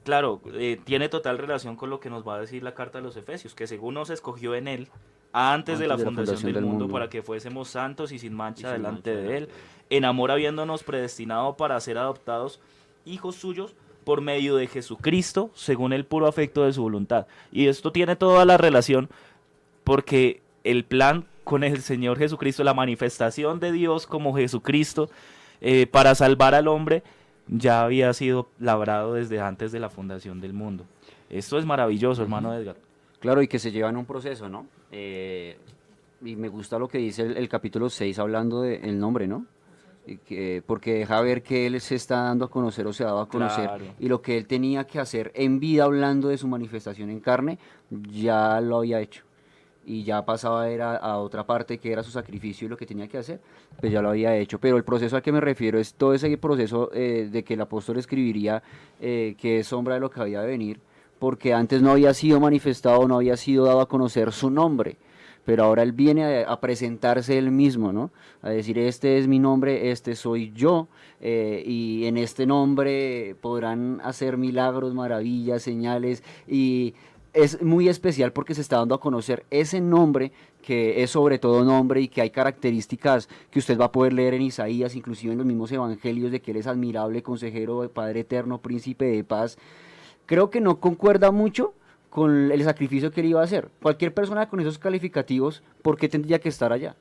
Claro, 0.05 0.41
eh, 0.55 0.81
tiene 0.85 1.09
total 1.09 1.39
relación 1.39 1.77
con 1.77 1.91
lo 1.91 2.01
que 2.01 2.11
nos 2.11 2.27
va 2.27 2.37
a 2.37 2.41
decir 2.41 2.63
la 2.63 2.75
carta 2.75 2.99
de 2.99 3.05
los 3.05 3.17
Efesios, 3.17 3.55
que 3.55 3.67
según 3.67 3.95
nos 3.95 4.11
escogió 4.11 4.55
en 4.55 4.69
Él 4.69 4.89
antes, 5.33 5.79
de 5.79 5.89
la 5.89 5.97
fundación, 5.97 6.53
del, 6.53 6.65
mundo, 6.65 6.89
para 6.89 7.09
que 7.09 7.23
fuésemos 7.23 7.69
santos 7.69 8.13
y 8.13 8.19
sin 8.19 8.35
mancha 8.35 8.69
sin 8.69 8.83
delante 8.83 9.15
mancha 9.15 9.29
de 9.29 9.37
Él. 9.39 9.49
en 9.91 10.05
amor 10.05 10.31
habiéndonos 10.31 10.83
predestinado 10.83 11.57
para 11.57 11.81
ser 11.81 11.99
adoptados 11.99 12.61
hijos 13.05 13.37
suyos 13.37 13.75
por 14.05 14.21
medio 14.21 14.57
de 14.57 14.67
Jesucristo, 14.67 15.51
según 15.55 15.93
el 15.93 16.05
puro 16.05 16.27
afecto 16.27 16.65
de 16.65 16.73
su 16.73 16.83
voluntad. 16.83 17.27
Y 17.51 17.67
esto 17.67 17.93
tiene 17.93 18.17
toda 18.17 18.45
la 18.45 18.57
relación 18.57 19.09
porque 19.85 20.43
el 20.65 20.85
plan 20.85 21.27
con 21.45 21.65
el 21.65 21.81
Señor 21.83 22.19
Jesucristo, 22.19 22.65
la 22.65 22.75
manifestación 22.75 23.61
de 23.61 23.73
Dios 23.73 24.07
como 24.07 24.35
Jesucristo 24.35 25.11
eh, 25.61 25.87
para 25.87 26.15
salvar 26.15 26.55
al 26.55 26.69
hombre, 26.69 27.03
ya 27.49 27.83
había 27.83 28.13
sido 28.13 28.49
labrado 28.59 29.15
desde 29.15 29.41
antes 29.41 29.73
de 29.73 29.81
la 29.81 29.91
fundación 29.91 30.41
del 30.41 30.53
mundo. 30.53 30.85
Esto 31.31 31.59
es 31.59 31.65
maravilloso, 31.65 32.23
hermano 32.23 32.55
Edgar. 32.55 32.77
Claro, 33.21 33.43
y 33.43 33.49
que 33.49 33.59
se 33.59 33.71
llevan 33.71 33.97
un 33.97 34.05
proceso, 34.05 34.49
¿no? 34.49 34.67
Eh, 34.91 35.57
y 36.25 36.37
me 36.37 36.49
gusta 36.49 36.79
lo 36.79 36.89
que 36.89 36.99
dice 36.99 37.23
el, 37.23 37.37
el 37.37 37.49
capítulo 37.49 37.89
6 37.89 38.19
hablando 38.19 38.63
del 38.63 38.99
nombre, 38.99 39.27
¿no? 39.27 39.47
Que- 40.27 40.63
porque 40.67 40.95
deja 40.95 41.21
ver 41.21 41.43
que 41.45 41.67
él 41.67 41.81
se 41.81 41.95
está 41.95 42.23
dando 42.23 42.47
a 42.47 42.51
conocer 42.51 42.87
o 42.89 42.93
se 42.93 43.05
ha 43.05 43.07
dado 43.07 43.21
a 43.21 43.29
conocer 43.29 43.65
Claro. 43.67 43.85
y 44.01 44.09
lo 44.09 44.21
que 44.21 44.37
él 44.37 44.47
tenía 44.47 44.85
que 44.85 44.99
hacer 44.99 45.31
en 45.35 45.61
vida 45.61 45.85
hablando 45.85 46.29
de 46.29 46.39
su 46.39 46.49
manifestación 46.49 47.09
en 47.09 47.21
carne, 47.21 47.59
ya 48.11 48.61
lo 48.61 48.79
había 48.79 49.01
hecho. 49.01 49.23
Y 49.85 50.05
ya 50.05 50.25
pasaba 50.25 50.69
era 50.69 50.97
a 50.97 51.19
otra 51.19 51.45
parte 51.45 51.79
que 51.79 51.93
era 51.93 52.03
su 52.03 52.11
sacrificio 52.11 52.67
y 52.67 52.69
lo 52.69 52.77
que 52.77 52.87
tenía 52.87 53.07
que 53.09 53.19
hacer, 53.19 53.41
pues 53.81 53.93
ya 53.93 54.01
lo 54.03 54.11
había 54.11 54.37
hecho. 54.37 54.59
Pero 54.61 54.77
el 54.77 54.85
proceso 54.85 55.17
al 55.17 55.23
que 55.23 55.33
me 55.33 55.41
refiero 55.41 55.79
es 55.79 55.95
todo 55.95 56.15
ese 56.15 56.37
proceso 56.39 56.91
eh, 56.95 57.29
de 57.31 57.43
que 57.45 57.55
el 57.55 57.61
apóstol 57.61 57.97
escribiría 57.99 58.63
eh, 59.01 59.35
que 59.39 59.61
es 59.61 59.67
sombra 59.69 59.95
de 59.95 60.01
lo 60.01 60.11
que 60.11 60.21
había 60.21 60.41
de 60.41 60.47
venir, 60.49 60.81
porque 61.19 61.53
antes 61.55 61.81
no 61.83 61.91
había 61.93 62.13
sido 62.15 62.39
manifestado, 62.41 63.07
no 63.09 63.17
había 63.17 63.37
sido 63.37 63.65
dado 63.67 63.81
a 63.81 63.89
conocer 63.89 64.31
su 64.33 64.51
nombre, 64.51 64.97
pero 65.45 65.65
ahora 65.65 65.83
él 65.83 65.93
viene 65.93 66.45
a, 66.45 66.61
presentarse 66.61 67.37
él 67.37 67.51
mismo, 67.51 67.93
¿no? 67.93 68.11
A 68.43 68.51
decir, 68.51 68.79
este 68.79 69.19
es 69.19 69.27
mi 69.27 69.39
nombre, 69.39 69.91
este 69.91 70.15
soy 70.15 70.53
yo, 70.55 70.89
eh, 71.21 71.63
y 71.67 72.07
en 72.07 72.17
este 72.17 72.47
nombre 72.47 73.37
podrán 73.41 74.01
hacer 74.05 74.37
milagros, 74.37 74.95
maravillas, 74.95 75.63
señales, 75.63 76.23
y 76.47 76.95
es 77.35 77.63
muy 77.63 77.89
especial 77.89 78.33
porque 78.33 78.55
se 78.55 78.61
está 78.61 78.77
dando 78.77 78.95
a 78.95 79.01
conocer 79.01 79.45
ese 79.51 79.81
nombre 79.81 80.33
que 80.61 81.03
es 81.03 81.11
sobre 81.11 81.39
todo 81.39 81.65
nombre 81.65 82.01
y 82.01 82.09
que 82.09 82.21
hay 82.21 82.31
características 82.31 83.29
que 83.51 83.59
usted 83.59 83.79
va 83.79 83.87
a 83.87 83.93
poder 83.93 84.13
leer 84.13 84.35
en 84.35 84.43
Isaías, 84.43 84.95
inclusive 84.95 85.33
en 85.33 85.39
los 85.39 85.47
mismos 85.47 85.73
evangelios, 85.73 86.31
de 86.31 86.41
que 86.41 86.53
él 86.53 86.59
es 86.59 86.67
admirable, 86.67 87.23
consejero, 87.23 87.89
Padre 87.89 88.21
eterno, 88.21 88.59
príncipe 88.59 89.07
de 89.07 89.25
paz, 89.25 89.59
creo 90.27 90.51
que 90.51 90.61
no 90.61 90.79
concuerda 90.79 91.31
mucho 91.31 91.75
con 92.13 92.53
el 92.53 92.63
sacrificio 92.63 93.11
que 93.11 93.21
él 93.23 93.29
iba 93.29 93.41
a 93.41 93.45
hacer. 93.45 93.69
Cualquier 93.81 94.13
persona 94.13 94.47
con 94.47 94.61
esos 94.61 94.79
calificativos, 94.79 95.63
¿por 95.81 95.97
qué 95.97 96.11
tendría 96.11 96.39
que 96.39 96.51
estar 96.51 96.71
allá? 96.71 96.95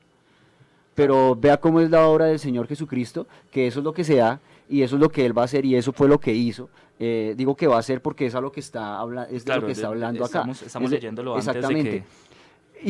Pero 0.94 1.36
vea 1.36 1.58
cómo 1.58 1.80
es 1.80 1.90
la 1.90 2.06
obra 2.06 2.26
del 2.26 2.38
Señor 2.38 2.66
Jesucristo, 2.66 3.26
que 3.50 3.66
eso 3.66 3.80
es 3.80 3.84
lo 3.84 3.92
que 3.92 4.04
se 4.04 4.16
da 4.16 4.40
y 4.70 4.80
eso 4.82 4.96
es 4.96 5.00
lo 5.00 5.10
que 5.10 5.26
él 5.26 5.36
va 5.36 5.42
a 5.42 5.44
hacer 5.44 5.64
y 5.66 5.76
eso 5.76 5.92
fue 5.92 6.08
lo 6.08 6.18
que 6.18 6.32
hizo. 6.34 6.70
Eh, 6.98 7.34
digo 7.36 7.54
que 7.56 7.66
va 7.66 7.76
a 7.76 7.80
hacer 7.80 8.00
porque 8.00 8.26
es 8.26 8.34
a 8.34 8.40
lo 8.40 8.52
que 8.52 8.60
está, 8.60 8.98
habla, 8.98 9.24
es 9.24 9.44
de 9.44 9.54
lo 9.56 9.66
que 9.66 9.72
está 9.72 9.88
hablando 9.88 10.24
acá. 10.24 10.38
estamos- 10.40 10.62
estamos 10.62 10.86
Es 10.86 10.90
de- 10.92 10.96
leyéndolo 10.96 11.34
antes 11.34 11.44
de 11.46 11.50
exactamente. 11.58 11.90
que- 11.90 12.04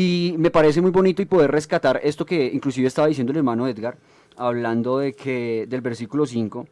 Y 0.00 0.36
me 0.38 0.50
parece 0.50 0.80
muy 0.80 0.90
bonito 0.90 1.22
y 1.22 1.26
poder 1.26 1.50
rescatar 1.50 2.00
esto 2.04 2.24
que 2.24 2.46
inclusive 2.46 2.86
estaba 2.86 3.08
diciendo 3.08 3.30
el 3.32 3.38
hermano 3.38 3.66
Edgar, 3.68 3.96
hablando 4.36 4.98
de 4.98 5.12
que 5.12 5.66
del 5.68 5.80
versículo 5.80 6.24
5, 6.24 6.66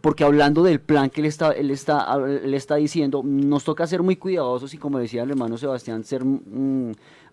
porque 0.00 0.24
hablando 0.24 0.62
del 0.62 0.80
plan 0.80 1.10
que 1.10 1.20
él 1.20 1.26
está, 1.26 1.52
él 1.52 1.70
está, 1.70 2.14
él 2.14 2.54
está 2.54 2.76
diciendo, 2.76 3.22
nos 3.24 3.64
toca 3.64 3.86
ser 3.86 4.02
muy 4.02 4.16
cuidadosos 4.16 4.74
y 4.74 4.78
como 4.78 4.98
decía 4.98 5.22
el 5.22 5.30
hermano 5.30 5.56
Sebastián, 5.56 6.04
ser, 6.04 6.24
mm, 6.24 6.92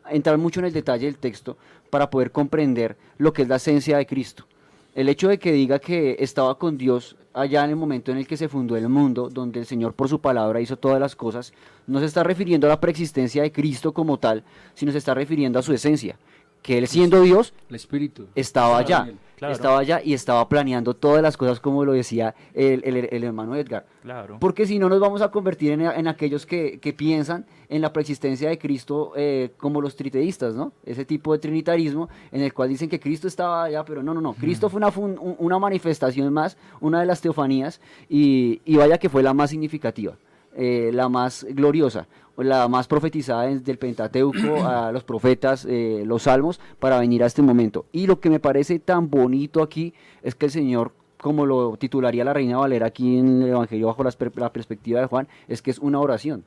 entrar 0.10 0.38
mucho 0.38 0.60
en 0.60 0.68
el 0.68 0.74
detalle 0.74 1.06
del 1.06 1.18
texto 1.18 1.58
para 1.90 2.10
poder 2.10 2.32
comprender 2.32 2.98
lo 3.18 3.34
que 3.34 3.44
es 3.44 3.48
la 3.48 3.58
esencia 3.58 3.98
de 3.98 4.06
Cristo. 4.06 4.46
El 4.94 5.10
hecho 5.10 5.28
de 5.28 5.38
que 5.38 5.52
diga 5.52 5.80
que 5.80 6.16
estaba 6.20 6.58
con 6.58 6.78
Dios 6.78 7.18
allá 7.34 7.66
en 7.66 7.72
el 7.72 7.76
momento 7.76 8.12
en 8.12 8.18
el 8.18 8.28
que 8.28 8.38
se 8.38 8.48
fundó 8.48 8.78
el 8.78 8.88
mundo, 8.88 9.30
donde 9.30 9.60
el 9.60 9.66
Señor 9.66 9.94
por 9.94 10.08
su 10.08 10.22
palabra 10.22 10.62
hizo 10.62 10.78
todas 10.78 11.00
las 11.00 11.16
cosas, 11.16 11.52
no 11.86 12.00
se 12.00 12.06
está 12.06 12.24
refiriendo 12.24 12.68
a 12.68 12.70
la 12.70 12.80
preexistencia 12.80 13.44
de 13.44 13.52
Cristo 13.52 13.94
como 13.94 14.18
tal, 14.18 14.44
sino 14.74 14.94
se 14.94 15.00
está 15.00 15.14
refiriendo 15.14 15.60
a 15.60 15.62
su 15.62 15.74
esencia, 15.74 16.18
que 16.62 16.78
Él 16.78 16.88
siendo 16.88 17.22
Dios 17.22 17.54
El 17.70 17.76
Espíritu. 17.76 18.28
estaba 18.36 18.78
allá. 18.78 19.10
Claro. 19.38 19.54
estaba 19.54 19.80
allá 19.80 20.02
y 20.04 20.14
estaba 20.14 20.48
planeando 20.48 20.94
todas 20.94 21.22
las 21.22 21.36
cosas 21.36 21.60
como 21.60 21.84
lo 21.84 21.92
decía 21.92 22.34
el, 22.54 22.82
el- 22.86 23.10
el 23.12 23.24
hermano 23.24 23.56
Edgar. 23.56 23.86
Claro. 24.02 24.38
Porque 24.40 24.66
si 24.66 24.80
no 24.80 24.88
nos 24.88 25.00
vamos 25.00 25.22
a 25.22 25.30
convertir 25.32 25.72
en, 25.74 25.82
en 25.82 26.08
aquellos 26.08 26.46
que, 26.46 26.80
que 26.80 26.94
piensan 26.94 27.46
en 27.68 27.82
la 27.82 27.92
preexistencia 27.92 28.48
de 28.50 28.58
Cristo 28.58 29.12
eh, 29.16 29.52
como 29.58 29.82
los 29.82 29.96
triteístas, 29.96 30.56
¿no? 30.56 30.72
Ese 30.86 31.04
tipo 31.04 31.34
de 31.34 31.40
trinitarismo 31.40 32.08
en 32.32 32.42
el 32.42 32.54
cual 32.54 32.70
dicen 32.70 32.88
que 32.90 33.00
Cristo 33.00 33.28
estaba 33.28 33.64
allá, 33.66 33.84
pero 33.84 34.02
no, 34.04 34.14
no, 34.14 34.22
no. 34.22 34.34
Cristo 34.34 34.70
fue 34.70 34.78
una, 34.78 34.90
un- 34.96 35.36
una 35.40 35.60
manifestación 35.60 36.32
más, 36.32 36.58
una 36.80 37.00
de 37.02 37.06
las 37.06 37.20
teofanías, 37.22 37.82
y, 38.10 38.62
y 38.66 38.78
vaya 38.78 38.98
que 38.98 39.10
fue 39.10 39.22
la 39.24 39.34
más 39.34 39.50
significativa, 39.50 40.14
eh, 40.56 40.92
la 40.94 41.10
más 41.10 41.46
gloriosa, 41.50 42.08
la 42.38 42.68
más 42.68 42.88
profetizada 42.88 43.44
desde 43.44 43.72
el 43.72 43.78
Pentateuco 43.78 44.66
a 44.66 44.92
los 44.94 45.04
profetas, 45.04 45.66
eh, 45.70 46.04
los 46.06 46.24
salmos, 46.24 46.60
para 46.80 47.00
venir 47.00 47.24
a 47.24 47.28
este 47.28 47.42
momento. 47.42 47.86
Y 47.92 48.08
lo 48.08 48.20
que 48.20 48.30
me 48.30 48.40
parece 48.40 48.80
tan 48.80 49.10
bonito 49.10 49.62
aquí 49.64 49.94
es 50.24 50.36
que 50.36 50.46
el 50.48 50.52
Señor 50.52 50.92
como 51.18 51.46
lo 51.48 51.76
titularía 51.78 52.24
la 52.24 52.34
Reina 52.34 52.58
Valera 52.58 52.86
aquí 52.88 53.18
en 53.18 53.42
el 53.42 53.50
Evangelio 53.50 53.88
bajo 53.88 54.04
per- 54.04 54.38
la 54.38 54.52
perspectiva 54.54 55.00
de 55.00 55.08
Juan, 55.08 55.28
es 55.48 55.62
que 55.64 55.72
es 55.72 55.80
una 55.80 56.00
oración. 56.00 56.44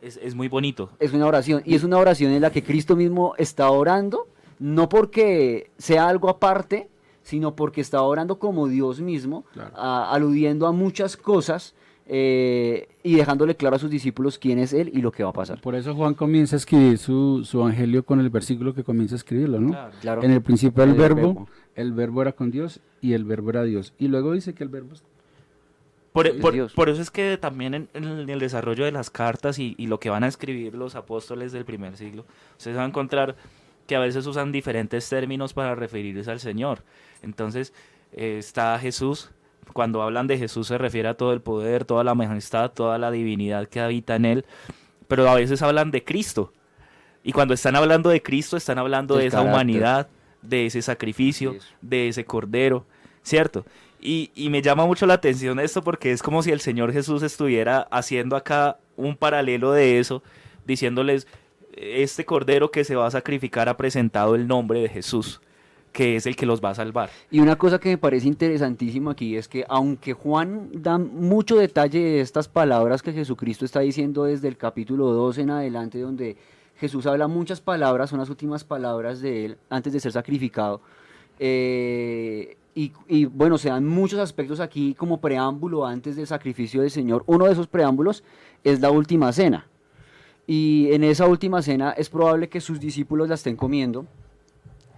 Es, 0.00 0.16
es 0.20 0.34
muy 0.34 0.48
bonito. 0.48 0.90
Es 0.98 1.12
una 1.12 1.26
oración. 1.26 1.62
Y 1.64 1.76
es 1.76 1.84
una 1.84 1.98
oración 1.98 2.32
en 2.32 2.42
la 2.42 2.50
que 2.50 2.64
Cristo 2.64 2.96
mismo 2.96 3.34
está 3.38 3.70
orando, 3.70 4.26
no 4.58 4.88
porque 4.88 5.70
sea 5.78 6.08
algo 6.08 6.28
aparte, 6.28 6.88
sino 7.22 7.54
porque 7.54 7.80
está 7.80 8.02
orando 8.02 8.40
como 8.40 8.66
Dios 8.66 9.00
mismo, 9.00 9.44
Claro. 9.52 9.70
a- 9.76 10.12
aludiendo 10.12 10.66
a 10.66 10.72
muchas 10.72 11.16
cosas 11.16 11.74
eh, 12.06 12.88
y 13.02 13.14
dejándole 13.14 13.54
claro 13.56 13.76
a 13.76 13.78
sus 13.78 13.90
discípulos 13.90 14.38
quién 14.38 14.58
es 14.58 14.72
Él 14.72 14.90
y 14.92 15.00
lo 15.02 15.12
que 15.12 15.22
va 15.24 15.30
a 15.30 15.32
pasar. 15.32 15.60
Por 15.60 15.74
eso 15.74 15.94
Juan 15.94 16.14
comienza 16.14 16.56
a 16.56 16.58
escribir 16.58 16.98
su, 16.98 17.42
su 17.44 17.60
evangelio 17.60 18.04
con 18.04 18.20
el 18.20 18.28
versículo 18.30 18.74
que 18.74 18.84
comienza 18.84 19.14
a 19.14 19.18
escribirlo, 19.18 19.60
¿no? 19.60 19.70
Claro. 19.70 19.92
Claro. 20.00 20.22
En 20.22 20.30
el 20.32 20.42
principio 20.42 20.82
el 20.84 20.90
El 20.90 20.96
verbo, 20.96 21.16
verbo. 21.34 21.48
el 21.74 21.92
verbo 21.92 22.22
era 22.22 22.32
con 22.32 22.50
Dios 22.50 22.80
y 23.00 23.12
el 23.14 23.24
verbo 23.24 23.50
era 23.50 23.62
Dios. 23.64 23.94
Y 23.98 24.08
luego 24.08 24.32
dice 24.32 24.52
que 24.54 24.64
el 24.64 24.68
verbo 24.70 24.94
es- 24.94 25.04
Por, 26.12 26.38
por- 26.40 26.52
Dios. 26.52 26.72
por 26.74 26.88
eso 26.88 27.00
es 27.00 27.10
que 27.10 27.38
también 27.38 27.74
en, 27.74 27.88
en 27.94 28.04
el, 28.04 28.20
en 28.20 28.30
el 28.30 28.38
desarrollo 28.40 28.84
de 28.84 28.92
las 28.92 29.08
cartas 29.10 29.58
y, 29.58 29.74
y 29.78 29.86
lo 29.86 29.98
que 30.00 30.10
van 30.10 30.24
a 30.24 30.28
escribir 30.28 30.74
los 30.74 30.94
apóstoles 30.94 31.52
del 31.52 31.64
primer 31.64 31.96
siglo, 31.96 32.26
ustedes 32.58 32.76
van 32.76 32.86
a 32.86 32.88
encontrar 32.88 33.36
que 33.86 33.96
a 33.96 34.00
veces 34.00 34.26
usan 34.26 34.52
diferentes 34.52 35.08
términos 35.08 35.54
para 35.54 35.74
referirse 35.74 36.30
al 36.30 36.38
Señor. 36.40 36.82
Entonces, 37.22 37.72
eh, 38.12 38.36
está 38.38 38.78
Jesús, 38.78 39.30
cuando 39.72 40.02
hablan 40.02 40.26
de 40.26 40.38
Jesús 40.38 40.68
se 40.68 40.78
refiere 40.78 41.08
a 41.08 41.14
todo 41.14 41.32
el 41.32 41.40
poder, 41.40 41.84
toda 41.84 42.04
la 42.04 42.14
majestad, 42.14 42.70
toda 42.70 42.98
la 42.98 43.10
divinidad 43.10 43.68
que 43.68 43.80
habita 43.80 44.16
en 44.16 44.24
él, 44.24 44.44
pero 45.08 45.28
a 45.28 45.34
veces 45.34 45.62
hablan 45.62 45.90
de 45.90 46.04
Cristo. 46.04 46.52
Y 47.24 47.32
cuando 47.32 47.54
están 47.54 47.76
hablando 47.76 48.10
de 48.10 48.22
Cristo, 48.22 48.56
están 48.56 48.78
hablando 48.78 49.16
de 49.16 49.26
esa 49.26 49.38
carácter. 49.38 49.54
humanidad, 49.54 50.08
de 50.42 50.66
ese 50.66 50.82
sacrificio, 50.82 51.54
de 51.80 52.08
ese 52.08 52.24
cordero, 52.24 52.84
¿cierto? 53.22 53.64
Y, 54.00 54.30
y 54.34 54.50
me 54.50 54.62
llama 54.62 54.84
mucho 54.84 55.06
la 55.06 55.14
atención 55.14 55.60
esto 55.60 55.82
porque 55.82 56.10
es 56.10 56.22
como 56.22 56.42
si 56.42 56.50
el 56.50 56.60
Señor 56.60 56.92
Jesús 56.92 57.22
estuviera 57.22 57.86
haciendo 57.90 58.34
acá 58.34 58.78
un 58.96 59.16
paralelo 59.16 59.70
de 59.72 60.00
eso, 60.00 60.22
diciéndoles, 60.66 61.28
este 61.76 62.24
cordero 62.24 62.70
que 62.70 62.84
se 62.84 62.96
va 62.96 63.06
a 63.06 63.10
sacrificar 63.10 63.68
ha 63.68 63.76
presentado 63.76 64.34
el 64.34 64.46
nombre 64.46 64.80
de 64.80 64.88
Jesús, 64.88 65.40
que 65.92 66.16
es 66.16 66.26
el 66.26 66.34
que 66.34 66.46
los 66.46 66.60
va 66.60 66.70
a 66.70 66.74
salvar. 66.74 67.10
Y 67.30 67.40
una 67.40 67.56
cosa 67.56 67.78
que 67.78 67.90
me 67.90 67.98
parece 67.98 68.26
interesantísimo 68.26 69.10
aquí 69.10 69.36
es 69.36 69.46
que 69.46 69.64
aunque 69.68 70.14
Juan 70.14 70.70
da 70.72 70.98
mucho 70.98 71.56
detalle 71.56 72.00
de 72.00 72.20
estas 72.20 72.48
palabras 72.48 73.02
que 73.02 73.12
Jesucristo 73.12 73.64
está 73.64 73.80
diciendo 73.80 74.24
desde 74.24 74.48
el 74.48 74.56
capítulo 74.56 75.12
2 75.12 75.38
en 75.38 75.50
adelante, 75.50 76.00
donde 76.00 76.36
Jesús 76.78 77.06
habla 77.06 77.28
muchas 77.28 77.60
palabras, 77.60 78.10
son 78.10 78.18
las 78.18 78.30
últimas 78.30 78.64
palabras 78.64 79.20
de 79.20 79.44
él 79.44 79.58
antes 79.68 79.92
de 79.92 80.00
ser 80.00 80.12
sacrificado. 80.12 80.80
eh, 81.38 82.56
y, 82.74 82.90
y, 83.06 83.26
bueno, 83.26 83.58
se 83.58 83.68
dan 83.68 83.86
muchos 83.86 84.18
aspectos 84.18 84.58
aquí 84.58 84.94
como 84.94 85.20
preámbulo 85.20 85.84
antes 85.84 86.16
del 86.16 86.26
sacrificio 86.26 86.80
del 86.80 86.90
Señor. 86.90 87.22
Uno 87.26 87.44
de 87.44 87.52
esos 87.52 87.66
preámbulos 87.66 88.24
es 88.64 88.80
la 88.80 88.90
última 88.90 89.30
cena. 89.32 89.66
Y 90.46 90.88
en 90.92 91.04
esa 91.04 91.26
última 91.26 91.60
cena 91.60 91.90
es 91.90 92.08
probable 92.08 92.48
que 92.48 92.62
sus 92.62 92.80
discípulos 92.80 93.28
la 93.28 93.34
estén 93.34 93.56
comiendo 93.56 94.06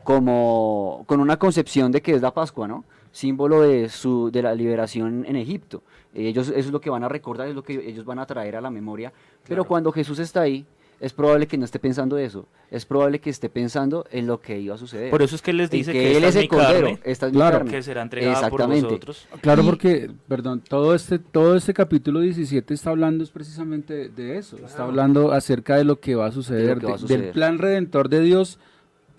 como 0.05 1.05
con 1.07 1.21
una 1.21 1.39
concepción 1.39 1.91
de 1.93 2.01
que 2.03 2.13
es 2.15 2.23
la 2.23 2.33
Pascua, 2.33 2.69
¿no? 2.69 2.85
Símbolo 3.13 3.63
de 3.63 3.89
su 3.89 4.31
de 4.31 4.43
la 4.43 4.55
liberación 4.55 5.25
en 5.27 5.37
Egipto. 5.37 5.83
Ellos 6.15 6.49
eso 6.49 6.59
es 6.59 6.71
lo 6.71 6.81
que 6.81 6.91
van 6.91 7.05
a 7.05 7.09
recordar, 7.09 7.49
es 7.49 7.55
lo 7.55 7.63
que 7.63 7.75
ellos 7.89 8.05
van 8.05 8.19
a 8.19 8.27
traer 8.27 8.57
a 8.57 8.61
la 8.61 8.71
memoria. 8.71 9.13
Pero 9.49 9.65
cuando 9.65 9.93
Jesús 9.93 10.19
está 10.19 10.43
ahí, 10.43 10.65
es 11.01 11.13
probable 11.13 11.47
que 11.47 11.59
no 11.59 11.65
esté 11.65 11.79
pensando 11.79 12.17
eso. 12.19 12.47
Es 12.71 12.87
probable 12.87 13.21
que 13.21 13.29
esté 13.31 13.49
pensando 13.49 14.07
en 14.11 14.27
lo 14.27 14.41
que 14.41 14.59
iba 14.61 14.75
a 14.75 14.79
suceder. 14.79 15.11
Por 15.11 15.23
eso 15.23 15.37
es 15.37 15.43
que 15.43 15.51
él 15.51 15.59
les 15.59 15.71
dice 15.71 15.93
que, 15.93 15.99
que, 15.99 16.17
él 16.17 16.25
es 16.25 16.35
el 16.37 16.49
cordero, 16.49 16.99
esta 17.05 17.27
es 17.27 17.33
mi 17.33 17.39
Claro. 17.39 17.59
carne. 17.59 17.71
que 17.73 17.83
será 17.83 18.03
entregada 18.03 18.35
por 18.35 18.45
Exactamente. 18.61 18.87
vosotros. 18.87 19.29
Claro, 19.41 19.63
Y- 19.63 19.67
porque, 19.67 20.11
perdón, 20.29 20.63
todo 20.67 20.95
este, 20.95 21.19
todo 21.19 21.57
este 21.57 21.75
capítulo 21.75 22.21
17 22.21 22.73
está 22.75 22.91
hablando 22.91 23.23
es 23.23 23.31
precisamente 23.31 23.95
de, 23.95 24.09
de 24.09 24.39
eso. 24.39 24.57
Está 24.65 24.85
hablando 24.85 25.33
acerca 25.33 25.77
de 25.77 25.85
lo 25.85 26.01
que 26.01 26.15
va 26.15 26.27
a 26.27 26.33
suceder, 26.33 26.79
que 26.79 26.87
va 26.87 26.93
a 26.93 26.95
de- 26.95 26.99
suceder. 27.01 27.23
del 27.27 27.33
plan 27.33 27.59
redentor 27.59 28.09
de 28.09 28.21
Dios 28.21 28.59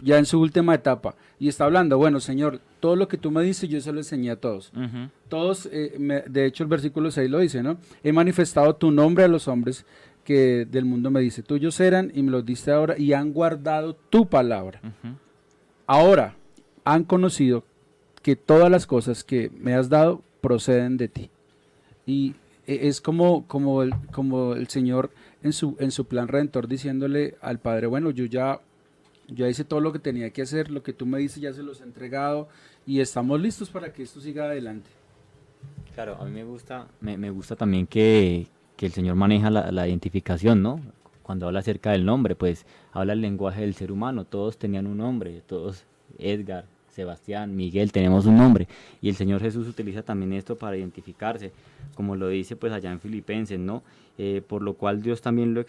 ya 0.01 0.17
en 0.17 0.25
su 0.25 0.39
última 0.39 0.75
etapa. 0.75 1.15
Y 1.39 1.47
está 1.47 1.65
hablando, 1.65 1.97
bueno, 1.97 2.19
Señor, 2.19 2.59
todo 2.79 2.95
lo 2.95 3.07
que 3.07 3.17
tú 3.17 3.31
me 3.31 3.41
dices 3.43 3.69
yo 3.69 3.79
se 3.81 3.91
lo 3.91 3.99
enseñé 3.99 4.31
a 4.31 4.35
todos. 4.35 4.71
Todos, 5.29 5.67
eh, 5.71 5.95
me- 5.99 6.21
de 6.21 6.45
hecho 6.45 6.63
el 6.63 6.69
versículo 6.69 7.11
6 7.11 7.29
lo 7.29 7.39
dice, 7.39 7.63
¿no? 7.63 7.77
He 8.03 8.11
manifestado 8.13 8.75
tu 8.75 8.91
nombre 8.91 9.23
a 9.23 9.27
los 9.27 9.47
hombres 9.47 9.85
que 10.23 10.65
del 10.65 10.85
mundo 10.85 11.11
me 11.11 11.19
dice, 11.21 11.43
tuyos 11.43 11.79
eran 11.79 12.11
y 12.15 12.23
me 12.23 12.31
los 12.31 12.45
diste 12.45 12.71
ahora 12.71 12.97
y 12.97 13.13
han 13.13 13.31
guardado 13.31 13.95
tu 13.95 14.27
palabra. 14.27 14.81
Ahora 15.87 16.35
han 16.83 17.03
conocido 17.03 17.63
que 18.21 18.35
todas 18.35 18.71
las 18.71 18.87
cosas 18.87 19.23
que 19.23 19.51
me 19.57 19.75
has 19.75 19.89
dado 19.89 20.21
proceden 20.41 20.97
de 20.97 21.07
ti. 21.07 21.29
Y 22.07 22.33
e- 22.65 22.87
es 22.87 23.01
como, 23.01 23.45
como, 23.47 23.83
el, 23.83 23.93
como 24.11 24.53
el 24.53 24.67
Señor 24.67 25.11
en 25.43 25.53
su, 25.53 25.75
en 25.79 25.91
su 25.91 26.05
plan 26.05 26.27
redentor 26.27 26.67
diciéndole 26.67 27.35
al 27.41 27.59
Padre, 27.59 27.85
bueno, 27.87 28.09
yo 28.09 28.25
ya, 28.25 28.59
ya 29.27 29.47
hice 29.49 29.63
todo 29.63 29.79
lo 29.79 29.91
que 29.91 29.99
tenía 29.99 30.29
que 30.31 30.41
hacer, 30.41 30.71
lo 30.71 30.83
que 30.83 30.93
tú 30.93 31.05
me 31.05 31.19
dices 31.19 31.41
ya 31.41 31.53
se 31.53 31.63
los 31.63 31.81
he 31.81 31.83
entregado 31.83 32.47
y 32.85 32.99
estamos 32.99 33.39
listos 33.41 33.69
para 33.69 33.91
que 33.91 34.03
esto 34.03 34.19
siga 34.19 34.45
adelante. 34.45 34.89
Claro, 35.93 36.17
a 36.19 36.25
mí 36.25 36.31
me 36.31 36.43
gusta, 36.43 36.87
me 36.99 37.29
gusta 37.29 37.55
también 37.55 37.87
que, 37.87 38.47
que 38.75 38.85
el 38.85 38.91
Señor 38.91 39.15
maneja 39.15 39.49
la, 39.49 39.71
la 39.71 39.87
identificación, 39.87 40.61
¿no? 40.61 40.81
Cuando 41.23 41.47
habla 41.47 41.59
acerca 41.59 41.91
del 41.91 42.05
nombre, 42.05 42.35
pues 42.35 42.65
habla 42.91 43.13
el 43.13 43.21
lenguaje 43.21 43.61
del 43.61 43.73
ser 43.73 43.91
humano. 43.91 44.25
Todos 44.25 44.57
tenían 44.57 44.85
un 44.85 44.97
nombre, 44.97 45.41
todos, 45.47 45.85
Edgar, 46.19 46.65
Sebastián, 46.95 47.55
Miguel, 47.57 47.91
tenemos 47.91 48.25
un 48.25 48.37
nombre. 48.37 48.69
Y 49.01 49.09
el 49.09 49.15
Señor 49.15 49.41
Jesús 49.41 49.67
utiliza 49.67 50.01
también 50.01 50.31
esto 50.31 50.55
para 50.55 50.77
identificarse, 50.77 51.51
como 51.93 52.15
lo 52.15 52.29
dice 52.29 52.55
pues 52.55 52.71
allá 52.71 52.91
en 52.91 53.01
Filipenses, 53.01 53.59
¿no? 53.59 53.83
Eh, 54.17 54.41
por 54.47 54.61
lo 54.61 54.75
cual 54.75 55.01
Dios 55.01 55.21
también 55.21 55.53
lo, 55.53 55.65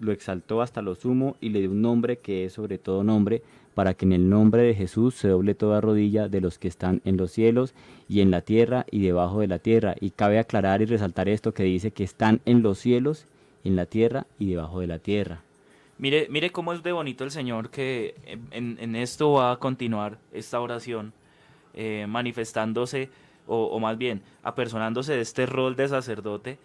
lo 0.00 0.12
exaltó 0.12 0.60
hasta 0.60 0.82
lo 0.82 0.94
sumo 0.94 1.36
y 1.40 1.48
le 1.48 1.60
dio 1.60 1.70
un 1.70 1.80
nombre 1.80 2.18
que 2.18 2.44
es 2.44 2.52
sobre 2.52 2.76
todo 2.76 3.02
nombre, 3.02 3.42
para 3.74 3.94
que 3.94 4.04
en 4.04 4.12
el 4.12 4.28
nombre 4.28 4.62
de 4.62 4.74
Jesús 4.74 5.14
se 5.14 5.28
doble 5.28 5.54
toda 5.54 5.80
rodilla 5.80 6.28
de 6.28 6.42
los 6.42 6.58
que 6.58 6.68
están 6.68 7.00
en 7.06 7.16
los 7.16 7.30
cielos 7.30 7.72
y 8.06 8.20
en 8.20 8.30
la 8.30 8.42
tierra 8.42 8.84
y 8.90 9.00
debajo 9.00 9.40
de 9.40 9.46
la 9.46 9.58
tierra. 9.58 9.94
Y 9.98 10.10
cabe 10.10 10.38
aclarar 10.38 10.82
y 10.82 10.84
resaltar 10.84 11.30
esto 11.30 11.54
que 11.54 11.62
dice 11.62 11.90
que 11.90 12.04
están 12.04 12.42
en 12.44 12.62
los 12.62 12.78
cielos, 12.78 13.24
en 13.64 13.76
la 13.76 13.86
tierra 13.86 14.26
y 14.38 14.50
debajo 14.50 14.80
de 14.80 14.88
la 14.88 14.98
tierra. 14.98 15.45
Mire, 15.98 16.26
mire 16.28 16.50
cómo 16.52 16.72
es 16.72 16.82
de 16.82 16.92
bonito 16.92 17.24
el 17.24 17.30
Señor 17.30 17.70
que 17.70 18.14
en, 18.50 18.76
en 18.78 18.96
esto 18.96 19.32
va 19.32 19.52
a 19.52 19.56
continuar 19.58 20.18
esta 20.32 20.60
oración, 20.60 21.14
eh, 21.72 22.06
manifestándose, 22.08 23.10
o, 23.46 23.78
más 23.78 23.96
bien, 23.96 24.22
apersonándose 24.42 25.14
de 25.14 25.20
este 25.20 25.46
rol 25.46 25.76
de 25.76 25.88
sacerdote 25.88 26.58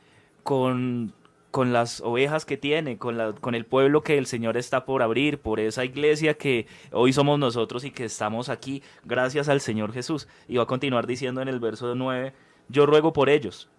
con, 0.43 1.13
con 1.51 1.73
las 1.73 2.01
ovejas 2.01 2.45
que 2.45 2.57
tiene, 2.57 2.97
con, 2.97 3.17
la, 3.17 3.33
con 3.33 3.55
el 3.55 3.65
pueblo 3.65 4.01
que 4.01 4.17
el 4.17 4.25
Señor 4.25 4.57
está 4.57 4.85
por 4.85 5.03
abrir, 5.03 5.37
por 5.39 5.59
esa 5.59 5.85
iglesia 5.85 6.33
que 6.33 6.65
hoy 6.91 7.13
somos 7.13 7.37
nosotros 7.37 7.83
y 7.83 7.91
que 7.91 8.05
estamos 8.05 8.49
aquí 8.49 8.81
gracias 9.05 9.47
al 9.47 9.61
Señor 9.61 9.93
Jesús. 9.93 10.27
Y 10.47 10.57
va 10.57 10.63
a 10.63 10.67
continuar 10.67 11.07
diciendo 11.07 11.41
en 11.41 11.47
el 11.47 11.59
verso 11.59 11.93
9, 11.93 12.33
yo 12.69 12.85
ruego 12.85 13.13
por 13.13 13.29
ellos, 13.29 13.69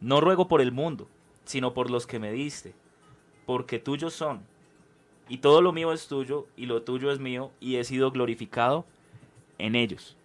no 0.00 0.20
ruego 0.20 0.48
por 0.48 0.60
el 0.60 0.72
mundo, 0.72 1.08
sino 1.44 1.72
por 1.72 1.90
los 1.90 2.06
que 2.06 2.18
me 2.18 2.32
diste, 2.32 2.74
porque 3.46 3.78
tuyos 3.78 4.12
son, 4.12 4.42
y 5.28 5.38
todo 5.38 5.62
lo 5.62 5.72
mío 5.72 5.92
es 5.92 6.08
tuyo, 6.08 6.46
y 6.56 6.66
lo 6.66 6.82
tuyo 6.82 7.10
es 7.12 7.18
mío, 7.18 7.50
y 7.60 7.76
he 7.76 7.84
sido 7.84 8.10
glorificado 8.10 8.84
en 9.58 9.74
ellos. 9.74 10.16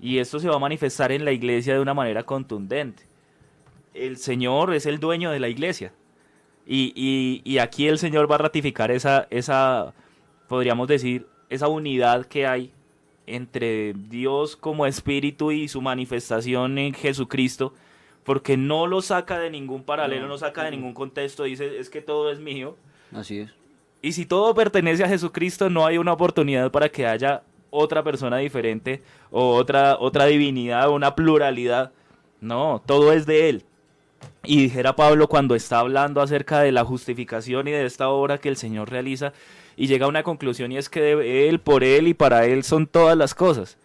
Y 0.00 0.18
esto 0.18 0.38
se 0.38 0.48
va 0.48 0.56
a 0.56 0.60
manifestar 0.60 1.10
en 1.12 1.24
la 1.24 1.32
iglesia 1.32 1.74
de 1.74 1.80
una 1.80 1.94
manera 1.94 2.22
contundente. 2.22 3.02
El 3.94 4.16
Señor 4.16 4.72
es 4.74 4.86
el 4.86 5.00
dueño 5.00 5.30
de 5.30 5.40
la 5.40 5.48
iglesia. 5.48 5.92
Y, 6.66 6.92
y- 6.94 7.42
y 7.50 7.58
aquí 7.58 7.88
el 7.88 7.98
Señor 7.98 8.30
va 8.30 8.36
a 8.36 8.38
ratificar 8.38 8.90
esa, 8.90 9.26
esa, 9.30 9.94
podríamos 10.48 10.86
decir, 10.86 11.26
esa 11.48 11.66
unidad 11.68 12.26
que 12.26 12.46
hay 12.46 12.70
entre 13.26 13.92
Dios 13.94 14.56
como 14.56 14.86
espíritu 14.86 15.50
y 15.50 15.68
su 15.68 15.80
manifestación 15.82 16.78
en 16.78 16.94
Jesucristo, 16.94 17.74
porque 18.24 18.56
no 18.56 18.86
lo 18.86 19.02
saca 19.02 19.38
de 19.38 19.50
ningún 19.50 19.82
paralelo, 19.82 20.28
no, 20.28 20.38
saca 20.38 20.64
de 20.64 20.70
ningún 20.72 20.94
contexto, 20.94 21.44
dice, 21.44 21.78
es 21.78 21.90
que 21.90 22.02
todo 22.02 22.30
es 22.30 22.38
mío. 22.38 22.76
Así 23.12 23.38
es. 23.40 23.50
Y 24.00 24.12
si 24.12 24.26
todo 24.26 24.54
pertenece 24.54 25.04
a 25.04 25.08
Jesucristo, 25.08 25.70
no 25.70 25.84
hay 25.84 25.98
una 25.98 26.12
oportunidad 26.12 26.70
para 26.70 26.88
que 26.88 27.06
haya 27.06 27.42
otra 27.70 28.02
persona 28.02 28.38
diferente 28.38 29.02
o 29.30 29.54
otra, 29.54 29.96
otra 29.98 30.26
divinidad 30.26 30.90
una 30.90 31.14
pluralidad. 31.14 31.92
No, 32.40 32.82
todo 32.86 33.12
es 33.12 33.26
de 33.26 33.48
Él. 33.48 33.64
Y 34.44 34.62
dijera 34.62 34.96
Pablo 34.96 35.28
cuando 35.28 35.54
está 35.54 35.80
hablando 35.80 36.20
acerca 36.20 36.60
de 36.60 36.72
la 36.72 36.84
justificación 36.84 37.68
y 37.68 37.72
de 37.72 37.84
esta 37.84 38.08
obra 38.08 38.38
que 38.38 38.48
el 38.48 38.56
Señor 38.56 38.90
realiza, 38.90 39.32
y 39.76 39.86
llega 39.86 40.06
a 40.06 40.08
una 40.08 40.24
conclusión 40.24 40.72
y 40.72 40.76
es 40.76 40.88
que 40.88 41.00
de 41.00 41.48
Él, 41.48 41.60
por 41.60 41.84
Él 41.84 42.08
y 42.08 42.14
para 42.14 42.46
Él 42.46 42.64
son 42.64 42.86
todas 42.86 43.16
las 43.16 43.34
cosas. 43.34 43.78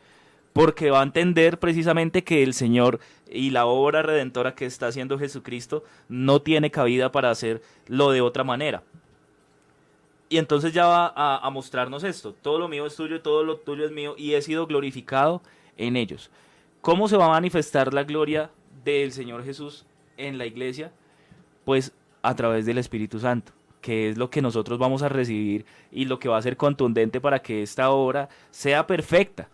Porque 0.51 0.91
va 0.91 1.01
a 1.01 1.03
entender 1.03 1.59
precisamente 1.59 2.23
que 2.23 2.43
el 2.43 2.53
Señor 2.53 2.99
y 3.31 3.49
la 3.49 3.65
obra 3.65 4.03
redentora 4.03 4.53
que 4.55 4.65
está 4.65 4.87
haciendo 4.87 5.17
Jesucristo 5.17 5.83
no 6.07 6.41
tiene 6.41 6.71
cabida 6.71 7.11
para 7.11 7.31
hacerlo 7.31 8.11
de 8.11 8.21
otra 8.21 8.43
manera. 8.43 8.83
Y 10.33 10.39
entonces 10.39 10.73
ya 10.73 10.87
va 10.87 11.13
a, 11.15 11.45
a 11.45 11.49
mostrarnos 11.51 12.03
esto. 12.03 12.33
Todo 12.33 12.57
lo 12.57 12.67
mío 12.67 12.87
es 12.87 12.95
tuyo, 12.95 13.21
todo 13.21 13.43
lo 13.43 13.57
tuyo 13.57 13.85
es 13.85 13.91
mío 13.91 14.15
y 14.17 14.33
he 14.33 14.41
sido 14.41 14.65
glorificado 14.65 15.43
en 15.77 15.95
ellos. 15.95 16.31
¿Cómo 16.81 17.07
se 17.07 17.17
va 17.17 17.27
a 17.27 17.29
manifestar 17.29 17.93
la 17.93 18.03
gloria 18.03 18.49
del 18.83 19.11
Señor 19.11 19.45
Jesús 19.45 19.85
en 20.17 20.39
la 20.39 20.47
iglesia? 20.47 20.91
Pues 21.65 21.91
a 22.23 22.35
través 22.35 22.65
del 22.65 22.79
Espíritu 22.79 23.19
Santo, 23.19 23.51
que 23.79 24.09
es 24.09 24.17
lo 24.17 24.31
que 24.31 24.41
nosotros 24.41 24.79
vamos 24.79 25.03
a 25.03 25.09
recibir 25.09 25.67
y 25.91 26.05
lo 26.05 26.17
que 26.17 26.29
va 26.29 26.39
a 26.39 26.41
ser 26.41 26.57
contundente 26.57 27.21
para 27.21 27.37
que 27.37 27.61
esta 27.61 27.91
obra 27.91 28.27
sea 28.49 28.87
perfecta. 28.87 29.49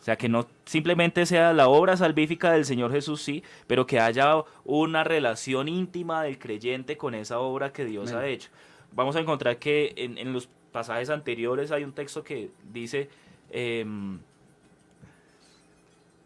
O 0.00 0.02
sea, 0.02 0.16
que 0.16 0.30
no 0.30 0.46
simplemente 0.64 1.26
sea 1.26 1.52
la 1.52 1.68
obra 1.68 1.98
salvífica 1.98 2.50
del 2.50 2.64
Señor 2.64 2.92
Jesús, 2.92 3.20
sí, 3.20 3.42
pero 3.66 3.86
que 3.86 4.00
haya 4.00 4.42
una 4.64 5.04
relación 5.04 5.68
íntima 5.68 6.22
del 6.22 6.38
creyente 6.38 6.96
con 6.96 7.14
esa 7.14 7.40
obra 7.40 7.74
que 7.74 7.84
Dios 7.84 8.12
ha 8.12 8.26
hecho. 8.26 8.48
Vamos 8.94 9.16
a 9.16 9.20
encontrar 9.20 9.58
que 9.58 9.92
en, 9.96 10.32
los 10.32 10.48
pasajes 10.72 11.10
anteriores 11.10 11.70
hay 11.72 11.84
un 11.84 11.92
texto 11.92 12.22
que 12.22 12.50
dice, 12.72 13.08
em, 13.50 14.18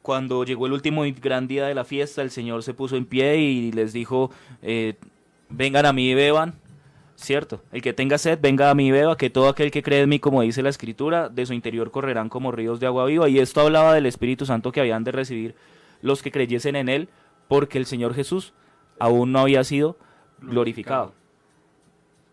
cuando 0.03 0.45
llegó 0.45 0.67
el 0.67 0.73
último 0.73 1.05
y 1.05 1.13
gran 1.13 1.49
día 1.49 1.67
de 1.67 1.75
la 1.75 1.85
fiesta, 1.85 2.23
el 2.23 2.31
Señor 2.31 2.63
se 2.63 2.75
puso 2.75 2.97
en 2.97 3.07
pie 3.07 3.37
y 3.37 3.73
les 3.73 3.93
dijo, 3.93 4.31
eh, 4.63 4.95
vengan 5.49 5.87
a 5.87 5.93
mí 5.93 6.11
y 6.11 6.15
beban, 6.15 6.55
¿cierto? 7.17 7.63
El 7.73 7.83
que 7.83 7.93
tenga 7.93 8.17
sed, 8.17 8.39
venga 8.41 8.71
a 8.71 8.75
mí 8.75 8.89
y 8.89 8.91
beba, 8.91 9.17
que 9.17 9.29
todo 9.29 9.49
aquel 9.49 9.71
que 9.71 9.83
cree 9.83 10.03
en 10.03 10.09
mí, 10.09 10.19
como 10.19 10.43
dice 10.43 10.63
la 10.63 10.69
Escritura, 10.69 11.29
de 11.29 11.47
su 11.47 11.53
interior 11.53 11.91
correrán 11.91 12.29
como 12.29 12.53
ríos 12.53 12.81
de 12.81 12.87
agua 12.87 13.07
viva. 13.07 13.29
Y 13.29 13.39
esto 13.39 13.61
hablaba 13.61 13.95
del 13.95 14.07
Espíritu 14.07 14.47
Santo 14.47 14.73
que 14.73 14.81
habían 14.81 15.05
de 15.05 15.13
recibir 15.13 15.55
los 16.01 16.23
que 16.23 16.31
creyesen 16.31 16.77
en 16.77 16.89
Él, 16.89 17.09
porque 17.49 17.79
el 17.79 17.87
Señor 17.87 18.15
Jesús 18.15 18.53
aún 18.99 19.33
no 19.33 19.41
había 19.41 19.65
sido 19.65 19.97
glorificado. 20.41 21.13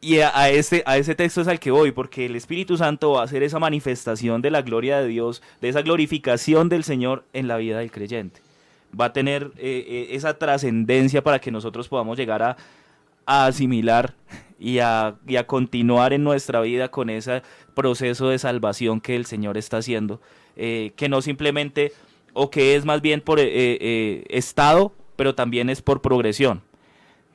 Y 0.02 0.20
a, 0.20 0.38
a 0.38 0.50
ese, 0.50 0.84
a 0.86 0.98
ese 0.98 1.16
texto 1.16 1.42
es 1.42 1.48
al 1.48 1.60
que 1.60 1.72
voy, 1.72 1.92
porque 1.92 2.26
el 2.26 2.36
Espíritu 2.36 2.78
Santo 2.78 3.12
va 3.12 3.22
a 3.22 3.24
hacer 3.24 3.42
esa 3.44 3.60
manifestación 3.60 4.42
de 4.42 4.52
la 4.52 4.62
gloria 4.62 5.00
de 5.00 5.08
Dios, 5.08 5.42
de 5.62 5.70
esa 5.70 5.82
glorificación 5.82 6.70
del 6.70 6.84
Señor 6.84 7.24
en 7.34 7.48
la 7.48 7.58
vida 7.58 7.80
del 7.80 7.92
creyente. 7.92 8.42
Va 9.00 9.06
a 9.06 9.14
tener 9.14 9.52
eh, 9.58 9.86
eh, 9.88 10.08
esa 10.12 10.38
trascendencia 10.38 11.24
para 11.24 11.40
que 11.40 11.52
nosotros 11.52 11.88
podamos 11.88 12.18
llegar 12.18 12.44
a, 12.44 12.58
a 13.26 13.48
asimilar 13.48 14.14
y 14.60 14.80
a, 14.80 15.16
y 15.28 15.36
a 15.36 15.48
continuar 15.48 16.14
en 16.14 16.24
nuestra 16.24 16.62
vida 16.62 16.90
con 16.90 17.10
ese 17.10 17.42
proceso 17.74 18.30
de 18.30 18.40
salvación 18.40 19.02
que 19.02 19.16
el 19.16 19.26
Señor 19.26 19.58
está 19.58 19.78
haciendo, 19.78 20.22
eh, 20.56 20.94
que 20.96 21.10
no 21.10 21.22
simplemente, 21.22 21.92
o 22.34 22.50
que 22.50 22.76
es 22.76 22.86
más 22.86 23.02
bien 23.02 23.22
por 23.22 23.40
eh, 23.40 23.48
eh, 23.48 24.26
estado, 24.30 24.94
pero 25.16 25.36
también 25.36 25.70
es 25.70 25.82
por 25.82 26.02
progresión. 26.02 26.62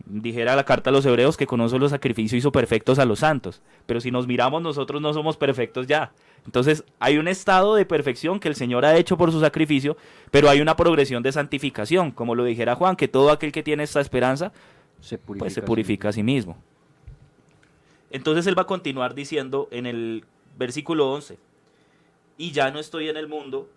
Dijera 0.06 0.56
la 0.56 0.64
carta 0.64 0.90
a 0.90 0.92
los 0.92 1.04
hebreos 1.06 1.36
que 1.36 1.46
con 1.46 1.60
un 1.60 1.68
solo 1.70 1.88
sacrificio 1.88 2.36
hizo 2.36 2.50
perfectos 2.50 2.98
a 2.98 3.04
los 3.04 3.20
santos, 3.20 3.60
pero 3.86 4.00
si 4.00 4.10
nos 4.10 4.26
miramos 4.26 4.62
nosotros 4.62 5.00
no 5.00 5.12
somos 5.12 5.36
perfectos 5.36 5.86
ya. 5.86 6.12
Entonces 6.46 6.84
hay 6.98 7.18
un 7.18 7.28
estado 7.28 7.74
de 7.74 7.84
perfección 7.84 8.40
que 8.40 8.48
el 8.48 8.56
Señor 8.56 8.84
ha 8.84 8.96
hecho 8.96 9.16
por 9.16 9.30
su 9.30 9.40
sacrificio, 9.40 9.96
pero 10.30 10.48
hay 10.48 10.60
una 10.60 10.74
progresión 10.76 11.22
de 11.22 11.32
santificación, 11.32 12.10
como 12.10 12.34
lo 12.34 12.44
dijera 12.44 12.74
Juan, 12.74 12.96
que 12.96 13.08
todo 13.08 13.30
aquel 13.30 13.52
que 13.52 13.62
tiene 13.62 13.82
esta 13.84 14.00
esperanza 14.00 14.52
Se 15.00 15.18
purifica. 15.18 15.44
pues 15.44 15.54
se 15.54 15.62
purifica 15.62 16.08
a 16.08 16.12
sí 16.12 16.22
mismo. 16.22 16.56
Entonces 18.10 18.46
él 18.46 18.58
va 18.58 18.62
a 18.62 18.66
continuar 18.66 19.14
diciendo 19.14 19.68
en 19.70 19.86
el 19.86 20.24
versículo 20.58 21.12
11, 21.12 21.38
y 22.38 22.50
ya 22.52 22.70
no 22.70 22.78
estoy 22.80 23.08
en 23.08 23.16
el 23.16 23.28
mundo, 23.28 23.68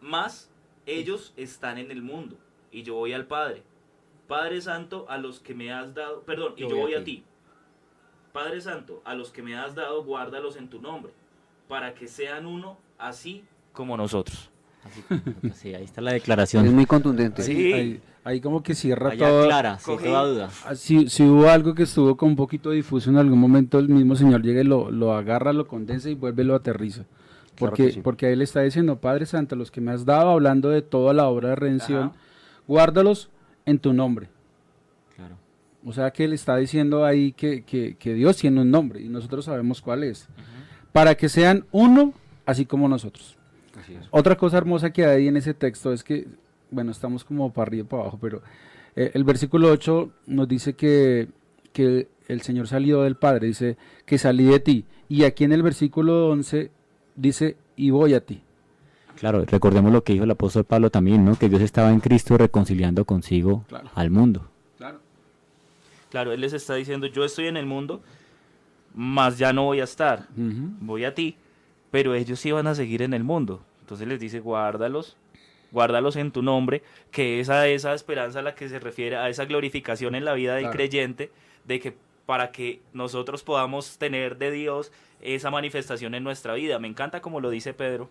mas 0.00 0.48
ellos 0.86 1.32
están 1.36 1.76
en 1.78 1.90
el 1.90 2.02
mundo, 2.02 2.36
y 2.70 2.82
yo 2.82 2.94
voy 2.94 3.12
al 3.12 3.26
Padre. 3.26 3.62
Padre 4.28 4.60
Santo, 4.60 5.06
a 5.08 5.18
los 5.18 5.40
que 5.40 5.54
me 5.54 5.72
has 5.72 5.94
dado, 5.94 6.22
perdón, 6.22 6.54
y 6.56 6.62
yo 6.62 6.76
voy 6.76 6.94
a 6.94 7.04
ti. 7.04 7.24
Padre 8.32 8.60
Santo, 8.60 9.02
a 9.04 9.14
los 9.14 9.30
que 9.30 9.42
me 9.42 9.56
has 9.56 9.74
dado, 9.74 10.02
guárdalos 10.04 10.56
en 10.56 10.68
tu 10.68 10.80
nombre, 10.80 11.12
para 11.68 11.94
que 11.94 12.08
sean 12.08 12.46
uno 12.46 12.78
así 12.98 13.44
como 13.72 13.96
nosotros. 13.96 14.48
Así 14.84 15.02
sí, 15.54 15.74
ahí 15.74 15.84
está 15.84 16.00
la 16.00 16.12
declaración. 16.12 16.64
Es 16.66 16.72
muy 16.72 16.86
contundente. 16.86 17.42
Sí. 17.42 17.72
Ahí, 17.72 18.00
ahí 18.24 18.40
como 18.40 18.62
que 18.62 18.74
cierra 18.74 19.10
Allá 19.10 19.28
todo. 19.28 19.44
clara, 19.46 19.78
sin 19.78 19.94
Cogí- 19.94 20.04
toda 20.04 20.24
duda. 20.26 20.50
Ah, 20.66 20.74
Si, 20.74 21.08
si 21.08 21.22
hubo 21.24 21.48
algo 21.48 21.74
que 21.74 21.84
estuvo 21.84 22.16
con 22.16 22.30
un 22.30 22.36
poquito 22.36 22.70
difuso 22.70 23.10
en 23.10 23.16
algún 23.18 23.38
momento, 23.38 23.78
el 23.78 23.88
mismo 23.88 24.16
Señor 24.16 24.42
llega 24.42 24.60
y 24.62 24.64
lo, 24.64 24.90
lo 24.90 25.12
agarra, 25.12 25.52
lo 25.52 25.68
condensa 25.68 26.08
y 26.10 26.14
vuelve 26.14 26.42
y 26.42 26.46
lo 26.46 26.54
aterriza. 26.54 27.04
Claro 27.04 27.70
Porque, 27.70 27.86
que 27.86 27.92
sí. 27.92 28.00
porque 28.00 28.26
ahí 28.26 28.34
le 28.36 28.44
está 28.44 28.62
diciendo, 28.62 28.96
Padre 28.98 29.26
Santo, 29.26 29.54
los 29.56 29.70
que 29.70 29.80
me 29.82 29.92
has 29.92 30.04
dado, 30.06 30.30
hablando 30.30 30.70
de 30.70 30.80
toda 30.82 31.12
la 31.12 31.28
obra 31.28 31.50
de 31.50 31.56
redención, 31.56 32.04
Ajá. 32.04 32.12
guárdalos 32.66 33.28
en 33.66 33.78
tu 33.78 33.92
nombre. 33.92 34.28
Claro. 35.16 35.36
O 35.84 35.92
sea 35.92 36.10
que 36.12 36.24
él 36.24 36.32
está 36.32 36.56
diciendo 36.56 37.04
ahí 37.04 37.32
que, 37.32 37.62
que- 37.64 37.96
que 37.96 38.14
Dios 38.14 38.36
tiene 38.36 38.60
un 38.60 38.70
nombre 38.70 39.00
y 39.00 39.08
nosotros 39.08 39.44
sabemos 39.44 39.80
cuál 39.80 40.04
es. 40.04 40.28
Para 40.92 41.14
que 41.14 41.28
sean 41.28 41.64
uno, 41.72 42.12
así 42.46 42.66
como 42.66 42.88
nosotros. 42.88 43.36
Así 43.80 43.94
es. 43.94 44.06
Otra 44.10 44.36
cosa 44.36 44.58
hermosa 44.58 44.92
que 44.92 45.06
hay 45.06 45.28
en 45.28 45.36
ese 45.36 45.54
texto 45.54 45.92
es 45.92 46.04
que, 46.04 46.28
bueno, 46.70 46.90
estamos 46.92 47.24
como 47.24 47.52
para 47.52 47.68
arriba 47.68 47.84
y 47.84 47.88
para 47.88 48.02
abajo, 48.02 48.18
pero 48.20 48.42
eh, 48.94 49.10
el 49.14 49.24
versículo 49.24 49.70
8 49.70 50.12
nos 50.26 50.46
dice 50.48 50.74
que, 50.74 51.28
que 51.72 52.08
el 52.28 52.42
Señor 52.42 52.68
salió 52.68 53.02
del 53.02 53.16
Padre, 53.16 53.46
dice 53.48 53.76
que 54.04 54.18
salí 54.18 54.44
de 54.44 54.60
ti. 54.60 54.84
Y 55.08 55.24
aquí 55.24 55.44
en 55.44 55.52
el 55.52 55.62
versículo 55.62 56.28
11 56.28 56.70
dice, 57.16 57.56
y 57.76 57.90
voy 57.90 58.14
a 58.14 58.24
ti. 58.24 58.42
Claro, 59.18 59.44
recordemos 59.44 59.92
lo 59.92 60.02
que 60.04 60.12
dijo 60.14 60.24
el 60.24 60.30
apóstol 60.30 60.64
Pablo 60.64 60.90
también, 60.90 61.24
¿no? 61.24 61.36
Que 61.38 61.48
Dios 61.48 61.62
estaba 61.62 61.90
en 61.92 62.00
Cristo 62.00 62.36
reconciliando 62.36 63.04
consigo 63.04 63.64
Claro. 63.68 63.88
al 63.94 64.10
mundo. 64.10 64.48
Claro. 64.78 64.98
Claro, 66.10 66.32
Él 66.32 66.40
les 66.40 66.52
está 66.52 66.74
diciendo, 66.74 67.06
yo 67.06 67.24
estoy 67.24 67.46
en 67.46 67.56
el 67.56 67.66
mundo, 67.66 68.02
mas 68.94 69.38
ya 69.38 69.52
no 69.52 69.64
voy 69.64 69.80
a 69.80 69.84
estar. 69.84 70.26
voy 70.36 71.04
a 71.04 71.14
ti, 71.14 71.36
pero 71.90 72.14
ellos 72.14 72.38
sí 72.40 72.50
van 72.52 72.66
a 72.66 72.74
seguir 72.74 73.02
en 73.02 73.14
el 73.14 73.24
mundo. 73.24 73.62
Entonces 73.80 74.06
les 74.08 74.18
dice, 74.20 74.40
guárdalos, 74.40 75.16
guárdalos 75.70 76.16
en 76.16 76.30
tu 76.32 76.42
nombre, 76.42 76.82
que 77.10 77.40
es 77.40 77.48
a 77.48 77.66
esa 77.68 77.94
esperanza 77.94 78.40
a 78.40 78.42
la 78.42 78.54
que 78.54 78.68
se 78.68 78.78
refiere, 78.80 79.16
a 79.16 79.28
esa 79.28 79.44
glorificación 79.44 80.14
en 80.14 80.24
la 80.24 80.34
vida 80.34 80.54
del 80.54 80.64
Claro. 80.64 80.76
creyente, 80.76 81.30
de 81.64 81.80
que 81.80 81.96
para 82.26 82.52
que 82.52 82.80
nosotros 82.92 83.42
podamos 83.42 83.98
tener 83.98 84.36
de 84.38 84.50
Dios 84.50 84.92
esa 85.20 85.50
manifestación 85.50 86.14
en 86.14 86.24
nuestra 86.24 86.54
vida. 86.54 86.78
Me 86.78 86.88
encanta 86.88 87.20
como 87.20 87.40
lo 87.40 87.50
dice 87.50 87.72
Pedro 87.74 88.08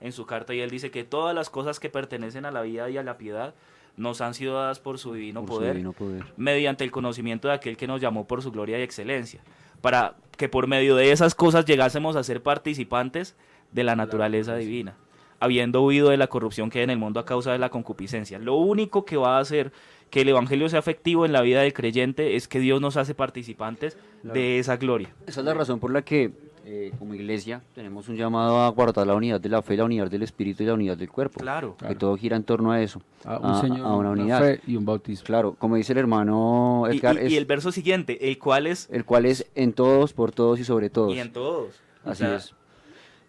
en 0.00 0.12
su 0.12 0.26
carta, 0.26 0.54
y 0.54 0.60
él 0.60 0.70
dice 0.70 0.90
que 0.90 1.04
todas 1.04 1.34
las 1.34 1.50
cosas 1.50 1.80
que 1.80 1.88
pertenecen 1.90 2.44
a 2.44 2.50
la 2.50 2.62
vida 2.62 2.88
y 2.90 2.96
a 2.98 3.02
la 3.02 3.18
piedad 3.18 3.54
nos 3.96 4.20
han 4.20 4.34
sido 4.34 4.54
dadas 4.54 4.78
por 4.78 4.98
su 4.98 5.12
divino 5.14 5.40
Por 5.40 5.48
su 5.48 5.56
poder 5.56 5.72
divino 5.74 5.92
poder. 5.92 6.24
mediante 6.36 6.84
el 6.84 6.90
conocimiento 6.92 7.48
de 7.48 7.54
aquel 7.54 7.76
que 7.76 7.88
nos 7.88 8.00
llamó 8.00 8.26
por 8.28 8.42
su 8.42 8.52
gloria 8.52 8.78
y 8.78 8.82
excelencia, 8.82 9.40
para 9.80 10.14
que 10.36 10.48
por 10.48 10.68
medio 10.68 10.94
de 10.94 11.10
esas 11.10 11.34
cosas 11.34 11.64
llegásemos 11.64 12.14
a 12.14 12.22
ser 12.22 12.42
participantes 12.42 13.34
de 13.72 13.82
la 13.84 13.96
naturaleza 13.96 14.54
divina, 14.54 14.94
habiendo 15.40 15.82
huido 15.82 16.10
de 16.10 16.16
la 16.16 16.28
corrupción 16.28 16.70
que 16.70 16.78
hay 16.78 16.84
en 16.84 16.90
el 16.90 16.98
mundo 16.98 17.18
a 17.18 17.24
causa 17.24 17.50
de 17.52 17.58
la 17.58 17.70
concupiscencia. 17.70 18.38
Lo 18.38 18.54
único 18.54 19.04
que 19.04 19.16
va 19.16 19.36
a 19.38 19.40
hacer 19.40 19.72
que 20.10 20.20
el 20.22 20.28
Evangelio 20.28 20.68
sea 20.68 20.78
efectivo 20.78 21.26
en 21.26 21.32
la 21.32 21.42
vida 21.42 21.60
del 21.62 21.72
creyente 21.72 22.36
es 22.36 22.46
que 22.48 22.60
Dios 22.60 22.80
nos 22.80 22.96
hace 22.96 23.14
participantes 23.14 23.98
de 24.22 24.58
esa 24.60 24.76
gloria. 24.76 25.10
Esa 25.26 25.40
es 25.40 25.46
la 25.46 25.54
razón 25.54 25.80
por 25.80 25.90
la 25.92 26.02
que 26.02 26.32
eh, 26.70 26.92
como 26.98 27.14
iglesia 27.14 27.62
tenemos 27.74 28.10
un 28.10 28.16
llamado 28.16 28.60
a 28.60 28.68
guardar 28.68 29.06
la 29.06 29.14
unidad 29.14 29.40
de 29.40 29.48
la 29.48 29.62
fe, 29.62 29.74
la 29.74 29.84
unidad 29.84 30.10
del 30.10 30.22
espíritu 30.22 30.62
y 30.62 30.66
la 30.66 30.74
unidad 30.74 30.98
del 30.98 31.08
cuerpo. 31.08 31.40
Claro. 31.40 31.76
Que 31.78 31.94
todo 31.94 32.14
gira 32.18 32.36
en 32.36 32.44
torno 32.44 32.72
a 32.72 32.82
eso. 32.82 33.00
A 33.24 33.38
un 33.38 33.46
a- 33.46 33.60
Señor, 33.62 33.80
a 33.86 33.94
una 33.94 34.10
una 34.10 34.22
unidad. 34.22 34.40
fe 34.42 34.60
y 34.66 34.76
un 34.76 34.84
bautismo. 34.84 35.24
Claro, 35.24 35.54
como 35.58 35.76
dice 35.76 35.92
el 35.92 35.98
hermano 35.98 36.84
Y, 36.92 36.96
Edgar, 36.98 37.16
y- 37.16 37.26
es 37.26 37.32
y 37.32 37.36
el 37.38 37.46
verso 37.46 37.72
siguiente, 37.72 38.28
el 38.30 38.38
cual 38.38 38.66
es 38.66 38.86
el 38.92 39.06
cual 39.06 39.24
es 39.24 39.46
en 39.54 39.72
todos, 39.72 40.12
por 40.12 40.30
todos 40.32 40.60
y 40.60 40.64
sobre 40.64 40.90
todos. 40.90 41.14
y 41.14 41.20
en 41.20 41.32
todos. 41.32 41.74
O 42.04 42.10
Así 42.10 42.18
sea, 42.22 42.36
es. 42.36 42.54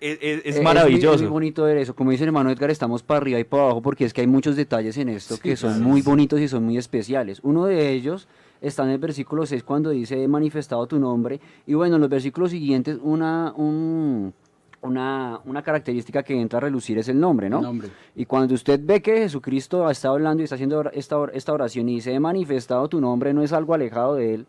Es, 0.02 0.18
es- 0.22 0.42
es 0.46 0.56
Eh, 0.58 0.62
maravilloso. 0.62 1.16
Es 1.16 1.22
muy, 1.22 1.30
bonito 1.30 1.64
ver 1.64 1.78
eso. 1.78 1.94
Como 1.96 2.12
dice 2.12 2.24
el 2.24 2.30
hermano 2.30 2.50
Edgar, 2.52 2.70
estamos 2.72 3.04
para 3.04 3.18
arriba 3.20 3.40
y 3.40 3.44
para 3.46 3.64
abajo 3.64 3.82
porque 3.82 4.06
es 4.06 4.14
que 4.14 4.22
hay 4.22 4.28
muchos 4.28 4.56
detalles 4.56 4.98
en 4.98 5.10
esto 5.10 5.36
Sí, 5.36 5.42
que 5.42 5.56
son 5.56 5.76
claro. 5.76 5.88
muy 5.90 6.02
bonitos 6.02 6.40
y 6.40 6.48
son 6.48 6.64
muy 6.66 6.78
especiales. 6.78 7.40
Uno 7.44 7.66
de 7.66 7.92
ellos 7.92 8.28
está 8.62 8.84
en 8.84 8.90
el 8.90 8.98
versículo 8.98 9.46
6 9.46 9.64
cuando 9.64 9.90
dice 9.92 10.22
he 10.24 10.28
manifestado 10.28 10.86
tu 10.88 11.00
nombre. 11.00 11.40
Y 11.66 11.74
bueno, 11.74 11.96
en 11.96 12.02
los 12.02 12.10
versículos 12.10 12.52
siguientes 12.52 12.98
una, 13.02 13.54
un- 13.56 14.34
una, 14.82 15.42
una 15.46 15.62
característica 15.62 16.24
que 16.24 16.40
entra 16.40 16.58
a 16.58 16.62
relucir 16.62 16.98
es 16.98 17.10
el 17.10 17.20
nombre, 17.20 17.50
¿no? 17.50 17.62
Nombre. 17.62 17.90
Y 18.16 18.26
cuando 18.26 18.54
usted 18.54 18.80
ve 18.82 19.02
que 19.02 19.18
Jesucristo 19.18 19.90
está 19.90 20.08
hablando 20.10 20.42
y 20.42 20.46
está 20.46 20.56
haciendo 20.56 20.78
or- 20.80 20.92
esta, 20.94 21.18
or- 21.18 21.32
esta 21.34 21.52
oración 21.52 21.90
y 21.90 21.96
dice 21.96 22.14
he 22.14 22.20
manifestado 22.20 22.88
tu 22.88 23.02
nombre, 23.02 23.34
no 23.34 23.44
es 23.44 23.52
algo 23.52 23.74
alejado 23.74 24.16
de 24.16 24.36
él, 24.36 24.46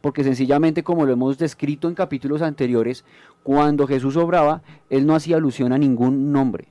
porque 0.00 0.22
sencillamente 0.22 0.82
como 0.84 1.04
lo 1.04 1.12
hemos 1.12 1.36
descrito 1.38 1.88
en 1.88 1.94
capítulos 1.94 2.42
anteriores, 2.42 3.04
cuando 3.42 3.86
Jesús 3.88 4.16
obraba, 4.16 4.62
él 4.88 5.04
no 5.04 5.16
hacía 5.16 5.36
alusión 5.36 5.72
a 5.72 5.78
ningún 5.78 6.30
nombre. 6.32 6.68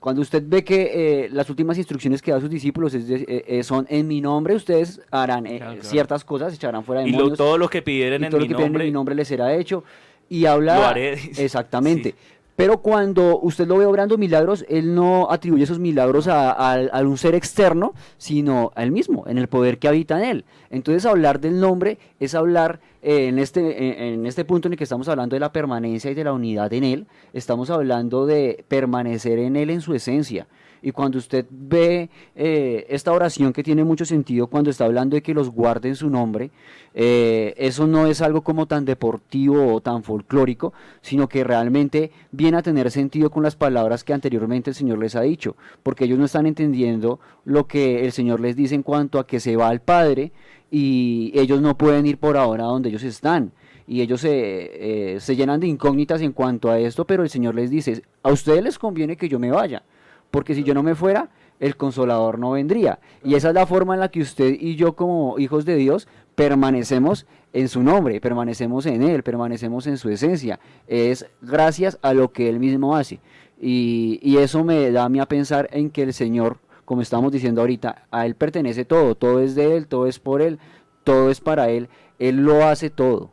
Cuando 0.00 0.22
usted 0.22 0.42
ve 0.46 0.62
que 0.62 1.24
eh, 1.24 1.28
las 1.32 1.50
últimas 1.50 1.76
instrucciones 1.76 2.22
que 2.22 2.30
da 2.30 2.36
a 2.36 2.40
sus 2.40 2.48
discípulos 2.50 2.94
es 2.94 3.08
de- 3.08 3.24
eh, 3.28 3.44
eh, 3.48 3.62
son 3.64 3.84
en 3.90 4.06
mi 4.06 4.20
nombre, 4.20 4.54
ustedes 4.54 5.00
harán 5.10 5.46
eh, 5.46 5.56
Claro, 5.56 5.72
claro. 5.74 5.88
ciertas 5.88 6.24
cosas, 6.24 6.54
echarán 6.54 6.84
fuera 6.84 7.02
Y 7.02 7.06
lo- 7.10 7.16
demonios. 7.18 7.38
todo 7.38 7.58
lo 7.58 7.68
que 7.68 7.82
pidieran 7.82 8.22
y 8.22 8.24
en 8.26 8.30
todo 8.30 8.40
lo 8.40 8.46
mi 8.46 8.54
que 8.54 8.62
nombre, 8.62 8.84
en 8.84 8.88
mi 8.88 8.92
nombre 8.92 9.14
les 9.16 9.26
será 9.26 9.54
hecho. 9.54 9.82
Y 10.28 10.44
habla. 10.46 10.76
Lo 10.76 10.84
haré. 10.86 11.12
Exactamente. 11.38 12.10
Sí. 12.10 12.16
Pero 12.58 12.78
cuando 12.78 13.38
usted 13.38 13.68
lo 13.68 13.76
ve 13.78 13.86
obrando 13.86 14.18
milagros, 14.18 14.64
él 14.68 14.92
no 14.92 15.30
atribuye 15.30 15.62
esos 15.62 15.78
milagros 15.78 16.26
a, 16.26 16.50
a- 16.50 17.02
un 17.02 17.16
ser 17.16 17.36
externo, 17.36 17.94
sino 18.16 18.72
a 18.74 18.82
él 18.82 18.90
mismo, 18.90 19.22
en 19.28 19.38
el 19.38 19.46
poder 19.46 19.78
que 19.78 19.86
habita 19.86 20.18
en 20.18 20.28
él. 20.28 20.44
Entonces 20.68 21.06
hablar 21.06 21.38
del 21.38 21.60
nombre 21.60 21.98
es 22.18 22.34
hablar, 22.34 22.80
eh, 23.00 23.28
en, 23.28 23.38
este, 23.38 24.12
en 24.12 24.26
este 24.26 24.44
punto 24.44 24.66
en 24.66 24.72
el 24.72 24.76
que 24.76 24.82
estamos 24.82 25.08
hablando 25.08 25.36
de 25.36 25.40
la 25.40 25.52
permanencia 25.52 26.10
y 26.10 26.14
de 26.14 26.24
la 26.24 26.32
unidad 26.32 26.72
en 26.72 26.82
él, 26.82 27.06
estamos 27.32 27.70
hablando 27.70 28.26
de 28.26 28.64
permanecer 28.66 29.38
en 29.38 29.54
él 29.54 29.70
en 29.70 29.80
su 29.80 29.94
esencia. 29.94 30.48
Y 30.82 30.92
cuando 30.92 31.18
usted 31.18 31.46
ve 31.50 32.10
eh, 32.36 32.86
esta 32.88 33.12
oración 33.12 33.52
que 33.52 33.62
tiene 33.62 33.84
mucho 33.84 34.04
sentido 34.04 34.46
cuando 34.46 34.70
está 34.70 34.84
hablando 34.84 35.14
de 35.14 35.22
que 35.22 35.34
los 35.34 35.50
guarden 35.50 35.96
su 35.96 36.10
nombre, 36.10 36.50
eh, 36.94 37.54
eso 37.56 37.86
no 37.86 38.06
es 38.06 38.22
algo 38.22 38.42
como 38.42 38.66
tan 38.66 38.84
deportivo 38.84 39.74
o 39.74 39.80
tan 39.80 40.02
folclórico, 40.02 40.72
sino 41.00 41.28
que 41.28 41.44
realmente 41.44 42.10
viene 42.32 42.58
a 42.58 42.62
tener 42.62 42.90
sentido 42.90 43.30
con 43.30 43.42
las 43.42 43.56
palabras 43.56 44.04
que 44.04 44.12
anteriormente 44.12 44.70
el 44.70 44.76
Señor 44.76 44.98
les 44.98 45.16
ha 45.16 45.22
dicho, 45.22 45.56
porque 45.82 46.04
ellos 46.04 46.18
no 46.18 46.24
están 46.24 46.46
entendiendo 46.46 47.20
lo 47.44 47.66
que 47.66 48.04
el 48.04 48.12
Señor 48.12 48.40
les 48.40 48.56
dice 48.56 48.74
en 48.74 48.82
cuanto 48.82 49.18
a 49.18 49.26
que 49.26 49.40
se 49.40 49.56
va 49.56 49.68
al 49.68 49.80
Padre 49.80 50.32
y 50.70 51.32
ellos 51.34 51.60
no 51.60 51.76
pueden 51.76 52.06
ir 52.06 52.18
por 52.18 52.36
ahora 52.36 52.64
donde 52.64 52.88
ellos 52.88 53.02
están. 53.02 53.52
Y 53.86 54.02
ellos 54.02 54.20
se, 54.20 55.14
eh, 55.14 55.20
se 55.20 55.34
llenan 55.34 55.60
de 55.60 55.66
incógnitas 55.66 56.20
en 56.20 56.32
cuanto 56.32 56.70
a 56.70 56.78
esto, 56.78 57.06
pero 57.06 57.22
el 57.22 57.30
Señor 57.30 57.54
les 57.54 57.70
dice, 57.70 58.02
a 58.22 58.30
ustedes 58.30 58.62
les 58.62 58.78
conviene 58.78 59.16
que 59.16 59.30
yo 59.30 59.38
me 59.38 59.50
vaya, 59.50 59.82
porque 60.30 60.54
si 60.54 60.62
yo 60.64 60.74
no 60.74 60.82
me 60.82 60.94
fuera, 60.94 61.30
el 61.60 61.76
consolador 61.76 62.38
no 62.38 62.52
vendría. 62.52 63.00
Y 63.24 63.34
esa 63.34 63.48
es 63.48 63.54
la 63.54 63.66
forma 63.66 63.94
en 63.94 64.00
la 64.00 64.10
que 64.10 64.20
usted 64.20 64.56
y 64.58 64.76
yo 64.76 64.94
como 64.94 65.38
hijos 65.38 65.64
de 65.64 65.76
Dios 65.76 66.08
permanecemos 66.34 67.26
en 67.52 67.68
su 67.68 67.82
nombre, 67.82 68.20
permanecemos 68.20 68.86
en 68.86 69.02
Él, 69.02 69.22
permanecemos 69.22 69.86
en 69.86 69.98
su 69.98 70.08
esencia. 70.08 70.60
Es 70.86 71.26
gracias 71.40 71.98
a 72.02 72.14
lo 72.14 72.32
que 72.32 72.48
Él 72.48 72.60
mismo 72.60 72.96
hace. 72.96 73.20
Y, 73.60 74.20
y 74.22 74.36
eso 74.36 74.62
me 74.62 74.90
da 74.92 75.04
a 75.04 75.08
mí 75.08 75.18
a 75.18 75.26
pensar 75.26 75.68
en 75.72 75.90
que 75.90 76.02
el 76.02 76.12
Señor, 76.12 76.58
como 76.84 77.02
estamos 77.02 77.32
diciendo 77.32 77.60
ahorita, 77.60 78.06
a 78.10 78.24
Él 78.24 78.36
pertenece 78.36 78.84
todo, 78.84 79.14
todo 79.16 79.40
es 79.40 79.54
de 79.54 79.76
Él, 79.76 79.88
todo 79.88 80.06
es 80.06 80.20
por 80.20 80.42
Él, 80.42 80.58
todo 81.02 81.30
es 81.30 81.40
para 81.40 81.70
Él, 81.70 81.88
Él 82.18 82.36
lo 82.36 82.64
hace 82.64 82.90
todo. 82.90 83.32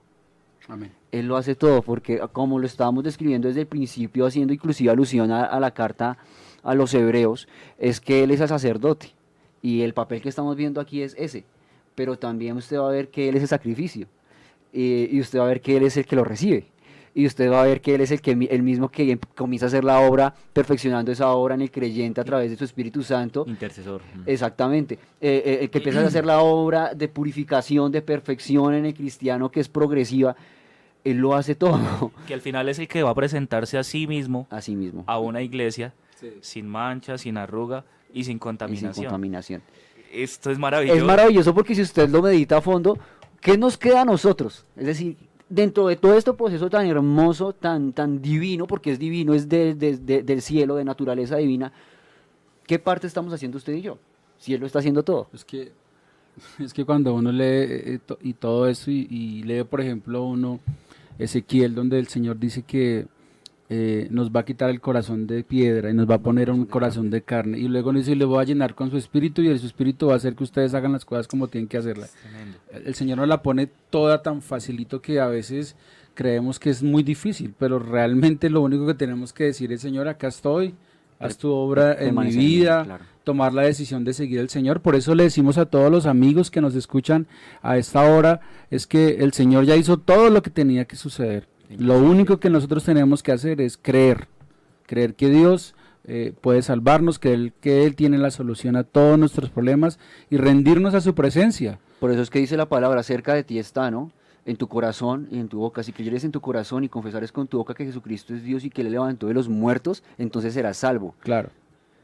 Amén. 0.67 0.91
Él 1.11 1.27
lo 1.27 1.37
hace 1.37 1.55
todo, 1.55 1.81
porque 1.81 2.19
como 2.33 2.59
lo 2.59 2.65
estábamos 2.65 3.03
describiendo 3.03 3.47
desde 3.47 3.61
el 3.61 3.67
principio, 3.67 4.25
haciendo 4.25 4.51
inclusive 4.51 4.89
alusión 4.89 5.31
a, 5.31 5.45
a 5.45 5.59
la 5.59 5.71
carta 5.71 6.17
a 6.65 6.75
los 6.75 6.93
hebreos, 6.93 7.47
es 7.79 8.01
que 8.01 8.23
Él 8.23 8.31
es 8.31 8.41
el 8.41 8.47
sacerdote. 8.49 9.13
Y 9.61 9.81
el 9.83 9.93
papel 9.93 10.21
que 10.21 10.29
estamos 10.29 10.55
viendo 10.57 10.81
aquí 10.81 11.01
es 11.01 11.15
ese. 11.17 11.45
Pero 11.95 12.17
también 12.17 12.57
usted 12.57 12.77
va 12.77 12.89
a 12.89 12.91
ver 12.91 13.07
que 13.09 13.29
Él 13.29 13.35
es 13.37 13.43
el 13.43 13.47
sacrificio. 13.47 14.07
eh, 14.73 15.07
y 15.09 15.21
usted 15.21 15.39
va 15.39 15.45
a 15.45 15.47
ver 15.47 15.61
que 15.61 15.77
Él 15.77 15.83
es 15.83 15.95
el 15.95 16.05
que 16.05 16.15
lo 16.17 16.25
recibe. 16.25 16.65
Y 17.17 17.25
usted 17.25 17.49
va 17.49 17.61
a 17.61 17.65
ver 17.65 17.79
que 17.79 17.95
Él 17.95 18.01
es 18.01 18.11
el, 18.11 18.19
que, 18.19 18.31
el 18.31 18.61
mismo 18.61 18.89
que 18.89 19.09
em- 19.11 19.19
comienza 19.37 19.67
a 19.67 19.69
hacer 19.69 19.85
la 19.85 20.01
obra, 20.01 20.35
perfeccionando 20.51 21.13
esa 21.13 21.29
obra 21.31 21.55
en 21.55 21.61
el 21.61 21.71
creyente 21.71 22.19
a 22.19 22.25
través 22.25 22.51
de 22.51 22.57
su 22.57 22.65
Espíritu 22.65 23.01
Santo. 23.03 23.45
Intercesor. 23.47 24.01
Exactamente. 24.25 24.95
Eh, 25.21 25.41
eh, 25.45 25.57
el 25.61 25.69
que 25.69 25.77
empieza 25.77 26.01
a 26.01 26.07
hacer 26.07 26.25
la 26.25 26.41
obra 26.41 26.93
de 26.93 27.07
purificación, 27.07 27.89
de 27.93 28.01
perfección 28.01 28.73
en 28.73 28.85
el 28.85 28.93
cristiano 28.93 29.49
que 29.49 29.61
es 29.61 29.69
progresiva, 29.69 30.35
él 31.05 31.17
lo 31.19 31.35
hace 31.35 31.55
todo. 31.55 32.11
Que 32.27 32.33
al 32.33 32.41
final 32.41 32.67
es 32.67 32.79
el 32.79 32.87
que 32.89 33.01
va 33.03 33.11
a 33.11 33.15
presentarse 33.15 33.77
a 33.77 33.83
sí 33.83 34.07
mismo 34.07 34.45
a 34.49 34.59
sí 34.61 34.75
mismo. 34.75 35.05
a 35.07 35.17
una 35.19 35.41
iglesia 35.41 35.93
sin 36.41 36.67
mancha, 36.67 37.17
sin 37.17 37.37
arruga 37.37 37.83
y 38.09 38.13
sin 38.13 38.19
y 38.19 38.23
sin 38.25 38.39
contaminación. 38.39 39.05
contaminación. 39.05 39.61
Esto 40.11 40.49
es 40.51 40.57
maravilloso. 40.57 40.97
Es 40.97 41.03
maravilloso 41.03 41.53
porque 41.53 41.75
si 41.75 41.81
usted 41.81 42.09
lo 42.09 42.21
medita 42.21 42.57
a 42.57 42.61
fondo, 42.61 42.97
¿qué 43.41 43.57
nos 43.57 43.77
queda 43.77 44.01
a 44.01 44.05
nosotros? 44.05 44.65
Es 44.77 44.85
decir, 44.85 45.17
dentro 45.49 45.87
de 45.87 45.95
todo 45.97 46.17
este 46.17 46.31
proceso 46.33 46.69
tan 46.69 46.87
hermoso, 46.87 47.53
tan, 47.53 47.91
tan 47.93 48.21
divino, 48.21 48.65
porque 48.65 48.91
es 48.91 48.99
divino, 48.99 49.33
es 49.33 49.49
de- 49.49 49.75
de- 49.75 49.97
de- 49.97 50.23
del 50.23 50.41
cielo, 50.41 50.75
de 50.75 50.85
naturaleza 50.85 51.35
divina, 51.37 51.71
¿qué 52.65 52.79
parte 52.79 53.07
estamos 53.07 53.33
haciendo 53.33 53.57
usted 53.57 53.73
y 53.73 53.81
yo? 53.81 53.97
Si 54.39 54.53
él 54.53 54.59
lo 54.61 54.65
está 54.67 54.79
haciendo 54.79 55.03
todo. 55.03 55.27
Es 55.33 55.43
que, 55.45 55.71
es 56.59 56.73
que 56.73 56.85
cuando 56.85 57.13
uno 57.13 57.31
lee 57.31 57.43
eh, 57.43 57.99
to- 58.05 58.17
y 58.21 58.33
todo 58.33 58.67
eso 58.67 58.89
y, 58.91 59.07
y 59.09 59.43
lee, 59.43 59.63
por 59.65 59.81
ejemplo, 59.81 60.23
uno 60.23 60.59
Ezequiel, 61.19 61.75
donde 61.75 61.99
el 61.99 62.07
Señor 62.07 62.39
dice 62.39 62.63
que 62.63 63.05
eh, 63.69 64.07
nos 64.11 64.29
va 64.29 64.41
a 64.41 64.45
quitar 64.45 64.69
el 64.69 64.79
corazón 64.79 65.25
de 65.25 65.43
piedra 65.43 65.89
y 65.89 65.93
nos 65.93 66.09
va 66.09 66.15
a 66.15 66.21
poner 66.21 66.51
un 66.51 66.65
corazón 66.65 67.09
de 67.09 67.23
carne. 67.23 67.57
Y 67.57 67.67
luego 67.67 67.91
dice, 67.93 68.15
le 68.15 68.25
voy 68.25 68.41
a 68.41 68.45
llenar 68.45 68.75
con 68.75 68.91
su 68.91 68.97
espíritu 68.97 69.41
y 69.41 69.47
el 69.47 69.59
su 69.59 69.65
espíritu 69.65 70.07
va 70.07 70.13
a 70.13 70.17
hacer 70.17 70.35
que 70.35 70.43
ustedes 70.43 70.73
hagan 70.73 70.91
las 70.91 71.05
cosas 71.05 71.27
como 71.27 71.47
tienen 71.47 71.67
que 71.67 71.77
hacerlas. 71.77 72.13
El 72.71 72.87
el 72.87 72.95
Señor 72.95 73.17
nos 73.17 73.27
la 73.27 73.41
pone 73.41 73.67
toda 73.89 74.21
tan 74.21 74.41
facilito 74.41 75.01
que 75.01 75.19
a 75.19 75.27
veces 75.27 75.75
creemos 76.13 76.59
que 76.59 76.69
es 76.69 76.83
muy 76.83 77.03
difícil, 77.03 77.53
pero 77.57 77.79
realmente 77.79 78.49
lo 78.49 78.61
único 78.61 78.87
que 78.87 78.93
tenemos 78.93 79.33
que 79.33 79.45
decir 79.45 79.71
es, 79.71 79.81
Señor, 79.81 80.07
acá 80.07 80.27
estoy, 80.27 80.73
haz 81.19 81.37
tu 81.37 81.51
obra 81.51 81.93
en 81.93 82.15
mi 82.15 82.31
vida, 82.31 82.83
claro. 82.83 83.05
tomar 83.23 83.53
la 83.53 83.63
decisión 83.63 84.03
de 84.03 84.13
seguir 84.13 84.39
al 84.39 84.49
Señor. 84.49 84.81
Por 84.81 84.95
eso 84.95 85.13
le 85.13 85.23
decimos 85.23 85.57
a 85.57 85.65
todos 85.65 85.91
los 85.91 86.05
amigos 86.05 86.51
que 86.51 86.61
nos 86.61 86.75
escuchan 86.75 87.27
a 87.61 87.77
esta 87.77 88.01
hora, 88.09 88.41
es 88.71 88.87
que 88.87 89.17
el 89.19 89.33
Señor 89.33 89.65
ya 89.65 89.75
hizo 89.75 89.97
todo 89.97 90.29
lo 90.29 90.41
que 90.41 90.49
tenía 90.49 90.85
que 90.85 90.95
suceder. 90.95 91.47
Lo 91.77 91.97
único 91.97 92.39
que 92.39 92.49
nosotros 92.49 92.83
tenemos 92.83 93.23
que 93.23 93.31
hacer 93.31 93.61
es 93.61 93.77
creer, 93.77 94.27
creer 94.85 95.15
que 95.15 95.29
Dios 95.29 95.75
eh, 96.07 96.33
puede 96.39 96.61
salvarnos, 96.61 97.17
que 97.17 97.33
él, 97.33 97.53
que 97.61 97.83
Él 97.85 97.95
tiene 97.95 98.17
la 98.19 98.29
solución 98.29 98.75
a 98.75 98.83
todos 98.83 99.17
nuestros 99.17 99.49
problemas 99.49 99.99
y 100.29 100.37
rendirnos 100.37 100.93
a 100.93 101.01
su 101.01 101.15
presencia. 101.15 101.79
Por 101.99 102.11
eso 102.11 102.21
es 102.21 102.29
que 102.29 102.39
dice 102.39 102.57
la 102.57 102.69
palabra, 102.69 103.01
cerca 103.01 103.33
de 103.33 103.43
ti 103.43 103.57
está, 103.57 103.89
¿no? 103.89 104.11
En 104.45 104.57
tu 104.57 104.67
corazón 104.67 105.27
y 105.31 105.39
en 105.39 105.47
tu 105.47 105.59
boca. 105.59 105.81
Si 105.81 105.91
creyeres 105.91 106.23
en 106.23 106.31
tu 106.31 106.41
corazón 106.41 106.83
y 106.83 106.89
confesares 106.89 107.31
con 107.31 107.47
tu 107.47 107.57
boca 107.57 107.73
que 107.73 107.85
Jesucristo 107.85 108.35
es 108.35 108.43
Dios 108.43 108.63
y 108.63 108.69
que 108.69 108.83
le 108.83 108.91
levantó 108.91 109.27
de 109.27 109.33
los 109.33 109.49
muertos, 109.49 110.03
entonces 110.19 110.53
serás 110.53 110.77
salvo. 110.77 111.15
Claro. 111.21 111.49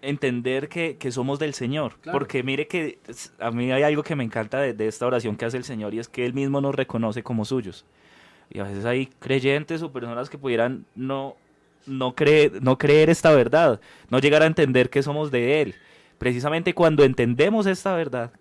entender 0.02 0.68
que, 0.68 0.98
que 0.98 1.12
somos 1.12 1.38
del 1.38 1.54
Señor. 1.54 1.98
Claro. 2.02 2.18
Porque 2.18 2.42
mire 2.42 2.68
que 2.68 2.98
a 3.40 3.52
mí 3.52 3.72
hay 3.72 3.84
algo 3.84 4.02
que 4.02 4.16
me 4.16 4.24
encanta 4.24 4.60
de, 4.60 4.74
de 4.74 4.88
esta 4.88 5.06
oración 5.06 5.36
que 5.36 5.46
hace 5.46 5.58
el 5.58 5.64
Señor 5.64 5.94
y 5.94 6.00
es 6.00 6.08
que 6.08 6.26
Él 6.26 6.34
mismo 6.34 6.60
nos 6.60 6.74
reconoce 6.74 7.22
como 7.22 7.46
suyos. 7.46 7.86
Y 8.52 8.60
a 8.60 8.64
veces 8.64 8.86
hay 8.86 9.08
creyentes 9.20 9.82
o 9.82 9.92
personas 9.92 10.30
que 10.30 10.38
pudieran 10.38 10.86
no, 10.94 11.36
no, 11.86 12.16
creer, 12.16 12.62
no 12.62 12.78
creer 12.78 13.10
esta 13.10 13.32
verdad, 13.32 13.80
no 14.10 14.20
llegar 14.20 14.44
a 14.44 14.46
entender 14.46 14.90
que 14.90 15.02
somos 15.02 15.32
de 15.32 15.62
Él. 15.62 15.76
Precisamente 16.18 16.74
cuando 16.74 17.04
entendemos 17.04 17.66
esta 17.66 17.96
verdad, 17.96 18.32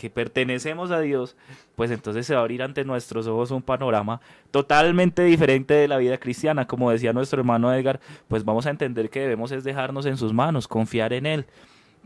que 0.00 0.08
pertenecemos 0.08 0.90
a 0.90 1.00
Dios, 1.00 1.36
pues 1.76 1.90
entonces 1.90 2.26
se 2.26 2.32
va 2.32 2.40
a 2.40 2.42
abrir 2.42 2.62
ante 2.62 2.84
nuestros 2.84 3.26
ojos 3.26 3.50
un 3.50 3.60
panorama 3.60 4.22
totalmente 4.50 5.22
diferente 5.24 5.74
de 5.74 5.88
la 5.88 5.98
vida 5.98 6.16
cristiana. 6.16 6.66
Como 6.66 6.90
decía 6.90 7.12
nuestro 7.12 7.40
hermano 7.40 7.72
Edgar, 7.72 8.00
pues 8.26 8.42
vamos 8.42 8.64
a 8.64 8.70
entender 8.70 9.10
que 9.10 9.20
debemos 9.20 9.52
es 9.52 9.62
dejarnos 9.62 10.06
en 10.06 10.16
sus 10.16 10.32
manos, 10.32 10.66
confiar 10.66 11.12
en 11.12 11.26
Él, 11.26 11.44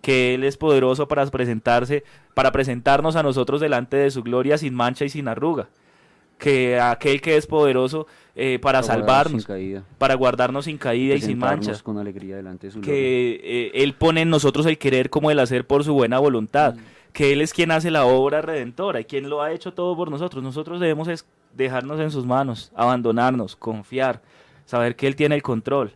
que 0.02 0.34
Él 0.34 0.42
es 0.42 0.56
poderoso 0.56 1.06
para 1.06 1.24
presentarse, 1.26 2.02
para 2.34 2.50
presentarnos 2.50 3.14
a 3.14 3.22
nosotros 3.22 3.60
delante 3.60 3.96
de 3.96 4.10
su 4.10 4.24
gloria 4.24 4.58
sin 4.58 4.74
mancha 4.74 5.04
y 5.04 5.08
sin 5.08 5.28
arruga. 5.28 5.68
Que 6.38 6.78
aquel 6.80 7.20
que 7.20 7.36
es 7.36 7.46
poderoso 7.46 8.06
eh, 8.34 8.58
para 8.60 8.82
salvarnos, 8.82 9.42
sin 9.42 9.46
caída, 9.46 9.84
para 9.98 10.14
guardarnos 10.14 10.64
sin 10.64 10.76
caída 10.76 11.14
y 11.14 11.20
sin 11.20 11.38
mancha 11.38 11.72
con 11.82 11.98
alegría 11.98 12.36
delante 12.36 12.66
de 12.66 12.72
su 12.72 12.80
que 12.80 13.40
eh, 13.42 13.70
Él 13.74 13.94
pone 13.94 14.22
en 14.22 14.30
nosotros 14.30 14.66
el 14.66 14.76
querer 14.76 15.10
como 15.10 15.30
el 15.30 15.38
hacer 15.38 15.66
por 15.66 15.84
su 15.84 15.94
buena 15.94 16.18
voluntad, 16.18 16.74
que 17.12 17.32
Él 17.32 17.40
es 17.40 17.52
quien 17.52 17.70
hace 17.70 17.90
la 17.90 18.04
obra 18.04 18.42
redentora 18.42 19.00
y 19.00 19.04
quien 19.04 19.30
lo 19.30 19.42
ha 19.42 19.52
hecho 19.52 19.72
todo 19.72 19.96
por 19.96 20.10
nosotros. 20.10 20.42
Nosotros 20.42 20.80
debemos 20.80 21.06
es 21.08 21.24
dejarnos 21.54 22.00
en 22.00 22.10
sus 22.10 22.26
manos, 22.26 22.72
abandonarnos, 22.74 23.54
confiar, 23.54 24.20
saber 24.66 24.96
que 24.96 25.06
Él 25.06 25.14
tiene 25.14 25.36
el 25.36 25.42
control. 25.42 25.92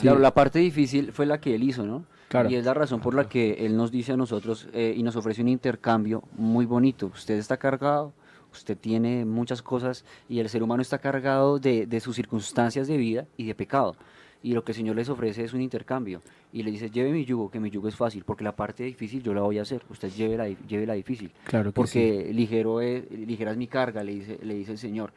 Claro, 0.00 0.18
la 0.18 0.34
parte 0.34 0.58
difícil 0.58 1.12
fue 1.12 1.26
la 1.26 1.40
que 1.40 1.54
él 1.54 1.62
hizo, 1.62 1.84
¿no? 1.84 2.04
Claro. 2.28 2.50
Y 2.50 2.56
es 2.56 2.64
la 2.64 2.74
razón 2.74 3.00
por 3.00 3.14
la 3.14 3.28
que 3.28 3.64
él 3.64 3.76
nos 3.76 3.90
dice 3.90 4.12
a 4.12 4.16
nosotros 4.16 4.68
eh, 4.74 4.94
y 4.94 5.02
nos 5.02 5.16
ofrece 5.16 5.40
un 5.40 5.48
intercambio 5.48 6.22
muy 6.36 6.66
bonito. 6.66 7.06
Usted 7.06 7.38
está 7.38 7.56
cargado, 7.56 8.12
usted 8.52 8.76
tiene 8.76 9.24
muchas 9.24 9.62
cosas 9.62 10.04
y 10.28 10.38
el 10.40 10.48
ser 10.48 10.62
humano 10.62 10.82
está 10.82 10.98
cargado 10.98 11.58
de, 11.58 11.86
de 11.86 12.00
sus 12.00 12.16
circunstancias 12.16 12.86
de 12.88 12.96
vida 12.96 13.26
y 13.36 13.44
de 13.44 13.54
pecado. 13.54 13.96
Y 14.42 14.52
lo 14.52 14.62
que 14.62 14.70
el 14.70 14.76
Señor 14.76 14.94
les 14.94 15.08
ofrece 15.08 15.42
es 15.42 15.52
un 15.52 15.60
intercambio. 15.60 16.22
Y 16.52 16.62
le 16.62 16.70
dice, 16.70 16.90
lleve 16.90 17.10
mi 17.10 17.24
yugo, 17.24 17.50
que 17.50 17.58
mi 17.58 17.70
yugo 17.70 17.88
es 17.88 17.96
fácil, 17.96 18.22
porque 18.24 18.44
la 18.44 18.54
parte 18.54 18.84
difícil 18.84 19.20
yo 19.22 19.34
la 19.34 19.40
voy 19.40 19.58
a 19.58 19.62
hacer. 19.62 19.82
Usted 19.90 20.10
lleve 20.10 20.36
la, 20.36 20.48
lleve 20.48 20.86
la 20.86 20.94
difícil. 20.94 21.30
Claro 21.44 21.70
que 21.70 21.74
Porque 21.74 22.30
ligero 22.32 22.80
es, 22.80 23.10
ligera 23.10 23.50
es 23.50 23.56
mi 23.56 23.66
carga, 23.66 24.04
le 24.04 24.14
dice, 24.14 24.38
le 24.42 24.54
dice 24.54 24.72
el 24.72 24.78
Señor. 24.78 25.12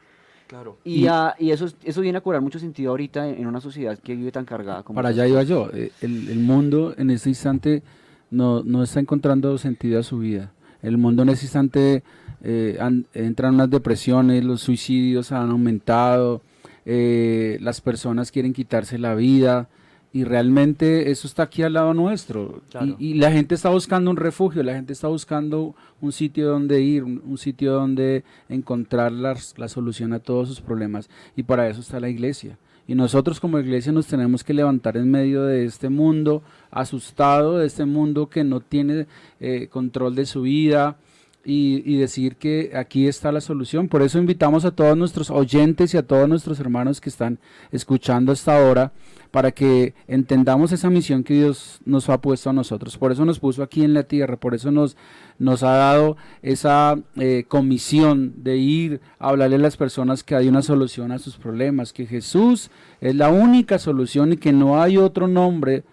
Claro. 0.47 0.79
Y, 0.83 1.03
Y- 1.03 1.07
ah, 1.07 1.35
y 1.37 1.51
eso, 1.51 1.65
es- 1.65 1.77
eso 1.83 2.01
viene 2.01 2.17
a 2.17 2.21
cobrar 2.21 2.41
mucho 2.41 2.57
sentido 2.59 2.89
ahorita 2.89 3.29
en, 3.29 3.35
en 3.41 3.45
una 3.47 3.61
sociedad 3.61 3.97
que 3.99 4.15
vive 4.15 4.31
tan 4.31 4.43
cargada 4.43 4.81
como 4.83 4.95
Para 4.95 5.09
allá 5.09 5.27
iba 5.27 5.43
yo. 5.43 5.69
Eh, 5.71 5.91
El, 6.01 6.27
el 6.27 6.39
mundo 6.39 6.95
en 6.97 7.11
este 7.11 7.29
instante 7.29 7.83
no, 8.31 8.63
no 8.63 8.81
está 8.81 8.99
encontrando 8.99 9.55
sentido 9.59 9.99
a 9.99 10.03
su 10.03 10.17
vida. 10.17 10.51
El 10.81 10.97
mundo 10.97 11.21
en 11.21 11.29
este 11.29 11.45
instante 11.45 12.03
eh, 12.43 12.77
han- 12.79 13.05
entran 13.13 13.55
unas 13.55 13.69
depresiones, 13.69 14.43
los 14.43 14.61
suicidios 14.61 15.31
han 15.31 15.49
aumentado, 15.51 16.41
eh, 16.85 17.57
las 17.61 17.81
personas 17.81 18.31
quieren 18.31 18.53
quitarse 18.53 18.97
la 18.97 19.13
vida 19.15 19.69
y 20.13 20.23
realmente 20.25 21.09
eso 21.11 21.25
está 21.27 21.43
aquí 21.43 21.63
al 21.63 21.73
lado 21.73 21.93
nuestro. 21.93 22.63
Claro. 22.69 22.97
Y, 22.99 23.11
y 23.11 23.13
la 23.13 23.31
gente 23.31 23.55
está 23.55 23.69
buscando 23.69 24.11
un 24.11 24.17
refugio, 24.17 24.61
la 24.63 24.73
gente 24.73 24.91
está 24.93 25.07
buscando 25.07 25.73
un 26.01 26.11
sitio 26.11 26.49
donde 26.49 26.81
ir, 26.81 27.03
un, 27.03 27.21
un 27.25 27.37
sitio 27.37 27.73
donde 27.73 28.23
encontrar 28.49 29.11
las- 29.11 29.57
la 29.57 29.67
solución 29.69 30.11
a 30.13 30.19
todos 30.19 30.47
sus 30.49 30.59
problemas. 30.61 31.09
Y 31.35 31.43
para 31.43 31.69
eso 31.69 31.79
está 31.79 31.99
la 31.99 32.09
iglesia. 32.09 32.57
Y 32.87 32.95
nosotros 32.95 33.39
como 33.39 33.59
iglesia 33.59 33.91
nos 33.93 34.07
tenemos 34.07 34.43
que 34.43 34.53
levantar 34.53 34.97
en 34.97 35.09
medio 35.09 35.43
de 35.43 35.63
este 35.65 35.87
mundo 35.87 36.41
asustado, 36.71 37.59
de 37.59 37.67
este 37.67 37.85
mundo 37.85 38.27
que 38.27 38.43
no 38.43 38.59
tiene 38.59 39.05
eh, 39.39 39.67
control 39.69 40.15
de 40.15 40.25
su 40.25 40.41
vida 40.41 40.97
y, 41.43 41.83
y 41.85 41.97
decir 41.97 42.35
que 42.35 42.71
aquí 42.75 43.07
está 43.07 43.31
la 43.31 43.41
solución. 43.41 43.87
Por 43.87 44.01
eso 44.01 44.19
invitamos 44.19 44.65
a 44.65 44.71
todos 44.71 44.97
nuestros 44.97 45.29
oyentes 45.29 45.93
y 45.93 45.97
a 45.97 46.05
todos 46.05 46.27
nuestros 46.27 46.59
hermanos 46.59 47.01
que 47.01 47.09
están 47.09 47.39
escuchando 47.71 48.31
hasta 48.31 48.57
ahora 48.57 48.91
para 49.31 49.51
que 49.51 49.93
entendamos 50.07 50.73
esa 50.73 50.89
misión 50.89 51.23
que 51.23 51.33
Dios 51.33 51.79
nos 51.85 52.09
ha 52.09 52.19
puesto 52.19 52.49
a 52.49 52.53
nosotros. 52.53 52.97
Por 52.97 53.13
eso 53.13 53.23
nos 53.23 53.39
puso 53.39 53.63
aquí 53.63 53.83
en 53.83 53.93
la 53.93 54.03
tierra, 54.03 54.35
por 54.35 54.53
eso 54.53 54.71
nos, 54.71 54.97
nos 55.39 55.63
ha 55.63 55.71
dado 55.71 56.17
esa 56.41 56.99
eh, 57.15 57.45
comisión 57.47 58.33
de 58.43 58.57
ir 58.57 59.01
a 59.19 59.29
hablarle 59.29 59.55
a 59.55 59.59
las 59.59 59.77
personas 59.77 60.23
que 60.23 60.35
hay 60.35 60.49
una 60.49 60.61
solución 60.61 61.13
a 61.13 61.19
sus 61.19 61.37
problemas, 61.37 61.93
que 61.93 62.05
Jesús 62.05 62.69
es 62.99 63.15
la 63.15 63.29
única 63.29 63.79
solución 63.79 64.33
y 64.33 64.37
que 64.37 64.51
no 64.51 64.81
hay 64.81 64.97
otro 64.97 65.29
nombre 65.29 65.83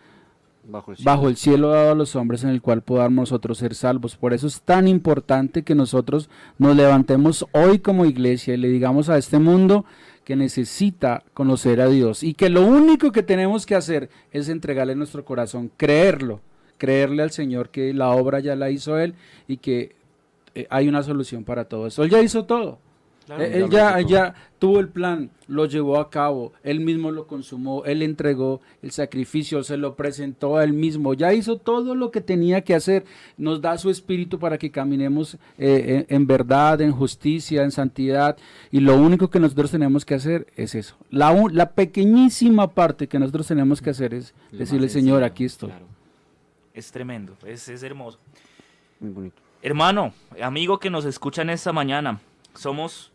bajo 0.68 1.28
el 1.28 1.36
cielo. 1.36 1.70
dado 1.70 1.92
a 1.92 1.94
los 1.94 2.14
hombres 2.16 2.44
en 2.44 2.50
el 2.50 2.62
cual 2.62 2.82
podamos 2.82 3.16
nosotros 3.16 3.58
ser 3.58 3.74
salvos. 3.74 4.16
Por 4.16 4.32
eso 4.32 4.46
es 4.46 4.60
tan 4.60 4.86
importante 4.86 5.62
que 5.62 5.74
nosotros 5.74 6.28
nos 6.58 6.76
levantemos 6.76 7.46
hoy 7.52 7.78
como 7.78 8.04
iglesia 8.04 8.54
y 8.54 8.58
le 8.58 8.68
digamos 8.68 9.08
a 9.08 9.18
este 9.18 9.38
mundo 9.38 9.84
que 10.24 10.36
necesita 10.36 11.24
conocer 11.32 11.80
a 11.80 11.88
Dios 11.88 12.22
y 12.22 12.34
que 12.34 12.50
lo 12.50 12.66
único 12.66 13.12
que 13.12 13.22
tenemos 13.22 13.64
que 13.64 13.74
hacer 13.74 14.10
es 14.30 14.48
entregarle 14.50 14.94
nuestro 14.94 15.24
corazón, 15.24 15.70
creerlo, 15.76 16.40
creerle 16.76 17.22
al 17.22 17.30
Señor 17.30 17.70
que 17.70 17.94
la 17.94 18.10
obra 18.10 18.40
ya 18.40 18.54
la 18.54 18.70
hizo 18.70 18.98
Él 18.98 19.14
y 19.46 19.56
que 19.56 19.96
eh, 20.54 20.66
hay 20.68 20.88
una 20.88 21.02
solución 21.02 21.44
para 21.44 21.64
todo 21.64 21.86
eso. 21.86 22.04
Él 22.04 22.10
ya 22.10 22.20
hizo 22.20 22.44
todo. 22.44 22.78
Eh, 23.30 23.58
él, 23.58 23.70
ya, 23.70 24.00
ya 24.00 24.34
tuvo 24.58 24.80
el 24.80 24.88
plan, 24.88 25.30
lo 25.46 25.66
llevó 25.66 25.98
a 25.98 26.08
cabo, 26.08 26.52
él 26.62 26.80
mismo 26.80 27.10
lo 27.10 27.26
consumó, 27.26 27.84
él 27.84 28.02
entregó 28.02 28.60
el 28.82 28.90
sacrificio, 28.90 29.62
se 29.62 29.76
lo 29.76 29.96
presentó 29.96 30.56
a 30.56 30.64
él 30.64 30.72
mismo, 30.72 31.14
ya 31.14 31.34
hizo 31.34 31.58
todo 31.58 31.94
lo 31.94 32.10
que 32.10 32.20
tenía 32.20 32.62
que 32.62 32.74
hacer, 32.74 33.04
nos 33.36 33.60
da 33.60 33.76
su 33.76 33.90
espíritu 33.90 34.38
para 34.38 34.56
que 34.56 34.70
caminemos 34.70 35.36
eh, 35.58 36.06
en, 36.08 36.26
verdad, 36.26 36.80
en 36.80 36.92
justicia, 36.92 37.62
en 37.62 37.70
santidad, 37.70 38.36
y 38.70 38.80
lo 38.80 38.96
único 38.96 39.28
que 39.28 39.40
nosotros 39.40 39.70
tenemos 39.70 40.04
que 40.04 40.14
hacer 40.14 40.46
es 40.56 40.74
eso. 40.74 40.96
La, 41.10 41.32
la 41.52 41.72
pequeñísima 41.72 42.68
parte 42.68 43.08
que 43.08 43.18
nosotros 43.18 43.46
tenemos 43.46 43.82
que 43.82 43.90
hacer 43.90 44.14
es 44.14 44.34
decirle, 44.52 44.88
Señor, 44.88 45.22
aquí 45.22 45.44
estoy. 45.44 45.72
Es 46.72 46.90
tremendo, 46.90 47.36
es, 47.44 47.68
es 47.68 47.82
hermoso. 47.82 48.18
Muy 49.00 49.10
bonito. 49.10 49.36
Hermano, 49.60 50.12
amigo 50.40 50.78
que 50.78 50.88
nos 50.88 51.04
escucha 51.04 51.42
en 51.42 51.50
esta 51.50 51.72
mañana, 51.72 52.20
somos 52.54 53.10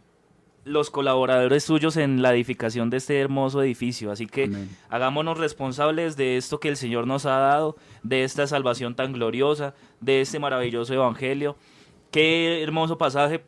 los 0.66 0.89
colaboradores 0.89 1.64
suyos 1.64 1.97
en 1.97 2.22
la 2.22 2.34
edificación 2.34 2.89
de 2.89 2.97
este 2.97 3.20
hermoso 3.20 3.61
edificio. 3.61 4.11
Así 4.11 4.28
que 4.28 4.49
hagámonos 4.89 5.38
responsables 5.38 6.16
de 6.16 6.38
esto 6.38 6.59
que 6.59 6.70
el 6.70 6.78
Señor 6.78 7.07
nos 7.07 7.26
ha 7.26 7.38
dado, 7.38 7.76
de 8.01 8.24
esta 8.24 8.47
salvación 8.47 8.95
tan 8.95 9.14
gloriosa, 9.14 9.74
de 9.99 10.22
este 10.22 10.39
maravilloso 10.39 10.93
evangelio. 10.93 11.55
Qué 12.11 12.61
hermoso 12.61 12.97
pasaje, 12.97 13.43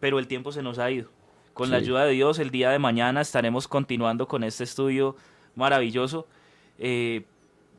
pero 0.00 0.18
el 0.18 0.28
tiempo 0.28 0.52
se 0.52 0.62
nos 0.62 0.78
ha 0.78 0.90
ido. 0.90 1.10
Con 1.54 1.70
la 1.70 1.78
ayuda 1.78 2.04
de 2.04 2.12
Dios, 2.12 2.38
el 2.38 2.50
día 2.50 2.70
de 2.70 2.78
mañana 2.78 3.22
estaremos 3.22 3.66
continuando 3.66 4.28
con 4.28 4.44
este 4.44 4.64
estudio 4.64 5.16
maravilloso. 5.54 6.26
Eh, 6.78 7.24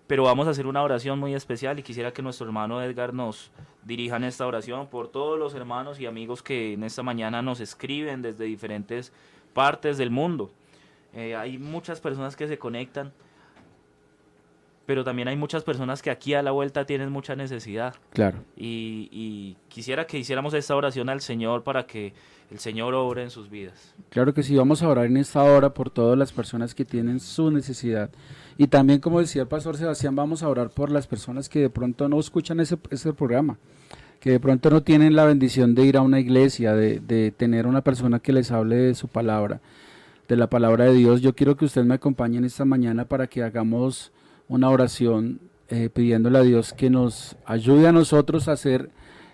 pero 0.08 0.24
vamos 0.24 0.48
a 0.48 0.52
hacer 0.52 0.66
una 0.68 0.82
oración 0.82 1.20
muy 1.20 1.36
especial 1.36 1.78
y 1.78 1.84
quisiera 1.84 2.14
que 2.14 2.22
nuestro 2.22 2.48
hermano 2.48 2.82
Edgar 2.82 3.14
nos 3.14 3.52
dirija 3.84 4.16
en 4.16 4.24
esta 4.24 4.48
oración 4.48 4.88
por 4.88 5.10
todos 5.10 5.38
los 5.38 5.54
hermanos 5.54 6.00
y 6.00 6.06
amigos 6.06 6.42
que 6.42 6.74
en 6.74 6.84
esta 6.84 7.04
mañana 7.04 7.42
nos 7.42 7.60
escriben 7.60 8.22
desde 8.22 8.46
diferentes 8.46 9.12
partes 9.54 9.98
del 9.98 10.10
mundo. 10.10 10.50
Eh, 11.14 11.36
hay 11.36 11.58
muchas 11.58 12.00
personas 12.00 12.36
que 12.36 12.48
se 12.48 12.58
conectan, 12.58 13.12
pero 14.88 15.04
también 15.04 15.28
hay 15.28 15.36
muchas 15.36 15.66
personas 15.66 16.02
que 16.02 16.10
aquí 16.10 16.34
a 16.34 16.42
la 16.42 16.52
vuelta 16.52 16.86
tienen 16.86 17.12
mucha 17.12 17.36
necesidad. 17.36 17.94
Claro. 18.14 18.38
Y, 18.56 19.10
y 19.12 19.58
quisiera 19.68 20.08
que 20.08 20.18
hiciéramos 20.18 20.54
esta 20.54 20.78
oración 20.78 21.10
al 21.10 21.20
Señor 21.20 21.64
para 21.64 21.86
que 21.86 22.14
el 22.50 22.60
Señor 22.60 22.94
obre 22.94 23.22
en 23.22 23.30
sus 23.30 23.50
vidas. 23.50 23.94
Claro 24.10 24.34
que 24.34 24.44
sí, 24.44 24.56
vamos 24.56 24.82
a 24.82 24.88
orar 24.88 25.08
en 25.08 25.18
esta 25.18 25.44
hora 25.44 25.74
por 25.74 25.90
todas 25.90 26.18
las 26.18 26.32
personas 26.32 26.74
que 26.74 26.86
tienen 26.86 27.20
su 27.20 27.52
necesidad. 27.52 28.10
Y 28.58 28.68
también, 28.68 29.02
como 29.02 29.20
decía 29.20 29.42
el 29.42 29.50
pastor 29.50 29.76
Sebastián, 29.76 30.16
vamos 30.16 30.42
a 30.42 30.48
orar 30.48 30.70
por 30.70 30.90
las 30.90 31.06
personas 31.06 31.50
que 31.50 31.60
de 31.60 31.70
pronto 31.70 32.08
no 32.08 32.18
escuchan 32.18 32.62
ese, 32.62 32.78
ese 32.90 33.12
programa, 33.12 33.58
que 34.22 34.32
de 34.32 34.40
pronto 34.40 34.70
no 34.70 34.84
tienen 34.84 35.18
la 35.18 35.26
bendición 35.26 35.76
de 35.76 35.84
ir 35.84 35.98
a 35.98 36.02
una 36.02 36.22
iglesia, 36.22 36.74
de, 36.74 37.02
de 37.02 37.32
tener 37.32 37.68
una 37.68 37.82
persona 37.82 38.20
que 38.20 38.32
les 38.32 38.52
hable 38.52 38.78
de 38.78 38.96
su 38.96 39.10
palabra, 39.10 39.60
de 40.30 40.38
la 40.38 40.50
palabra 40.50 40.86
de 40.86 40.94
Dios. 40.94 41.20
Yo 41.20 41.36
quiero 41.36 41.58
que 41.58 41.66
usted 41.66 41.84
me 41.84 41.96
acompañe 41.96 42.38
en 42.38 42.46
esta 42.46 42.64
mañana 42.64 43.04
para 43.04 43.28
que 43.28 43.44
hagamos 43.44 44.14
una 44.50 44.70
oración 44.70 45.40
eh, 45.70 45.90
pidiéndole 45.94 46.38
a 46.38 46.44
Dios 46.44 46.74
que 46.74 46.90
nos 46.90 47.36
ayude 47.46 47.88
a 47.88 47.92
nosotros 47.92 48.48
a 48.48 48.56
ser 48.56 48.90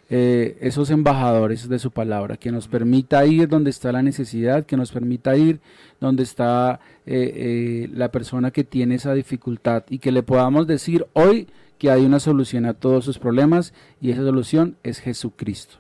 eh, 0.10 0.58
esos 0.62 0.90
embajadores 0.90 1.70
de 1.70 1.80
su 1.80 1.92
palabra, 1.92 2.38
que 2.38 2.52
nos 2.52 2.68
permita 2.68 3.26
ir 3.26 3.48
donde 3.48 3.70
está 3.70 3.92
la 3.92 4.02
necesidad, 4.02 4.66
que 4.66 4.78
nos 4.78 4.92
permita 4.92 5.36
ir 5.36 5.60
donde 6.00 6.24
está 6.24 6.80
eh, 7.06 7.90
la 7.94 8.12
persona 8.12 8.52
que 8.52 8.64
tiene 8.64 8.96
esa 8.96 9.14
dificultad 9.14 9.84
y 9.90 10.00
que 10.00 10.12
le 10.12 10.24
podamos 10.24 10.68
decir 10.68 11.06
hoy 11.14 11.48
que 11.78 11.92
hay 11.92 12.06
una 12.06 12.20
solución 12.20 12.66
a 12.66 12.74
todos 12.74 13.06
sus 13.06 13.20
problemas 13.20 13.74
y 14.02 14.12
esa 14.12 14.22
solución 14.22 14.78
es 14.84 15.00
Jesucristo. 15.00 15.76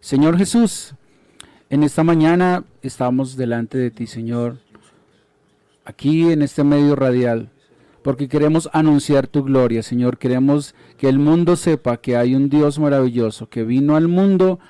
Señor 0.00 0.38
Jesús, 0.38 0.94
en 1.70 1.82
esta 1.82 2.04
mañana 2.04 2.64
estamos 2.82 3.36
delante 3.36 3.78
de 3.78 3.90
ti, 3.90 4.06
Señor, 4.06 4.58
aquí 5.84 6.30
en 6.30 6.42
este 6.42 6.64
medio 6.64 6.96
radial 6.96 7.50
porque 8.06 8.28
queremos 8.28 8.70
anunciar 8.72 9.26
tu 9.26 9.42
gloria, 9.42 9.82
Señor. 9.82 10.16
Queremos 10.16 10.76
que 10.96 11.08
el 11.08 11.18
mundo 11.18 11.56
sepa 11.56 11.96
que 11.96 12.16
hay 12.16 12.36
un 12.36 12.48
Dios 12.48 12.78
maravilloso 12.78 13.48
que 13.48 13.64
vino 13.64 13.96
al 13.96 14.06
mundo 14.06 14.60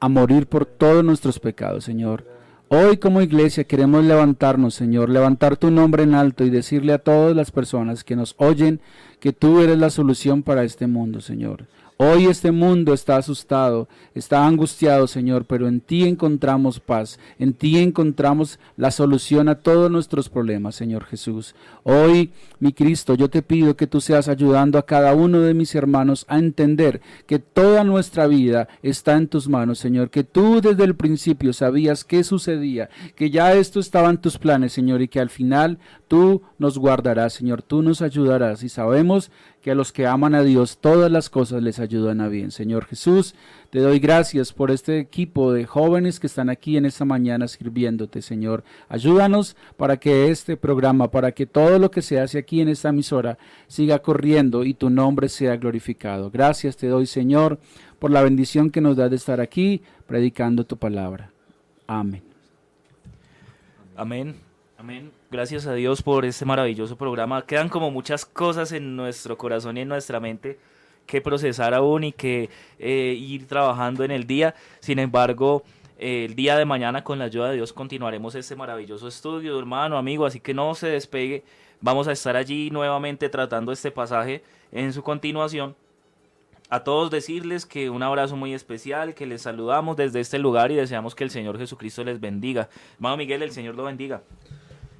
a 0.00 0.08
morir 0.08 0.46
por 0.46 0.64
todos 0.64 1.04
nuestros 1.04 1.38
pecados, 1.38 1.84
Señor. 1.84 2.24
Hoy 2.68 2.96
como 2.96 3.20
iglesia 3.20 3.64
queremos 3.64 4.06
levantarnos, 4.06 4.72
Señor, 4.72 5.10
levantar 5.10 5.58
tu 5.58 5.70
nombre 5.70 6.02
en 6.02 6.14
alto 6.14 6.42
y 6.46 6.48
decirle 6.48 6.94
a 6.94 6.98
todas 6.98 7.36
las 7.36 7.50
personas 7.50 8.04
que 8.04 8.16
nos 8.16 8.34
oyen 8.38 8.80
que 9.18 9.34
tú 9.34 9.60
eres 9.60 9.76
la 9.76 9.90
solución 9.90 10.42
para 10.42 10.64
este 10.64 10.86
mundo, 10.86 11.20
Señor. 11.20 11.66
Hoy 12.02 12.28
este 12.28 12.50
mundo 12.50 12.94
está 12.94 13.18
asustado, 13.18 13.86
está 14.14 14.46
angustiado, 14.46 15.06
Señor, 15.06 15.44
pero 15.44 15.68
en 15.68 15.82
ti 15.82 16.08
encontramos 16.08 16.80
paz, 16.80 17.20
en 17.38 17.52
ti 17.52 17.76
encontramos 17.76 18.58
la 18.78 18.90
solución 18.90 19.50
a 19.50 19.56
todos 19.56 19.90
nuestros 19.90 20.30
problemas, 20.30 20.74
Señor 20.74 21.04
Jesús. 21.04 21.54
Hoy, 21.82 22.32
mi 22.58 22.72
Cristo, 22.72 23.16
yo 23.16 23.28
te 23.28 23.42
pido 23.42 23.76
que 23.76 23.86
tú 23.86 24.00
seas 24.00 24.28
ayudando 24.28 24.78
a 24.78 24.86
cada 24.86 25.14
uno 25.14 25.40
de 25.40 25.52
mis 25.52 25.74
hermanos 25.74 26.24
a 26.28 26.38
entender 26.38 27.02
que 27.26 27.38
toda 27.38 27.84
nuestra 27.84 28.26
vida 28.26 28.66
está 28.82 29.18
en 29.18 29.28
tus 29.28 29.46
manos, 29.46 29.78
Señor, 29.78 30.08
que 30.08 30.24
tú 30.24 30.62
desde 30.62 30.84
el 30.84 30.96
principio 30.96 31.52
sabías 31.52 32.04
qué 32.04 32.24
sucedía, 32.24 32.88
que 33.14 33.28
ya 33.28 33.52
esto 33.52 33.78
estaba 33.78 34.08
en 34.08 34.22
tus 34.22 34.38
planes, 34.38 34.72
Señor, 34.72 35.02
y 35.02 35.08
que 35.08 35.20
al 35.20 35.28
final 35.28 35.78
tú 36.08 36.40
nos 36.58 36.78
guardarás, 36.78 37.34
Señor, 37.34 37.60
tú 37.60 37.82
nos 37.82 38.00
ayudarás 38.00 38.62
y 38.62 38.70
sabemos 38.70 39.30
que 39.62 39.70
a 39.70 39.74
los 39.74 39.92
que 39.92 40.06
aman 40.06 40.34
a 40.34 40.42
Dios 40.42 40.78
todas 40.78 41.10
las 41.10 41.28
cosas 41.28 41.62
les 41.62 41.78
ayudan 41.78 42.20
a 42.20 42.28
bien. 42.28 42.50
Señor 42.50 42.86
Jesús, 42.86 43.34
te 43.70 43.80
doy 43.80 43.98
gracias 43.98 44.52
por 44.52 44.70
este 44.70 44.98
equipo 44.98 45.52
de 45.52 45.66
jóvenes 45.66 46.18
que 46.18 46.26
están 46.26 46.48
aquí 46.48 46.76
en 46.76 46.86
esta 46.86 47.04
mañana 47.04 47.46
sirviéndote, 47.46 48.22
Señor. 48.22 48.64
Ayúdanos 48.88 49.56
para 49.76 49.98
que 49.98 50.30
este 50.30 50.56
programa, 50.56 51.10
para 51.10 51.32
que 51.32 51.46
todo 51.46 51.78
lo 51.78 51.90
que 51.90 52.02
se 52.02 52.20
hace 52.20 52.38
aquí 52.38 52.60
en 52.60 52.68
esta 52.68 52.88
emisora 52.88 53.38
siga 53.66 53.98
corriendo 53.98 54.64
y 54.64 54.74
tu 54.74 54.88
nombre 54.90 55.28
sea 55.28 55.56
glorificado. 55.56 56.30
Gracias 56.30 56.76
te 56.76 56.88
doy, 56.88 57.06
Señor, 57.06 57.58
por 57.98 58.10
la 58.10 58.22
bendición 58.22 58.70
que 58.70 58.80
nos 58.80 58.96
da 58.96 59.08
de 59.08 59.16
estar 59.16 59.40
aquí 59.40 59.82
predicando 60.06 60.64
tu 60.64 60.76
palabra. 60.76 61.30
Amén. 61.86 62.22
Amén. 63.96 64.49
Amén. 64.80 65.12
Gracias 65.30 65.66
a 65.66 65.74
Dios 65.74 66.02
por 66.02 66.24
este 66.24 66.46
maravilloso 66.46 66.96
programa. 66.96 67.44
Quedan 67.44 67.68
como 67.68 67.90
muchas 67.90 68.24
cosas 68.24 68.72
en 68.72 68.96
nuestro 68.96 69.36
corazón 69.36 69.76
y 69.76 69.82
en 69.82 69.88
nuestra 69.88 70.20
mente 70.20 70.58
que 71.04 71.20
procesar 71.20 71.74
aún 71.74 72.04
y 72.04 72.12
que 72.12 72.48
eh, 72.78 73.14
ir 73.14 73.46
trabajando 73.46 74.04
en 74.04 74.10
el 74.10 74.26
día. 74.26 74.54
Sin 74.80 74.98
embargo, 74.98 75.64
eh, 75.98 76.24
el 76.24 76.34
día 76.34 76.56
de 76.56 76.64
mañana 76.64 77.04
con 77.04 77.18
la 77.18 77.26
ayuda 77.26 77.50
de 77.50 77.56
Dios 77.56 77.74
continuaremos 77.74 78.34
este 78.34 78.56
maravilloso 78.56 79.06
estudio, 79.06 79.58
hermano, 79.58 79.98
amigo, 79.98 80.24
así 80.24 80.40
que 80.40 80.54
no 80.54 80.74
se 80.74 80.86
despegue. 80.86 81.44
Vamos 81.82 82.08
a 82.08 82.12
estar 82.12 82.34
allí 82.34 82.70
nuevamente 82.70 83.28
tratando 83.28 83.72
este 83.72 83.90
pasaje 83.90 84.42
en 84.72 84.94
su 84.94 85.02
continuación. 85.02 85.76
A 86.70 86.84
todos 86.84 87.10
decirles 87.10 87.66
que 87.66 87.90
un 87.90 88.02
abrazo 88.02 88.34
muy 88.34 88.54
especial, 88.54 89.14
que 89.14 89.26
les 89.26 89.42
saludamos 89.42 89.98
desde 89.98 90.20
este 90.20 90.38
lugar 90.38 90.72
y 90.72 90.76
deseamos 90.76 91.14
que 91.14 91.24
el 91.24 91.30
Señor 91.30 91.58
Jesucristo 91.58 92.02
les 92.02 92.18
bendiga. 92.18 92.70
Hermano 92.94 93.18
Miguel, 93.18 93.42
el 93.42 93.50
Señor 93.50 93.74
lo 93.74 93.84
bendiga. 93.84 94.22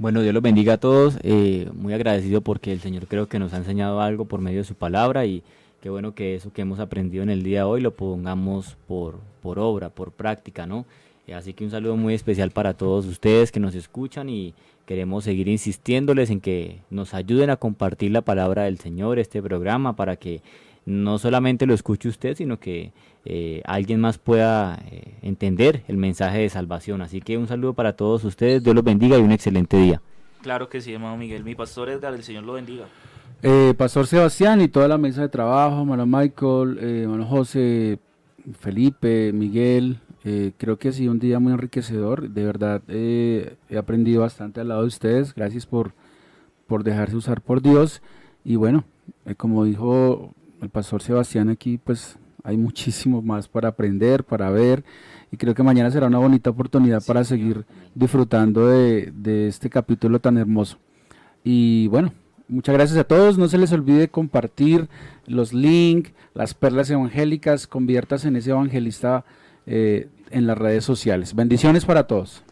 Bueno, 0.00 0.22
Dios 0.22 0.32
los 0.32 0.42
bendiga 0.42 0.72
a 0.72 0.78
todos. 0.78 1.18
Eh, 1.22 1.68
muy 1.74 1.92
agradecido 1.92 2.40
porque 2.40 2.72
el 2.72 2.80
Señor 2.80 3.06
creo 3.06 3.28
que 3.28 3.38
nos 3.38 3.52
ha 3.52 3.58
enseñado 3.58 4.00
algo 4.00 4.24
por 4.24 4.40
medio 4.40 4.60
de 4.60 4.64
su 4.64 4.74
palabra 4.74 5.26
y 5.26 5.42
qué 5.82 5.90
bueno 5.90 6.14
que 6.14 6.34
eso 6.34 6.54
que 6.54 6.62
hemos 6.62 6.80
aprendido 6.80 7.22
en 7.22 7.28
el 7.28 7.42
día 7.42 7.58
de 7.58 7.64
hoy 7.64 7.82
lo 7.82 7.94
pongamos 7.94 8.78
por, 8.88 9.18
por 9.42 9.58
obra, 9.58 9.90
por 9.90 10.12
práctica, 10.12 10.64
¿no? 10.64 10.86
Eh, 11.26 11.34
así 11.34 11.52
que 11.52 11.64
un 11.64 11.70
saludo 11.70 11.96
muy 11.96 12.14
especial 12.14 12.50
para 12.50 12.72
todos 12.72 13.04
ustedes 13.04 13.52
que 13.52 13.60
nos 13.60 13.74
escuchan 13.74 14.30
y 14.30 14.54
queremos 14.86 15.24
seguir 15.24 15.48
insistiéndoles 15.48 16.30
en 16.30 16.40
que 16.40 16.78
nos 16.88 17.12
ayuden 17.12 17.50
a 17.50 17.56
compartir 17.56 18.10
la 18.10 18.22
palabra 18.22 18.62
del 18.62 18.78
Señor, 18.78 19.18
este 19.18 19.42
programa, 19.42 19.96
para 19.96 20.16
que 20.16 20.40
no 20.86 21.18
solamente 21.18 21.66
lo 21.66 21.74
escuche 21.74 22.08
usted, 22.08 22.36
sino 22.36 22.58
que 22.58 22.92
eh, 23.24 23.62
alguien 23.66 24.00
más 24.00 24.18
pueda 24.18 24.78
eh, 24.90 25.14
entender 25.22 25.82
el 25.88 25.96
mensaje 25.96 26.38
de 26.38 26.48
salvación. 26.48 27.02
Así 27.02 27.20
que 27.20 27.36
un 27.36 27.46
saludo 27.46 27.74
para 27.74 27.94
todos 27.94 28.24
ustedes, 28.24 28.62
Dios 28.62 28.74
los 28.74 28.84
bendiga 28.84 29.18
y 29.18 29.22
un 29.22 29.32
excelente 29.32 29.76
día. 29.76 30.00
Claro 30.42 30.68
que 30.68 30.80
sí, 30.80 30.92
hermano 30.92 31.16
Miguel. 31.16 31.44
Mi 31.44 31.54
pastor 31.54 31.90
Edgar, 31.90 32.14
el 32.14 32.22
Señor 32.22 32.44
lo 32.44 32.54
bendiga. 32.54 32.86
Eh, 33.42 33.74
pastor 33.76 34.06
Sebastián 34.06 34.60
y 34.60 34.68
toda 34.68 34.88
la 34.88 34.98
mesa 34.98 35.22
de 35.22 35.28
trabajo, 35.28 35.80
hermano 35.80 36.06
Michael, 36.06 36.78
hermano 36.78 37.26
José, 37.26 37.98
Felipe, 38.58 39.32
Miguel, 39.32 39.98
creo 40.56 40.78
que 40.78 40.88
ha 40.88 40.92
sido 40.92 41.12
un 41.12 41.18
día 41.18 41.38
muy 41.38 41.52
enriquecedor. 41.52 42.30
De 42.30 42.44
verdad, 42.44 42.82
he 42.88 43.56
aprendido 43.78 44.22
bastante 44.22 44.60
al 44.60 44.68
lado 44.68 44.82
de 44.82 44.88
ustedes. 44.88 45.34
Gracias 45.34 45.66
por, 45.66 45.92
por 46.66 46.84
dejarse 46.84 47.16
usar 47.16 47.42
por 47.42 47.60
Dios. 47.62 48.02
Y 48.44 48.56
bueno, 48.56 48.84
como 49.36 49.64
dijo 49.64 50.34
el 50.62 50.68
pastor 50.68 51.02
Sebastián 51.02 51.48
aquí, 51.48 51.78
pues 51.78 52.18
hay 52.44 52.56
muchísimo 52.56 53.22
más 53.22 53.48
para 53.48 53.68
aprender, 53.68 54.24
para 54.24 54.50
ver 54.50 54.84
y 55.32 55.36
creo 55.36 55.54
que 55.54 55.62
mañana 55.62 55.90
será 55.90 56.08
una 56.08 56.18
bonita 56.18 56.50
oportunidad 56.50 57.02
para 57.04 57.22
seguir 57.24 57.64
disfrutando 57.94 58.66
de, 58.66 59.12
de 59.14 59.46
este 59.46 59.70
capítulo 59.70 60.18
tan 60.18 60.36
hermoso. 60.38 60.78
Y 61.44 61.86
bueno, 61.88 62.12
muchas 62.48 62.74
gracias 62.74 62.98
a 62.98 63.04
todos. 63.04 63.38
No 63.38 63.48
se 63.48 63.58
les 63.58 63.72
olvide 63.72 64.08
compartir 64.08 64.88
los 65.26 65.52
links, 65.52 66.12
las 66.34 66.54
perlas 66.54 66.90
evangélicas. 66.90 67.68
Conviertas 67.68 68.24
en 68.24 68.36
ese 68.36 68.50
evangelista 68.50 69.24
eh, 69.66 70.08
en 70.30 70.46
las 70.46 70.58
redes 70.58 70.84
sociales. 70.84 71.34
Bendiciones 71.34 71.84
para 71.84 72.06
todos. 72.08 72.42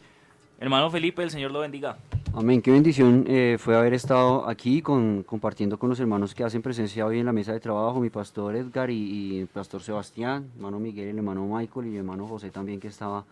Hermano 0.61 0.91
Felipe, 0.91 1.23
el 1.23 1.31
Señor 1.31 1.53
lo 1.53 1.61
bendiga. 1.61 1.97
Amén, 2.35 2.61
qué 2.61 2.71
bendición 2.71 3.25
eh, 3.29 3.57
fue 3.59 3.77
haber 3.77 3.95
estado 3.95 4.49
aquí 4.49 4.83
con, 4.83 5.23
compartiendo 5.23 5.79
con 5.79 5.89
los 5.89 6.01
hermanos 6.01 6.35
que 6.35 6.45
hacen 6.45 6.63
presencia 6.63 7.07
hoy 7.07 7.21
en 7.21 7.27
la 7.27 7.33
mesa 7.33 7.53
de 7.53 7.61
trabajo, 7.61 8.01
mi 8.01 8.11
pastor 8.11 8.57
Edgar 8.57 8.91
y, 8.91 8.97
y 8.97 9.41
el 9.41 9.47
pastor 9.47 9.83
Sebastián, 9.83 10.51
hermano 10.57 10.79
Miguel, 10.79 11.09
el 11.09 11.19
hermano 11.19 11.47
Michael 11.47 11.87
y 11.87 11.91
el 11.91 11.99
hermano 11.99 12.27
José 12.27 12.51
también 12.51 12.81
que 12.81 12.89
estaba 12.89 13.25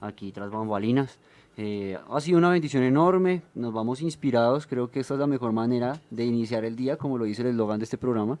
aquí 0.00 0.32
tras 0.32 0.50
bambalinas. 0.50 1.18
Eh, 1.58 1.98
ha 2.10 2.20
sido 2.20 2.38
una 2.38 2.48
bendición 2.48 2.82
enorme, 2.82 3.42
nos 3.54 3.74
vamos 3.74 4.00
inspirados, 4.00 4.66
creo 4.66 4.90
que 4.90 5.00
esta 5.00 5.14
es 5.14 5.20
la 5.20 5.26
mejor 5.26 5.52
manera 5.52 6.00
de 6.10 6.24
iniciar 6.24 6.64
el 6.64 6.76
día, 6.76 6.96
como 6.96 7.18
lo 7.18 7.24
dice 7.24 7.42
el 7.42 7.48
eslogan 7.48 7.78
de 7.78 7.84
este 7.84 7.98
programa, 7.98 8.38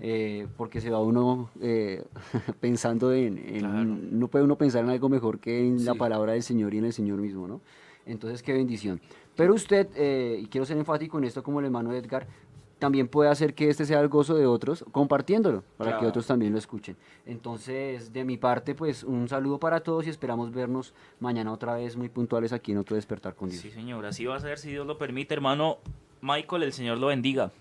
eh, 0.00 0.46
porque 0.56 0.80
se 0.80 0.90
va 0.90 1.00
uno 1.00 1.50
eh, 1.60 2.04
pensando 2.60 3.12
en, 3.12 3.38
en- 3.38 4.18
no 4.18 4.28
puede 4.28 4.44
uno 4.44 4.56
pensar 4.56 4.84
en 4.84 4.90
algo 4.90 5.08
mejor 5.08 5.38
que 5.38 5.60
en 5.66 5.84
la 5.84 5.92
Sí. 5.92 5.98
palabra 5.98 6.32
del 6.32 6.42
Señor 6.42 6.74
y 6.74 6.78
en 6.78 6.86
el 6.86 6.92
Señor 6.92 7.18
mismo, 7.18 7.46
¿no? 7.48 7.60
Entonces, 8.04 8.42
qué 8.42 8.52
bendición. 8.52 9.00
Pero 9.36 9.54
usted, 9.54 9.88
eh, 9.94 10.40
y 10.42 10.46
quiero 10.46 10.64
ser 10.66 10.76
enfático 10.76 11.18
en 11.18 11.24
esto 11.24 11.42
como 11.42 11.60
el 11.60 11.66
hermano 11.66 11.92
Edgar, 11.92 12.26
también 12.80 13.06
puede 13.06 13.30
hacer 13.30 13.54
que 13.54 13.68
este 13.70 13.86
sea 13.86 14.00
el 14.00 14.08
gozo 14.08 14.34
de 14.34 14.44
otros, 14.44 14.84
compartiéndolo, 14.90 15.62
para 15.76 15.92
que 15.92 15.96
Claro. 15.98 16.08
otros 16.08 16.26
también 16.26 16.50
lo 16.52 16.58
escuchen. 16.58 16.96
Entonces, 17.26 18.12
de 18.12 18.24
mi 18.24 18.36
parte, 18.38 18.74
pues 18.74 19.04
un 19.04 19.28
saludo 19.28 19.58
para 19.58 19.80
todos 19.80 20.04
y 20.06 20.10
esperamos 20.10 20.52
vernos 20.52 20.92
mañana 21.20 21.52
otra 21.52 21.76
vez 21.76 21.96
muy 21.96 22.08
puntuales 22.08 22.52
aquí 22.52 22.72
en 22.72 22.78
otro 22.78 22.96
despertar 22.96 23.36
con 23.36 23.50
Dios. 23.50 23.62
Sí, 23.62 23.70
señor, 23.70 24.04
así 24.04 24.24
va 24.24 24.34
a 24.34 24.40
ser 24.40 24.58
si 24.58 24.70
Dios 24.70 24.84
lo 24.86 24.98
permite, 24.98 25.32
hermano 25.32 25.78
Michael, 26.20 26.64
el 26.64 26.72
Señor 26.72 26.98
lo 26.98 27.06
bendiga. 27.06 27.52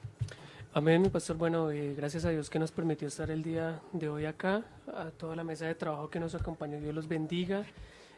Amén, 0.73 1.01
mi 1.01 1.09
pastor. 1.09 1.35
Bueno, 1.35 1.69
eh, 1.69 1.93
gracias 1.97 2.23
a 2.23 2.29
Dios 2.29 2.49
que 2.49 2.57
nos 2.57 2.71
permitió 2.71 3.05
estar 3.05 3.29
el 3.29 3.43
día 3.43 3.81
de 3.91 4.07
hoy 4.07 4.23
acá, 4.23 4.63
a 4.95 5.11
toda 5.11 5.35
la 5.35 5.43
mesa 5.43 5.65
de 5.65 5.75
trabajo 5.75 6.09
que 6.09 6.17
nos 6.17 6.33
acompañó, 6.33 6.79
Dios 6.79 6.95
los 6.95 7.09
bendiga. 7.09 7.65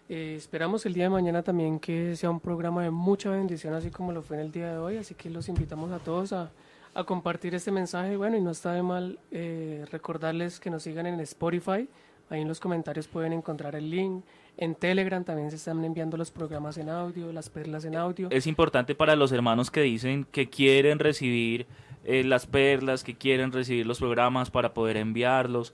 Eh, 0.08 0.36
esperamos 0.38 0.86
el 0.86 0.94
día 0.94 1.06
de 1.06 1.10
mañana 1.10 1.42
también 1.42 1.80
que 1.80 2.16
sea 2.16 2.30
un 2.30 2.40
programa 2.40 2.84
de 2.84 2.92
mucha 2.92 3.32
bendición, 3.32 3.74
así 3.74 3.90
como 3.90 4.12
lo 4.12 4.22
fue 4.22 4.38
en 4.38 4.44
el 4.44 4.52
día 4.52 4.72
de 4.74 4.78
hoy, 4.78 4.98
así 4.98 5.16
que 5.16 5.32
los 5.32 5.50
invitamos 5.50 5.92
a 5.92 5.98
todos 5.98 6.32
a, 6.32 6.52
a 6.94 7.04
compartir 7.06 7.56
este 7.56 7.72
mensaje. 7.72 8.18
Bueno, 8.18 8.38
y 8.38 8.42
no 8.42 8.52
está 8.52 8.74
de 8.74 8.84
mal 8.84 9.18
eh, 9.32 9.86
recordarles 9.92 10.60
que 10.60 10.70
nos 10.70 10.84
sigan 10.84 11.08
en 11.08 11.20
Spotify, 11.22 11.90
ahí 12.30 12.42
en 12.42 12.48
los 12.48 12.60
comentarios 12.60 13.08
pueden 13.08 13.34
encontrar 13.34 13.76
el 13.76 13.90
link. 13.90 14.24
En 14.58 14.76
Telegram 14.76 15.24
también 15.24 15.50
se 15.50 15.56
están 15.56 15.84
enviando 15.84 16.18
los 16.18 16.30
programas 16.30 16.78
en 16.78 16.90
audio, 16.90 17.34
las 17.34 17.50
perlas 17.50 17.84
en 17.86 17.96
audio. 17.96 18.28
Es 18.30 18.46
importante 18.46 18.94
para 18.94 19.16
los 19.16 19.32
hermanos 19.32 19.72
que 19.72 19.82
dicen 19.82 20.28
que 20.32 20.52
quieren 20.52 21.00
recibir 21.00 21.66
eh, 22.04 22.24
las 22.24 22.46
perlas, 22.46 23.04
que 23.04 23.16
quieren 23.16 23.52
recibir 23.52 23.86
los 23.86 24.00
programas 24.00 24.50
para 24.50 24.74
poder 24.74 24.98
enviarlos. 24.98 25.74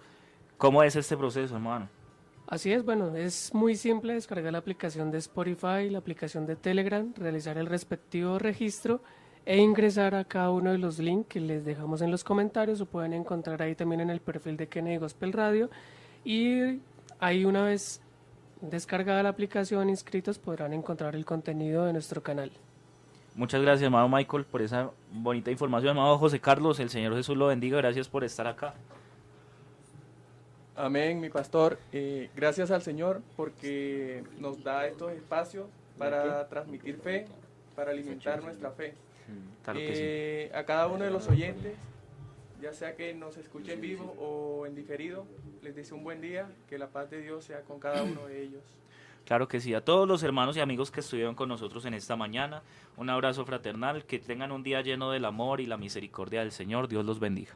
¿Cómo 0.57 0.83
es 0.83 0.95
este 0.95 1.17
proceso, 1.17 1.55
hermano? 1.55 1.89
Así 2.47 2.71
es, 2.71 2.83
bueno, 2.83 3.15
es 3.15 3.53
muy 3.53 3.75
simple 3.75 4.13
descargar 4.13 4.51
la 4.51 4.57
aplicación 4.57 5.11
de 5.11 5.19
Spotify, 5.19 5.89
la 5.89 5.99
aplicación 5.99 6.47
de 6.47 6.55
Telegram, 6.55 7.13
realizar 7.15 7.59
el 7.59 7.67
respectivo 7.67 8.39
registro 8.39 9.01
e 9.45 9.57
ingresar 9.57 10.15
a 10.15 10.25
cada 10.25 10.49
uno 10.49 10.71
de 10.71 10.79
los 10.79 10.99
links 10.99 11.27
que 11.29 11.39
les 11.39 11.63
dejamos 11.63 12.01
en 12.01 12.09
los 12.09 12.23
comentarios 12.23 12.81
o 12.81 12.87
pueden 12.87 13.13
encontrar 13.13 13.61
ahí 13.61 13.75
también 13.75 14.01
en 14.01 14.09
el 14.09 14.19
perfil 14.19 14.57
de 14.57 14.67
Kennedy 14.67 14.97
Gospel 14.97 15.31
Radio 15.31 15.69
y 16.25 16.79
ahí 17.19 17.45
una 17.45 17.63
vez 17.63 18.01
descargada 18.61 19.23
la 19.23 19.29
aplicación 19.29 19.89
inscritos 19.89 20.39
podrán 20.39 20.73
encontrar 20.73 21.15
el 21.15 21.25
contenido 21.25 21.85
de 21.85 21.93
nuestro 21.93 22.21
canal. 22.23 22.51
Muchas 23.39 23.61
gracias, 23.61 23.83
hermano 23.83 24.09
Michael, 24.09 24.43
por 24.43 24.61
esa 24.61 24.91
bonita 25.13 25.49
información. 25.49 25.91
Hermano 25.95 26.17
José 26.17 26.41
Carlos, 26.41 26.77
el 26.81 26.89
Señor 26.89 27.15
Jesús 27.15 27.37
lo 27.37 27.47
bendiga. 27.47 27.77
Gracias 27.77 28.09
por 28.09 28.25
estar 28.25 28.45
acá. 28.47 28.73
Amén, 30.75 31.21
mi 31.21 31.29
pastor. 31.29 31.79
Eh, 31.93 32.29
gracias 32.35 32.69
al 32.69 32.81
Señor 32.81 33.21
porque 33.37 34.25
nos 34.39 34.61
da 34.61 34.87
estos 34.87 35.13
espacios 35.13 35.67
para 35.97 36.49
transmitir 36.49 36.97
fe, 36.97 37.27
para 37.77 37.91
alimentar 37.91 38.43
nuestra 38.43 38.71
fe. 38.71 38.93
Sí. 39.27 39.71
Eh, 39.73 40.51
A 40.53 40.65
cada 40.65 40.87
uno 40.87 41.05
de 41.05 41.11
los 41.11 41.29
oyentes, 41.29 41.75
ya 42.61 42.73
sea 42.73 42.97
que 42.97 43.13
nos 43.13 43.37
escuche 43.37 43.71
en 43.71 43.79
vivo 43.79 44.15
o 44.19 44.65
en 44.65 44.75
diferido, 44.75 45.23
les 45.61 45.77
deseo 45.77 45.95
un 45.95 46.03
buen 46.03 46.19
día, 46.19 46.49
que 46.67 46.77
la 46.77 46.87
paz 46.87 47.09
de 47.09 47.21
Dios 47.21 47.45
sea 47.45 47.61
con 47.61 47.79
cada 47.79 48.03
uno 48.03 48.27
de 48.27 48.43
ellos. 48.43 48.63
Claro 49.29 49.47
que 49.47 49.59
sí. 49.59 49.75
A 49.75 49.85
todos 49.85 50.07
los 50.07 50.23
hermanos 50.23 50.57
y 50.57 50.59
amigos 50.59 50.89
que 50.89 51.01
estuvieron 51.01 51.35
con 51.35 51.49
nosotros 51.49 51.85
en 51.85 51.93
esta 51.93 52.15
mañana, 52.15 52.63
un 52.97 53.11
abrazo 53.11 53.45
fraternal. 53.45 54.03
Que 54.05 54.17
tengan 54.17 54.51
un 54.51 54.63
día 54.63 54.81
lleno 54.81 55.11
del 55.11 55.23
amor 55.23 55.61
y 55.61 55.67
la 55.67 55.77
misericordia 55.77 56.39
del 56.39 56.51
Señor. 56.51 56.87
Dios 56.87 57.05
los 57.05 57.19
bendiga. 57.19 57.55